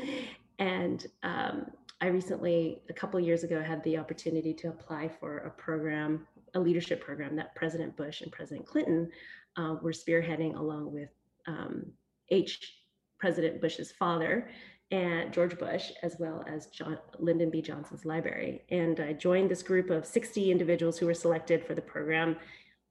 and 0.58 1.06
um, 1.22 1.66
I 2.00 2.06
recently, 2.06 2.82
a 2.88 2.92
couple 2.92 3.20
years 3.20 3.44
ago, 3.44 3.62
had 3.62 3.82
the 3.84 3.98
opportunity 3.98 4.54
to 4.54 4.68
apply 4.68 5.08
for 5.08 5.38
a 5.38 5.50
program, 5.50 6.26
a 6.54 6.60
leadership 6.60 7.00
program 7.00 7.36
that 7.36 7.54
President 7.54 7.96
Bush 7.96 8.22
and 8.22 8.32
President 8.32 8.66
Clinton 8.66 9.10
uh, 9.56 9.76
were 9.82 9.92
spearheading 9.92 10.56
along 10.56 10.92
with 10.92 11.10
um, 11.46 11.86
H. 12.30 12.78
President 13.18 13.60
Bush's 13.60 13.92
father, 13.92 14.48
and 14.93 15.32
George 15.32 15.59
Bush, 15.59 15.90
as 16.03 16.16
well 16.18 16.45
as 16.47 16.66
John, 16.66 16.99
Lyndon 17.18 17.49
B. 17.49 17.62
Johnson's 17.62 18.05
library. 18.05 18.62
And 18.68 19.01
I 19.01 19.14
joined 19.14 19.51
this 19.51 19.62
group 19.62 19.88
of 19.88 20.07
60 20.07 20.51
individuals 20.51 20.99
who 20.99 21.07
were 21.07 21.14
selected 21.14 21.66
for 21.66 21.74
the 21.74 21.80
program 21.80 22.36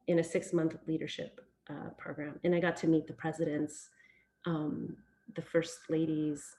in 0.07 0.17
a 0.17 0.23
six 0.23 0.51
month 0.51 0.75
leadership 0.87 1.39
uh, 1.69 1.91
program. 1.99 2.39
And 2.43 2.55
I 2.55 2.59
got 2.59 2.75
to 2.77 2.87
meet 2.87 3.05
the 3.05 3.13
presidents, 3.13 3.89
um, 4.47 4.97
the 5.35 5.43
first 5.43 5.77
ladies, 5.89 6.55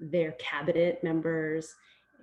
their 0.00 0.32
cabinet 0.32 1.04
members. 1.04 1.74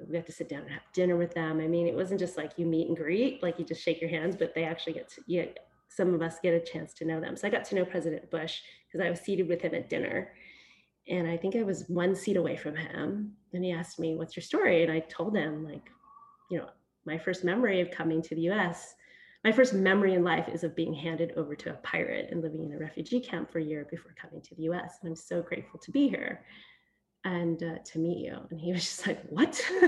We 0.08 0.18
got 0.18 0.26
to 0.26 0.32
sit 0.32 0.50
down 0.50 0.62
and 0.62 0.72
have 0.72 0.82
dinner 0.92 1.18
with 1.18 1.36
them. 1.36 1.62
I 1.62 1.68
mean, 1.68 1.86
it 1.86 1.96
wasn't 1.96 2.20
just 2.20 2.36
like 2.36 2.54
you 2.58 2.66
meet 2.66 2.88
and 2.88 2.98
greet, 2.98 3.44
like 3.44 3.60
you 3.60 3.66
just 3.66 3.84
shake 3.84 4.02
your 4.02 4.10
hands, 4.10 4.36
but 4.36 4.56
they 4.56 4.64
actually 4.64 4.94
get 4.94 5.10
to, 5.10 5.22
yeah, 5.28 5.46
some 5.88 6.16
of 6.16 6.22
us 6.24 6.38
get 6.42 6.54
a 6.56 6.60
chance 6.60 6.94
to 6.96 7.06
know 7.06 7.20
them. 7.20 7.38
So 7.38 7.48
I 7.48 7.52
got 7.52 7.66
to 7.66 7.76
know 7.76 7.86
President 7.86 8.32
Bush 8.32 8.62
because 8.88 9.06
I 9.06 9.10
was 9.10 9.20
seated 9.20 9.48
with 9.48 9.62
him 9.62 9.76
at 9.76 9.88
dinner 9.88 10.32
and 11.10 11.28
I 11.28 11.38
think 11.38 11.56
I 11.56 11.64
was 11.64 11.86
one 11.88 12.16
seat 12.16 12.38
away 12.38 12.56
from 12.56 12.76
him. 12.76 13.34
And 13.54 13.64
he 13.64 13.72
asked 13.72 14.00
me, 14.00 14.16
What's 14.16 14.36
your 14.36 14.44
story? 14.44 14.84
And 14.84 14.92
I 14.92 15.00
told 15.00 15.36
him, 15.36 15.66
like, 15.66 15.90
you 16.52 16.60
know, 16.60 16.70
my 17.06 17.18
first 17.18 17.44
memory 17.44 17.82
of 17.82 17.92
coming 17.92 18.22
to 18.22 18.36
the 18.36 18.50
US, 18.52 18.94
my 19.44 19.52
first 19.52 19.74
memory 19.74 20.14
in 20.14 20.24
life 20.24 20.48
is 20.50 20.64
of 20.64 20.76
being 20.76 20.94
handed 20.94 21.34
over 21.36 21.56
to 21.56 21.72
a 21.72 21.76
pirate 21.76 22.30
and 22.32 22.42
living 22.42 22.64
in 22.64 22.74
a 22.74 22.78
refugee 22.78 23.22
camp 23.22 23.52
for 23.52 23.60
a 23.60 23.64
year 23.64 23.88
before 23.90 24.14
coming 24.22 24.42
to 24.42 24.56
the 24.56 24.64
US. 24.64 24.98
And 25.02 25.10
I'm 25.10 25.16
so 25.16 25.42
grateful 25.42 25.80
to 25.80 25.92
be 25.92 26.10
here 26.10 26.46
and 27.26 27.62
uh, 27.64 27.80
to 27.84 28.00
meet 28.00 28.26
you. 28.26 28.38
And 28.52 28.60
he 28.60 28.72
was 28.72 28.84
just 28.84 29.08
like, 29.08 29.22
What? 29.30 29.66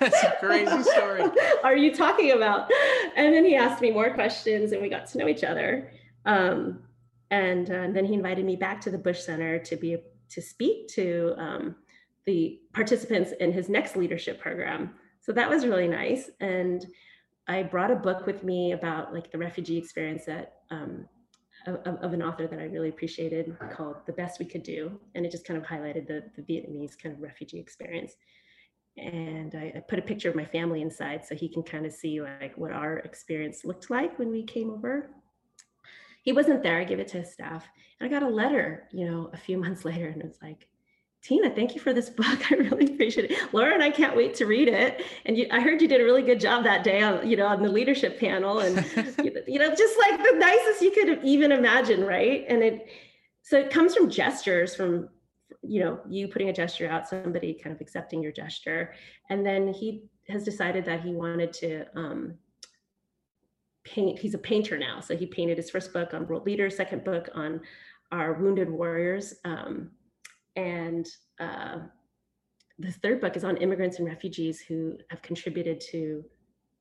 That's 0.00 0.22
a 0.22 0.36
crazy 0.40 0.82
story. 0.82 1.24
Are 1.64 1.76
you 1.76 1.94
talking 1.94 2.32
about? 2.32 2.70
And 3.16 3.34
then 3.34 3.44
he 3.44 3.54
asked 3.54 3.82
me 3.82 3.90
more 3.90 4.14
questions 4.14 4.72
and 4.72 4.80
we 4.80 4.88
got 4.88 5.08
to 5.08 5.18
know 5.18 5.28
each 5.28 5.44
other. 5.44 5.92
Um, 6.24 6.84
and, 7.30 7.70
uh, 7.70 7.74
and 7.74 7.96
then 7.96 8.04
he 8.04 8.14
invited 8.14 8.44
me 8.44 8.56
back 8.56 8.80
to 8.82 8.90
the 8.90 8.98
Bush 8.98 9.20
Center 9.20 9.58
to 9.58 9.76
be 9.76 9.94
a 9.94 10.00
to 10.32 10.42
speak 10.42 10.88
to 10.88 11.34
um, 11.38 11.76
the 12.24 12.60
participants 12.72 13.32
in 13.40 13.52
his 13.52 13.68
next 13.68 13.96
leadership 13.96 14.40
program. 14.40 14.94
So 15.20 15.32
that 15.32 15.48
was 15.48 15.66
really 15.66 15.88
nice. 15.88 16.30
And 16.40 16.86
I 17.48 17.62
brought 17.62 17.90
a 17.90 17.96
book 17.96 18.26
with 18.26 18.44
me 18.44 18.72
about 18.72 19.12
like 19.12 19.30
the 19.30 19.38
refugee 19.38 19.78
experience 19.78 20.24
that 20.26 20.54
um, 20.70 21.06
of, 21.66 21.76
of, 21.86 22.12
an 22.12 22.22
author 22.22 22.46
that 22.46 22.58
I 22.58 22.64
really 22.64 22.88
appreciated 22.88 23.56
called 23.72 23.96
The 24.06 24.12
Best 24.12 24.38
We 24.38 24.46
Could 24.46 24.62
Do. 24.62 24.98
And 25.14 25.24
it 25.24 25.30
just 25.30 25.46
kind 25.46 25.56
of 25.56 25.64
highlighted 25.64 26.06
the, 26.06 26.24
the 26.36 26.42
Vietnamese 26.42 26.98
kind 27.00 27.14
of 27.14 27.20
refugee 27.20 27.60
experience. 27.60 28.14
And 28.96 29.54
I, 29.54 29.72
I, 29.76 29.80
put 29.88 29.98
a 29.98 30.02
picture 30.02 30.28
of 30.28 30.34
my 30.34 30.44
family 30.44 30.82
inside 30.82 31.24
so 31.24 31.34
he 31.34 31.48
can 31.48 31.62
kind 31.62 31.86
of 31.86 31.92
see 31.92 32.20
like 32.20 32.56
what 32.56 32.72
our 32.72 32.98
experience 32.98 33.64
looked 33.64 33.90
like 33.90 34.18
when 34.18 34.30
we 34.30 34.42
came 34.42 34.70
over 34.70 35.10
he 36.22 36.32
wasn't 36.32 36.62
there. 36.62 36.78
I 36.78 36.84
gave 36.84 37.00
it 37.00 37.08
to 37.08 37.18
his 37.18 37.32
staff. 37.32 37.66
And 38.00 38.08
I 38.08 38.10
got 38.10 38.28
a 38.28 38.32
letter, 38.32 38.88
you 38.92 39.08
know, 39.08 39.30
a 39.32 39.36
few 39.36 39.58
months 39.64 39.84
later, 39.84 40.08
and 40.08 40.22
it's 40.22 40.40
like, 40.40 40.68
Tina, 41.22 41.50
thank 41.50 41.74
you 41.74 41.80
for 41.80 41.92
this 41.92 42.10
book. 42.20 42.50
I 42.50 42.54
really 42.54 42.94
appreciate 42.94 43.30
it. 43.30 43.38
Laura 43.52 43.74
and 43.74 43.82
I 43.82 43.90
can't 43.90 44.16
wait 44.16 44.34
to 44.36 44.46
read 44.46 44.68
it. 44.68 45.04
And 45.24 45.36
you, 45.36 45.46
I 45.52 45.60
heard 45.60 45.80
you 45.80 45.86
did 45.86 46.00
a 46.00 46.04
really 46.04 46.22
good 46.22 46.40
job 46.40 46.64
that 46.64 46.82
day 46.82 47.02
on, 47.02 47.28
you 47.28 47.36
know, 47.36 47.46
on 47.46 47.62
the 47.62 47.68
leadership 47.68 48.18
panel, 48.18 48.60
and 48.60 48.76
you 49.46 49.58
know, 49.58 49.74
just 49.74 49.98
like 49.98 50.18
the 50.18 50.36
nicest 50.38 50.82
you 50.82 50.90
could 50.90 51.20
even 51.24 51.52
imagine, 51.52 52.04
right? 52.04 52.44
And 52.48 52.62
it, 52.62 52.88
so 53.42 53.58
it 53.58 53.70
comes 53.70 53.94
from 53.94 54.10
gestures, 54.10 54.74
from 54.74 55.08
you 55.64 55.80
know, 55.80 56.00
you 56.08 56.26
putting 56.26 56.48
a 56.48 56.52
gesture 56.52 56.88
out, 56.88 57.08
somebody 57.08 57.54
kind 57.54 57.74
of 57.74 57.80
accepting 57.80 58.20
your 58.20 58.32
gesture, 58.32 58.94
and 59.30 59.46
then 59.46 59.68
he 59.72 60.04
has 60.28 60.44
decided 60.44 60.84
that 60.84 61.02
he 61.02 61.12
wanted 61.12 61.52
to 61.52 61.84
um, 61.96 62.34
paint 63.92 64.18
he's 64.18 64.34
a 64.34 64.38
painter 64.38 64.78
now. 64.78 65.00
So 65.00 65.16
he 65.16 65.26
painted 65.26 65.56
his 65.56 65.70
first 65.70 65.92
book 65.92 66.14
on 66.14 66.26
world 66.26 66.46
leaders 66.46 66.76
second 66.76 67.04
book 67.04 67.28
on 67.34 67.60
our 68.10 68.34
wounded 68.34 68.70
warriors. 68.70 69.34
Um, 69.44 69.90
and 70.56 71.06
uh, 71.40 71.78
the 72.78 72.92
third 72.92 73.20
book 73.20 73.36
is 73.36 73.44
on 73.44 73.56
immigrants 73.58 73.98
and 73.98 74.06
refugees 74.06 74.60
who 74.60 74.98
have 75.08 75.22
contributed 75.22 75.80
to 75.92 76.24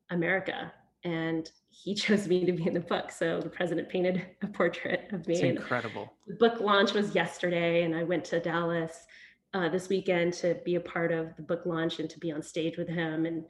america. 0.10 0.72
And 1.04 1.50
he 1.70 1.96
chose 2.04 2.28
me 2.28 2.46
to 2.46 2.52
be 2.52 2.68
in 2.68 2.74
the 2.74 2.80
book. 2.80 3.12
So 3.12 3.40
the 3.42 3.50
president 3.50 3.90
painted 3.90 4.26
a 4.42 4.48
portrait 4.48 5.10
of 5.12 5.28
me. 5.28 5.36
It's 5.36 5.44
incredible. 5.44 6.12
the 6.28 6.36
book 6.36 6.60
launch 6.60 6.94
was 6.94 7.16
yesterday 7.16 7.84
and 7.84 7.96
i 7.96 8.04
went 8.04 8.26
to 8.26 8.40
dallas 8.40 9.06
uh, 9.54 9.70
this 9.70 9.90
weekend 9.90 10.34
to 10.34 10.56
be 10.64 10.76
a 10.76 10.80
part 10.80 11.12
of 11.12 11.36
the 11.36 11.42
book 11.42 11.64
launch 11.66 12.00
and 12.00 12.10
to 12.10 12.20
be 12.20 12.32
on 12.32 12.42
stage 12.42 12.78
with 12.78 12.88
him. 12.88 13.26
And 13.26 13.46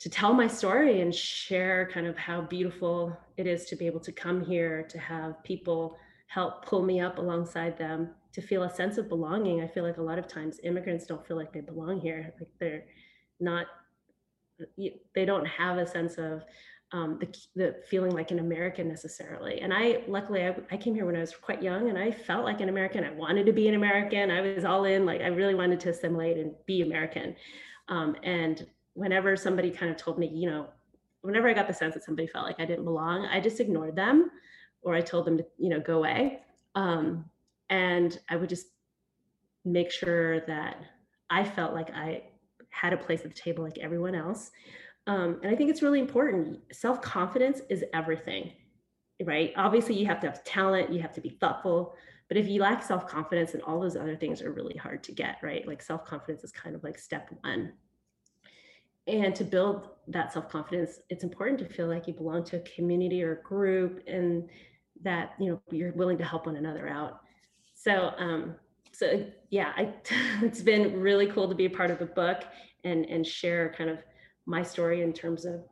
to 0.00 0.10
tell 0.10 0.34
my 0.34 0.46
story 0.46 1.00
and 1.00 1.14
share 1.14 1.88
kind 1.92 2.06
of 2.06 2.16
how 2.16 2.42
beautiful 2.42 3.16
it 3.36 3.46
is 3.46 3.64
to 3.66 3.76
be 3.76 3.86
able 3.86 4.00
to 4.00 4.12
come 4.12 4.44
here 4.44 4.82
to 4.82 4.98
have 4.98 5.42
people 5.44 5.96
help 6.26 6.64
pull 6.66 6.82
me 6.82 7.00
up 7.00 7.18
alongside 7.18 7.78
them 7.78 8.10
to 8.32 8.42
feel 8.42 8.64
a 8.64 8.74
sense 8.74 8.98
of 8.98 9.08
belonging 9.08 9.62
i 9.62 9.66
feel 9.66 9.84
like 9.84 9.98
a 9.98 10.02
lot 10.02 10.18
of 10.18 10.26
times 10.26 10.58
immigrants 10.64 11.06
don't 11.06 11.26
feel 11.26 11.36
like 11.36 11.52
they 11.52 11.60
belong 11.60 12.00
here 12.00 12.32
like 12.38 12.48
they're 12.58 12.84
not 13.40 13.66
they 15.14 15.24
don't 15.24 15.46
have 15.46 15.78
a 15.78 15.86
sense 15.86 16.16
of 16.16 16.44
um, 16.92 17.18
the, 17.18 17.26
the 17.56 17.76
feeling 17.88 18.12
like 18.12 18.30
an 18.30 18.38
American 18.38 18.86
necessarily. 18.86 19.60
And 19.60 19.74
I, 19.74 20.02
luckily, 20.06 20.46
I, 20.46 20.54
I, 20.70 20.76
came 20.76 20.94
here 20.94 21.06
when 21.06 21.16
I 21.16 21.20
was 21.20 21.34
quite 21.34 21.60
young 21.60 21.88
and 21.88 21.98
I 21.98 22.12
felt 22.12 22.44
like 22.44 22.60
an 22.60 22.68
American. 22.68 23.02
I 23.02 23.10
wanted 23.10 23.46
to 23.46 23.52
be 23.52 23.66
an 23.66 23.74
American. 23.74 24.30
I 24.30 24.40
was 24.40 24.64
all 24.64 24.84
in, 24.84 25.04
like, 25.04 25.20
I 25.20 25.26
really 25.26 25.56
wanted 25.56 25.80
to 25.80 25.90
assimilate 25.90 26.36
and 26.36 26.52
be 26.66 26.82
American. 26.82 27.34
Um, 27.88 28.14
and 28.22 28.64
whenever 28.94 29.36
somebody 29.36 29.70
kind 29.70 29.90
of 29.90 29.96
told 29.98 30.18
me, 30.18 30.26
you 30.28 30.50
know, 30.50 30.68
whenever 31.22 31.48
I 31.48 31.54
got 31.54 31.66
the 31.68 31.74
sense 31.74 31.94
that 31.94 32.04
somebody 32.04 32.28
felt 32.28 32.46
like 32.46 32.60
I 32.60 32.64
didn't 32.64 32.84
belong, 32.84 33.26
I 33.26 33.40
just 33.40 33.60
ignored 33.60 33.96
them 33.96 34.30
or 34.82 34.94
I 34.94 35.00
told 35.00 35.26
them 35.26 35.38
to, 35.38 35.46
you 35.58 35.70
know, 35.70 35.80
go 35.80 35.98
away. 35.98 36.40
Um, 36.74 37.24
and 37.70 38.18
I 38.28 38.36
would 38.36 38.48
just 38.48 38.66
make 39.64 39.90
sure 39.90 40.40
that 40.46 40.76
I 41.30 41.44
felt 41.44 41.72
like 41.74 41.90
I 41.90 42.22
had 42.70 42.92
a 42.92 42.96
place 42.96 43.22
at 43.24 43.34
the 43.34 43.40
table 43.40 43.64
like 43.64 43.78
everyone 43.78 44.14
else. 44.14 44.50
Um, 45.06 45.40
and 45.42 45.52
I 45.52 45.56
think 45.56 45.70
it's 45.70 45.82
really 45.82 46.00
important. 46.00 46.60
Self 46.72 47.00
confidence 47.02 47.60
is 47.70 47.84
everything. 47.94 48.52
right? 49.24 49.52
Obviously, 49.56 49.94
you 49.96 50.06
have 50.06 50.20
to 50.20 50.26
have 50.28 50.44
talent, 50.44 50.92
you 50.92 51.00
have 51.00 51.12
to 51.14 51.20
be 51.20 51.30
thoughtful. 51.30 51.94
But 52.28 52.36
if 52.38 52.48
you 52.48 52.60
lack 52.60 52.82
self 52.82 53.06
confidence, 53.06 53.54
and 53.54 53.62
all 53.62 53.80
those 53.80 53.96
other 53.96 54.16
things 54.16 54.42
are 54.42 54.52
really 54.52 54.76
hard 54.76 55.02
to 55.04 55.12
get, 55.12 55.36
right? 55.42 55.66
Like 55.66 55.82
self 55.82 56.04
confidence 56.04 56.44
is 56.44 56.52
kind 56.52 56.74
of 56.74 56.82
like 56.84 56.98
step 56.98 57.28
one. 57.42 57.72
And 59.06 59.34
to 59.34 59.44
build 59.44 59.88
that 60.08 60.32
self 60.32 60.48
confidence, 60.48 61.00
it's 61.10 61.24
important 61.24 61.58
to 61.60 61.68
feel 61.68 61.86
like 61.86 62.06
you 62.06 62.14
belong 62.14 62.44
to 62.44 62.56
a 62.56 62.60
community 62.60 63.22
or 63.22 63.32
a 63.32 63.42
group 63.42 64.02
and 64.06 64.48
that 65.02 65.34
you 65.38 65.50
know 65.50 65.60
you're 65.70 65.92
willing 65.92 66.18
to 66.18 66.24
help 66.24 66.46
one 66.46 66.56
another 66.56 66.88
out. 66.88 67.20
So 67.74 68.12
um, 68.18 68.54
so 68.92 69.26
yeah, 69.50 69.72
I, 69.76 69.92
it's 70.42 70.62
been 70.62 71.00
really 71.00 71.26
cool 71.26 71.48
to 71.48 71.54
be 71.54 71.66
a 71.66 71.70
part 71.70 71.90
of 71.90 71.98
the 71.98 72.06
book 72.06 72.44
and 72.84 73.04
and 73.06 73.26
share 73.26 73.74
kind 73.76 73.90
of 73.90 73.98
my 74.46 74.62
story 74.62 75.02
in 75.02 75.12
terms 75.12 75.44
of 75.44 75.64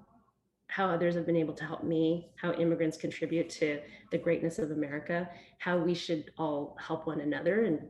how 0.68 0.86
others 0.88 1.14
have 1.14 1.26
been 1.26 1.36
able 1.36 1.52
to 1.52 1.64
help 1.64 1.84
me, 1.84 2.30
how 2.40 2.52
immigrants 2.54 2.96
contribute 2.96 3.50
to 3.50 3.78
the 4.10 4.16
greatness 4.16 4.58
of 4.58 4.70
America, 4.70 5.28
how 5.58 5.76
we 5.76 5.92
should 5.94 6.30
all 6.38 6.74
help 6.80 7.06
one 7.06 7.20
another. 7.20 7.64
And 7.64 7.80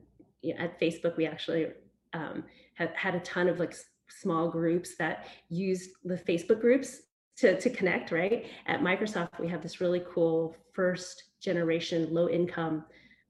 you 0.42 0.52
know, 0.52 0.60
at 0.60 0.80
Facebook, 0.80 1.16
we 1.16 1.24
actually 1.24 1.68
um, 2.12 2.42
have 2.74 2.90
had 2.94 3.14
a 3.14 3.20
ton 3.20 3.48
of 3.48 3.60
like 3.60 3.74
small 4.20 4.48
groups 4.48 4.96
that 4.96 5.26
use 5.48 5.88
the 6.04 6.16
Facebook 6.16 6.60
groups 6.60 7.02
to, 7.36 7.58
to 7.60 7.70
connect, 7.70 8.12
right? 8.12 8.46
At 8.66 8.80
Microsoft, 8.80 9.38
we 9.40 9.48
have 9.48 9.62
this 9.62 9.80
really 9.80 10.02
cool 10.12 10.56
first 10.72 11.24
generation 11.40 12.12
low 12.12 12.28
income 12.28 12.84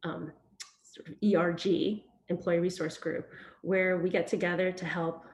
um, 0.05 0.33
sort 0.83 1.09
of 1.09 1.15
ERG, 1.23 2.03
employee 2.29 2.59
resource 2.59 2.97
group, 2.99 3.29
where 3.63 3.99
we 3.99 4.11
get 4.11 4.27
together 4.27 4.73
to 4.73 4.85
help 4.85 5.25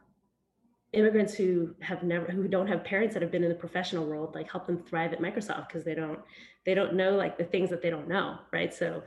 immigrants 0.92 1.34
who 1.34 1.74
have 1.80 2.02
never 2.02 2.26
who 2.26 2.48
don't 2.48 2.66
have 2.66 2.82
parents 2.82 3.12
that 3.12 3.22
have 3.22 3.30
been 3.30 3.42
in 3.42 3.50
the 3.50 3.54
professional 3.54 4.06
world 4.06 4.34
like 4.34 4.50
help 4.50 4.66
them 4.66 4.82
thrive 4.88 5.12
at 5.12 5.20
microsoft 5.20 5.68
because 5.68 5.84
they 5.84 5.94
don't 5.94 6.18
they 6.64 6.72
don't 6.72 6.94
know 6.94 7.10
like 7.10 7.36
the 7.36 7.44
things 7.44 7.68
that 7.68 7.82
they 7.82 7.90
don't 7.90 8.08
know 8.08 8.38
right 8.54 8.72
so 8.72 9.02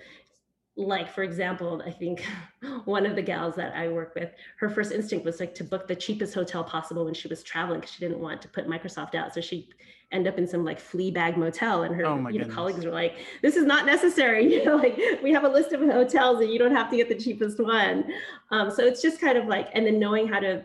like 0.77 1.13
for 1.13 1.23
example 1.23 1.81
i 1.85 1.91
think 1.91 2.25
one 2.85 3.05
of 3.05 3.15
the 3.15 3.21
gals 3.21 3.55
that 3.55 3.75
i 3.75 3.87
work 3.89 4.15
with 4.15 4.31
her 4.57 4.69
first 4.69 4.91
instinct 4.91 5.25
was 5.25 5.39
like 5.39 5.53
to 5.53 5.63
book 5.63 5.87
the 5.87 5.95
cheapest 5.95 6.33
hotel 6.33 6.63
possible 6.63 7.05
when 7.05 7.13
she 7.13 7.27
was 7.27 7.43
traveling 7.43 7.79
because 7.79 7.93
she 7.93 7.99
didn't 7.99 8.19
want 8.19 8.41
to 8.41 8.47
put 8.47 8.67
microsoft 8.67 9.15
out. 9.15 9.33
So 9.33 9.41
she 9.41 9.69
end 10.11 10.27
up 10.27 10.37
in 10.37 10.45
some 10.45 10.65
like 10.65 10.79
flea 10.79 11.09
bag 11.09 11.37
motel 11.37 11.83
and 11.83 11.95
her 11.95 12.05
oh 12.05 12.27
you 12.27 12.39
know, 12.39 12.47
colleagues 12.47 12.83
were 12.85 12.91
like 12.91 13.15
this 13.41 13.55
is 13.55 13.65
not 13.65 13.85
necessary. 13.85 14.41
You 14.51 14.65
know 14.65 14.75
like 14.75 14.97
we 15.23 15.31
have 15.31 15.43
a 15.43 15.49
list 15.49 15.71
of 15.71 15.81
hotels 15.81 16.41
and 16.41 16.51
you 16.51 16.59
don't 16.59 16.75
have 16.75 16.89
to 16.91 16.97
get 16.97 17.09
the 17.09 17.15
cheapest 17.15 17.59
one. 17.59 18.05
Um, 18.51 18.69
so 18.69 18.83
it's 18.85 19.01
just 19.01 19.21
kind 19.21 19.37
of 19.37 19.47
like 19.47 19.69
and 19.73 19.85
then 19.85 19.99
knowing 19.99 20.27
how 20.27 20.39
to 20.39 20.63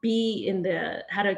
be 0.00 0.46
in 0.46 0.62
the 0.62 1.04
how 1.08 1.22
to 1.22 1.36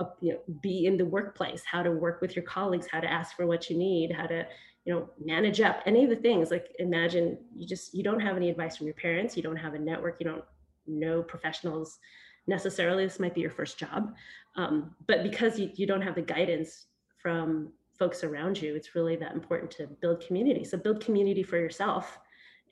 uh, 0.00 0.04
you 0.20 0.32
know, 0.32 0.38
be 0.60 0.86
in 0.86 0.96
the 0.96 1.04
workplace, 1.04 1.62
how 1.64 1.82
to 1.82 1.90
work 1.90 2.20
with 2.20 2.36
your 2.36 2.44
colleagues, 2.44 2.86
how 2.90 3.00
to 3.00 3.10
ask 3.10 3.34
for 3.36 3.46
what 3.46 3.70
you 3.70 3.78
need, 3.78 4.12
how 4.12 4.26
to 4.26 4.46
you 4.86 4.94
know 4.94 5.10
manage 5.22 5.60
up 5.60 5.80
any 5.84 6.04
of 6.04 6.10
the 6.10 6.16
things. 6.16 6.50
Like 6.50 6.68
imagine 6.78 7.38
you 7.54 7.66
just 7.66 7.94
you 7.94 8.02
don't 8.02 8.20
have 8.20 8.36
any 8.36 8.48
advice 8.48 8.76
from 8.76 8.86
your 8.86 8.94
parents, 8.94 9.36
you 9.36 9.42
don't 9.42 9.56
have 9.56 9.74
a 9.74 9.78
network, 9.78 10.16
you 10.20 10.26
don't 10.26 10.44
know 10.86 11.22
professionals 11.22 11.98
necessarily. 12.46 13.04
This 13.04 13.20
might 13.20 13.34
be 13.34 13.40
your 13.40 13.50
first 13.50 13.78
job, 13.78 14.14
um, 14.56 14.94
but 15.06 15.22
because 15.22 15.58
you, 15.58 15.70
you 15.74 15.86
don't 15.86 16.02
have 16.02 16.14
the 16.14 16.22
guidance 16.22 16.86
from 17.18 17.72
folks 17.98 18.24
around 18.24 18.60
you, 18.60 18.74
it's 18.74 18.94
really 18.94 19.16
that 19.16 19.34
important 19.34 19.70
to 19.72 19.86
build 20.00 20.24
community. 20.24 20.64
So 20.64 20.78
build 20.78 21.00
community 21.00 21.42
for 21.42 21.58
yourself 21.58 22.18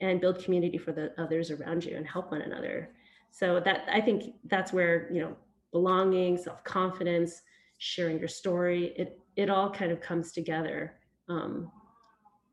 and 0.01 0.21
build 0.21 0.43
community 0.43 0.77
for 0.77 0.91
the 0.91 1.13
others 1.17 1.51
around 1.51 1.83
you 1.83 1.95
and 1.95 2.07
help 2.07 2.31
one 2.31 2.41
another 2.41 2.89
so 3.31 3.59
that 3.59 3.85
i 3.91 3.99
think 3.99 4.33
that's 4.45 4.73
where 4.73 5.09
you 5.11 5.21
know 5.21 5.35
belonging 5.71 6.37
self-confidence 6.37 7.41
sharing 7.77 8.19
your 8.19 8.27
story 8.27 8.93
it 8.97 9.19
it 9.35 9.49
all 9.49 9.69
kind 9.69 9.91
of 9.91 9.99
comes 10.01 10.31
together 10.31 10.93
um, 11.27 11.71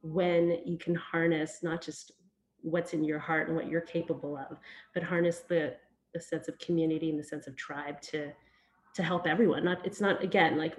when 0.03 0.59
you 0.65 0.77
can 0.77 0.95
harness 0.95 1.63
not 1.63 1.81
just 1.81 2.13
what's 2.61 2.93
in 2.93 3.03
your 3.03 3.19
heart 3.19 3.49
and 3.49 3.57
what 3.57 3.69
you're 3.69 3.81
capable 3.81 4.37
of 4.37 4.59
but 4.95 5.03
harness 5.03 5.41
the 5.49 5.75
the 6.15 6.21
sense 6.21 6.49
of 6.49 6.59
community 6.59 7.11
and 7.11 7.19
the 7.19 7.25
sense 7.25 7.47
of 7.47 7.57
tribe 7.57 8.01
to 8.01 8.33
to 8.95 9.03
help 9.03 9.27
everyone. 9.27 9.65
Not 9.65 9.85
it's 9.87 10.01
not 10.01 10.23
again 10.23 10.57
like 10.57 10.77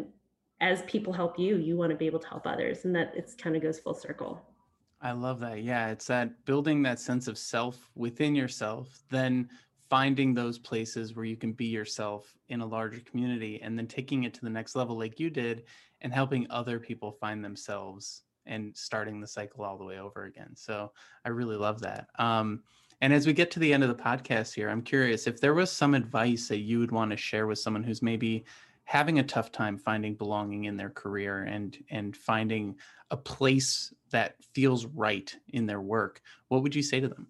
as 0.61 0.83
people 0.83 1.11
help 1.11 1.39
you 1.39 1.57
you 1.57 1.75
want 1.75 1.91
to 1.91 1.97
be 1.97 2.05
able 2.05 2.19
to 2.19 2.27
help 2.27 2.45
others 2.45 2.85
and 2.85 2.95
that 2.95 3.13
it's 3.15 3.33
kind 3.33 3.55
of 3.55 3.61
goes 3.61 3.79
full 3.79 3.93
circle. 3.93 4.41
I 5.01 5.11
love 5.11 5.39
that 5.41 5.63
yeah 5.63 5.89
it's 5.89 6.07
that 6.07 6.45
building 6.45 6.81
that 6.83 6.99
sense 6.99 7.27
of 7.27 7.37
self 7.37 7.89
within 7.95 8.35
yourself 8.35 9.03
then 9.09 9.49
finding 9.89 10.33
those 10.33 10.57
places 10.57 11.13
where 11.13 11.25
you 11.25 11.35
can 11.35 11.51
be 11.51 11.65
yourself 11.65 12.33
in 12.49 12.61
a 12.61 12.65
larger 12.65 13.01
community 13.01 13.61
and 13.61 13.77
then 13.77 13.85
taking 13.85 14.23
it 14.23 14.33
to 14.33 14.41
the 14.41 14.49
next 14.49 14.75
level 14.75 14.97
like 14.97 15.19
you 15.19 15.29
did 15.29 15.63
and 16.01 16.13
helping 16.13 16.47
other 16.49 16.79
people 16.79 17.11
find 17.11 17.43
themselves 17.43 18.23
and 18.45 18.75
starting 18.75 19.19
the 19.19 19.27
cycle 19.27 19.63
all 19.63 19.77
the 19.77 19.85
way 19.85 19.99
over 19.99 20.25
again. 20.25 20.55
So 20.55 20.91
i 21.25 21.29
really 21.29 21.55
love 21.55 21.81
that. 21.81 22.07
Um, 22.19 22.63
and 23.01 23.13
as 23.13 23.27
we 23.27 23.33
get 23.33 23.51
to 23.51 23.59
the 23.59 23.73
end 23.73 23.83
of 23.83 23.89
the 23.89 24.01
podcast 24.01 24.53
here 24.53 24.69
i'm 24.69 24.81
curious 24.81 25.27
if 25.27 25.41
there 25.41 25.53
was 25.53 25.69
some 25.69 25.93
advice 25.93 26.47
that 26.47 26.59
you 26.59 26.79
would 26.79 26.91
want 26.91 27.11
to 27.11 27.17
share 27.17 27.47
with 27.47 27.59
someone 27.59 27.83
who's 27.83 28.01
maybe 28.01 28.45
having 28.85 29.19
a 29.19 29.23
tough 29.23 29.51
time 29.51 29.77
finding 29.77 30.15
belonging 30.15 30.65
in 30.65 30.77
their 30.77 30.91
career 30.91 31.43
and 31.43 31.83
and 31.89 32.15
finding 32.15 32.75
a 33.11 33.17
place 33.17 33.93
that 34.11 34.35
feels 34.53 34.85
right 34.85 35.35
in 35.49 35.65
their 35.65 35.81
work 35.81 36.21
what 36.47 36.61
would 36.61 36.75
you 36.75 36.83
say 36.83 36.99
to 36.99 37.07
them? 37.07 37.27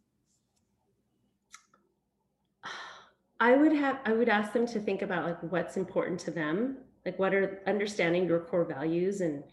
I 3.40 3.56
would 3.56 3.74
have 3.74 4.00
I 4.06 4.12
would 4.14 4.30
ask 4.30 4.52
them 4.52 4.68
to 4.68 4.80
think 4.80 5.02
about 5.02 5.26
like 5.26 5.52
what's 5.52 5.78
important 5.78 6.20
to 6.22 6.32
them, 6.32 6.78
like 7.06 7.18
what 7.20 7.34
are 7.34 7.62
understanding 7.68 8.26
your 8.26 8.42
core 8.42 8.66
values 8.66 9.22
and 9.22 9.44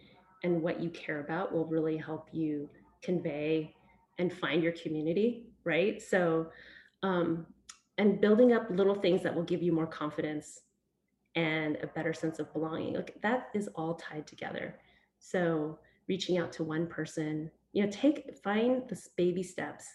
and 0.43 0.63
what 0.63 0.81
you 0.81 0.91
care 0.91 1.21
about 1.21 1.53
will 1.53 1.67
really 1.67 1.97
help 1.97 2.29
you 2.33 2.69
convey 3.03 3.75
and 4.19 4.33
find 4.33 4.63
your 4.63 4.73
community, 4.73 5.47
right? 5.65 6.01
So 6.03 6.51
um 7.03 7.47
and 7.99 8.21
building 8.21 8.53
up 8.53 8.67
little 8.71 8.95
things 8.95 9.23
that 9.23 9.35
will 9.35 9.43
give 9.43 9.63
you 9.63 9.73
more 9.73 9.87
confidence 9.87 10.61
and 11.35 11.77
a 11.83 11.87
better 11.87 12.13
sense 12.13 12.39
of 12.39 12.53
belonging. 12.53 12.95
Like 12.95 13.17
that 13.23 13.49
is 13.55 13.69
all 13.75 13.95
tied 13.95 14.27
together. 14.27 14.79
So 15.19 15.79
reaching 16.09 16.39
out 16.39 16.53
to 16.53 16.65
one 16.65 16.87
person, 16.87 17.51
you 17.73 17.85
know, 17.85 17.91
take 17.91 18.37
find 18.43 18.83
the 18.89 19.01
baby 19.17 19.43
steps 19.43 19.87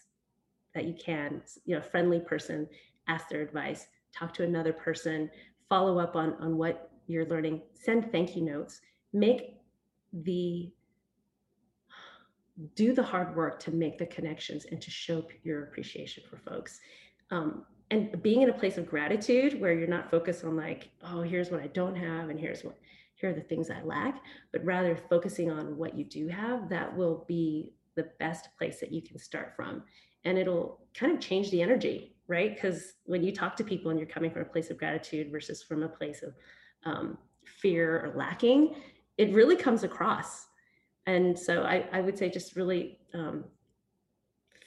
that 0.74 0.86
you 0.86 0.93
can, 0.93 1.41
you 1.66 1.76
know, 1.76 1.82
friendly 1.82 2.20
person 2.20 2.68
ask 3.08 3.30
their 3.30 3.41
advice, 3.41 3.88
talk 4.14 4.34
to 4.36 4.43
another 4.43 4.74
person, 4.74 5.30
follow 5.68 6.00
up 6.00 6.16
on, 6.16 6.34
on 6.39 6.58
what 6.58 6.91
you're 7.08 7.26
learning, 7.26 7.62
send 7.74 8.12
thank 8.12 8.36
you 8.36 8.41
notes, 8.43 8.82
make 9.14 9.58
the 10.24 10.72
do 12.76 12.93
the 12.93 13.03
hard 13.03 13.36
work 13.36 13.59
to 13.59 13.72
make 13.72 13.97
the 13.97 14.05
connections 14.05 14.66
and 14.72 14.82
to 14.82 14.89
show 14.89 15.26
your 15.43 15.63
appreciation 15.63 16.24
for 16.30 16.38
folks. 16.38 16.80
Um, 17.30 17.66
and 17.91 18.22
being 18.24 18.41
in 18.41 18.49
a 18.49 18.53
place 18.53 18.78
of 18.78 18.89
gratitude 18.89 19.59
where 19.59 19.74
you're 19.74 19.88
not 19.88 20.09
focused 20.09 20.45
on 20.45 20.55
like, 20.55 20.89
oh, 21.03 21.22
here's 21.22 21.51
what 21.51 21.61
I 21.61 21.68
don't 21.68 21.95
have 21.95 22.30
and 22.30 22.39
here's 22.39 22.63
what 22.63 22.78
here 23.16 23.30
are 23.30 23.34
the 23.34 23.41
things 23.41 23.70
I 23.70 23.82
lack, 23.82 24.22
but 24.51 24.63
rather 24.63 24.97
focusing 25.09 25.51
on 25.51 25.78
what 25.78 25.97
you 25.97 26.03
do 26.03 26.28
have, 26.28 26.70
that 26.70 26.95
will 26.95 27.26
be 27.28 27.74
the 27.95 28.09
best 28.20 28.49
place 28.57 28.80
that 28.80 28.91
you 28.91 29.01
can 29.01 29.18
start 29.18 29.53
from. 29.55 29.84
And 30.24 30.38
it'll 30.38 30.82
kind 30.93 31.13
of 31.13 31.20
change 31.20 31.51
the 31.51 31.61
energy 31.61 32.16
right? 32.28 32.53
Because 32.53 32.93
when 33.05 33.24
you 33.24 33.32
talk 33.32 33.55
to 33.57 33.63
people 33.63 33.91
and 33.91 33.99
you're 33.99 34.09
coming 34.09 34.32
from 34.32 34.41
a 34.41 34.45
place 34.45 34.70
of 34.70 34.78
gratitude 34.78 35.32
versus 35.32 35.61
from 35.61 35.84
a 35.84 35.89
place 35.89 36.24
of 36.24 36.34
um, 36.84 37.18
fear 37.43 38.05
or 38.05 38.13
lacking, 38.18 38.76
it 39.18 39.34
really 39.34 39.55
comes 39.55 39.84
across. 39.84 40.47
And 41.07 41.38
so 41.38 41.63
I, 41.63 41.88
I 41.91 42.01
would 42.01 42.18
say 42.18 42.30
just 42.30 42.55
really 42.55 42.97
um, 43.13 43.45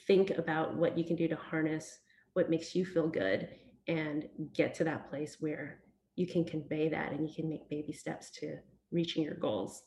think 0.07 0.31
about 0.31 0.75
what 0.75 0.97
you 0.97 1.03
can 1.03 1.15
do 1.15 1.27
to 1.27 1.35
harness 1.35 1.99
what 2.33 2.49
makes 2.49 2.75
you 2.75 2.85
feel 2.85 3.07
good 3.07 3.49
and 3.87 4.27
get 4.53 4.73
to 4.75 4.83
that 4.83 5.09
place 5.09 5.37
where 5.39 5.79
you 6.15 6.27
can 6.27 6.45
convey 6.45 6.89
that 6.89 7.11
and 7.11 7.27
you 7.27 7.33
can 7.33 7.49
make 7.49 7.69
baby 7.69 7.91
steps 7.91 8.29
to 8.29 8.57
reaching 8.91 9.23
your 9.23 9.35
goals. 9.35 9.83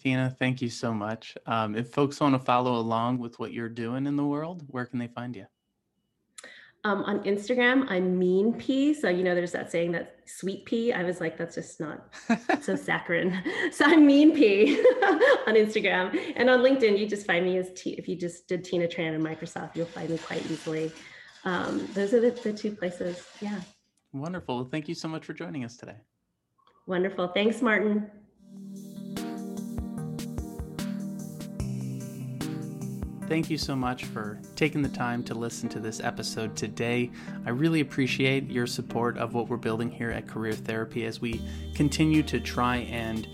Tina, 0.00 0.34
thank 0.38 0.60
you 0.60 0.68
so 0.68 0.92
much. 0.92 1.36
Um, 1.46 1.76
if 1.76 1.90
folks 1.92 2.20
want 2.20 2.34
to 2.34 2.38
follow 2.38 2.76
along 2.76 3.18
with 3.18 3.38
what 3.38 3.52
you're 3.52 3.68
doing 3.68 4.06
in 4.06 4.16
the 4.16 4.24
world, 4.24 4.64
where 4.68 4.86
can 4.86 4.98
they 4.98 5.06
find 5.06 5.36
you? 5.36 5.46
Um, 6.86 7.02
on 7.04 7.20
Instagram, 7.20 7.86
I'm 7.88 8.18
mean 8.18 8.52
pea. 8.52 8.92
So, 8.92 9.08
you 9.08 9.24
know, 9.24 9.34
there's 9.34 9.52
that 9.52 9.72
saying 9.72 9.92
that 9.92 10.18
sweet 10.26 10.66
pea. 10.66 10.92
I 10.92 11.02
was 11.02 11.18
like, 11.18 11.38
that's 11.38 11.54
just 11.54 11.80
not 11.80 12.12
so 12.60 12.76
saccharine. 12.88 13.42
So 13.72 13.86
I'm 13.86 14.06
mean 14.06 14.34
pea 14.34 14.76
on 15.46 15.54
Instagram. 15.54 16.34
And 16.36 16.50
on 16.50 16.60
LinkedIn, 16.60 16.98
you 16.98 17.06
just 17.06 17.26
find 17.26 17.44
me 17.46 17.56
as 17.56 17.70
T. 17.74 17.92
If 17.92 18.06
you 18.06 18.16
just 18.16 18.48
did 18.48 18.64
Tina 18.64 18.86
Tran 18.86 19.14
and 19.14 19.24
Microsoft, 19.24 19.76
you'll 19.76 19.86
find 19.86 20.10
me 20.10 20.18
quite 20.18 20.44
easily. 20.50 20.92
Um, 21.44 21.88
those 21.94 22.12
are 22.12 22.20
the, 22.20 22.30
the 22.30 22.52
two 22.52 22.72
places. 22.72 23.26
Yeah. 23.40 23.60
Wonderful. 24.12 24.66
Thank 24.66 24.86
you 24.86 24.94
so 24.94 25.08
much 25.08 25.24
for 25.24 25.32
joining 25.32 25.64
us 25.64 25.76
today. 25.78 25.96
Wonderful. 26.86 27.28
Thanks, 27.28 27.62
Martin. 27.62 28.10
Thank 33.26 33.48
you 33.48 33.56
so 33.56 33.74
much 33.74 34.04
for 34.04 34.38
taking 34.54 34.82
the 34.82 34.88
time 34.90 35.24
to 35.24 35.34
listen 35.34 35.70
to 35.70 35.80
this 35.80 35.98
episode 35.98 36.54
today. 36.54 37.10
I 37.46 37.50
really 37.50 37.80
appreciate 37.80 38.50
your 38.50 38.66
support 38.66 39.16
of 39.16 39.32
what 39.32 39.48
we're 39.48 39.56
building 39.56 39.90
here 39.90 40.10
at 40.10 40.28
Career 40.28 40.52
Therapy 40.52 41.06
as 41.06 41.22
we 41.22 41.40
continue 41.74 42.22
to 42.22 42.38
try 42.38 42.76
and 42.76 43.26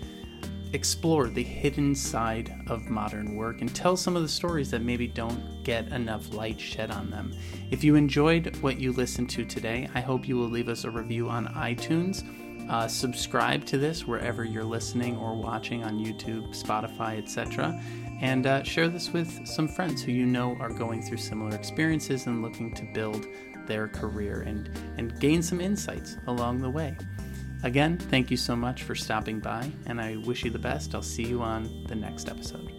explore 0.71 1.27
the 1.27 1.43
hidden 1.43 1.93
side 1.93 2.55
of 2.67 2.89
modern 2.89 3.35
work 3.35 3.59
and 3.59 3.75
tell 3.75 3.97
some 3.97 4.15
of 4.15 4.21
the 4.21 4.29
stories 4.29 4.71
that 4.71 4.81
maybe 4.81 5.07
don't 5.07 5.61
get 5.65 5.89
enough 5.89 6.33
light 6.33 6.59
shed 6.59 6.89
on 6.89 7.09
them. 7.09 7.33
If 7.69 7.83
you 7.83 7.95
enjoyed 7.95 8.55
what 8.61 8.79
you 8.79 8.93
listened 8.93 9.29
to 9.31 9.43
today, 9.43 9.89
I 9.93 9.99
hope 9.99 10.25
you 10.25 10.37
will 10.37 10.49
leave 10.49 10.69
us 10.69 10.85
a 10.85 10.89
review 10.89 11.27
on 11.27 11.47
iTunes. 11.47 12.23
Uh, 12.69 12.87
subscribe 12.87 13.65
to 13.65 13.77
this 13.77 14.07
wherever 14.07 14.45
you're 14.45 14.63
listening 14.63 15.17
or 15.17 15.35
watching 15.35 15.83
on 15.83 15.99
YouTube, 15.99 16.55
Spotify, 16.55 17.21
etc. 17.21 17.77
And 18.21 18.45
uh, 18.45 18.63
share 18.63 18.87
this 18.87 19.11
with 19.11 19.47
some 19.47 19.67
friends 19.67 20.01
who 20.01 20.11
you 20.11 20.25
know 20.25 20.55
are 20.59 20.69
going 20.69 21.01
through 21.01 21.17
similar 21.17 21.55
experiences 21.55 22.27
and 22.27 22.41
looking 22.41 22.73
to 22.75 22.85
build 22.93 23.25
their 23.65 23.87
career 23.87 24.41
and, 24.41 24.69
and 24.97 25.19
gain 25.19 25.41
some 25.41 25.59
insights 25.59 26.17
along 26.27 26.59
the 26.59 26.69
way. 26.69 26.95
Again, 27.63 27.97
thank 27.97 28.31
you 28.31 28.37
so 28.37 28.55
much 28.55 28.83
for 28.83 28.95
stopping 28.95 29.39
by, 29.39 29.71
and 29.85 30.01
I 30.01 30.17
wish 30.25 30.43
you 30.43 30.51
the 30.51 30.59
best. 30.59 30.95
I'll 30.95 31.01
see 31.01 31.23
you 31.23 31.41
on 31.41 31.85
the 31.87 31.95
next 31.95 32.29
episode. 32.29 32.70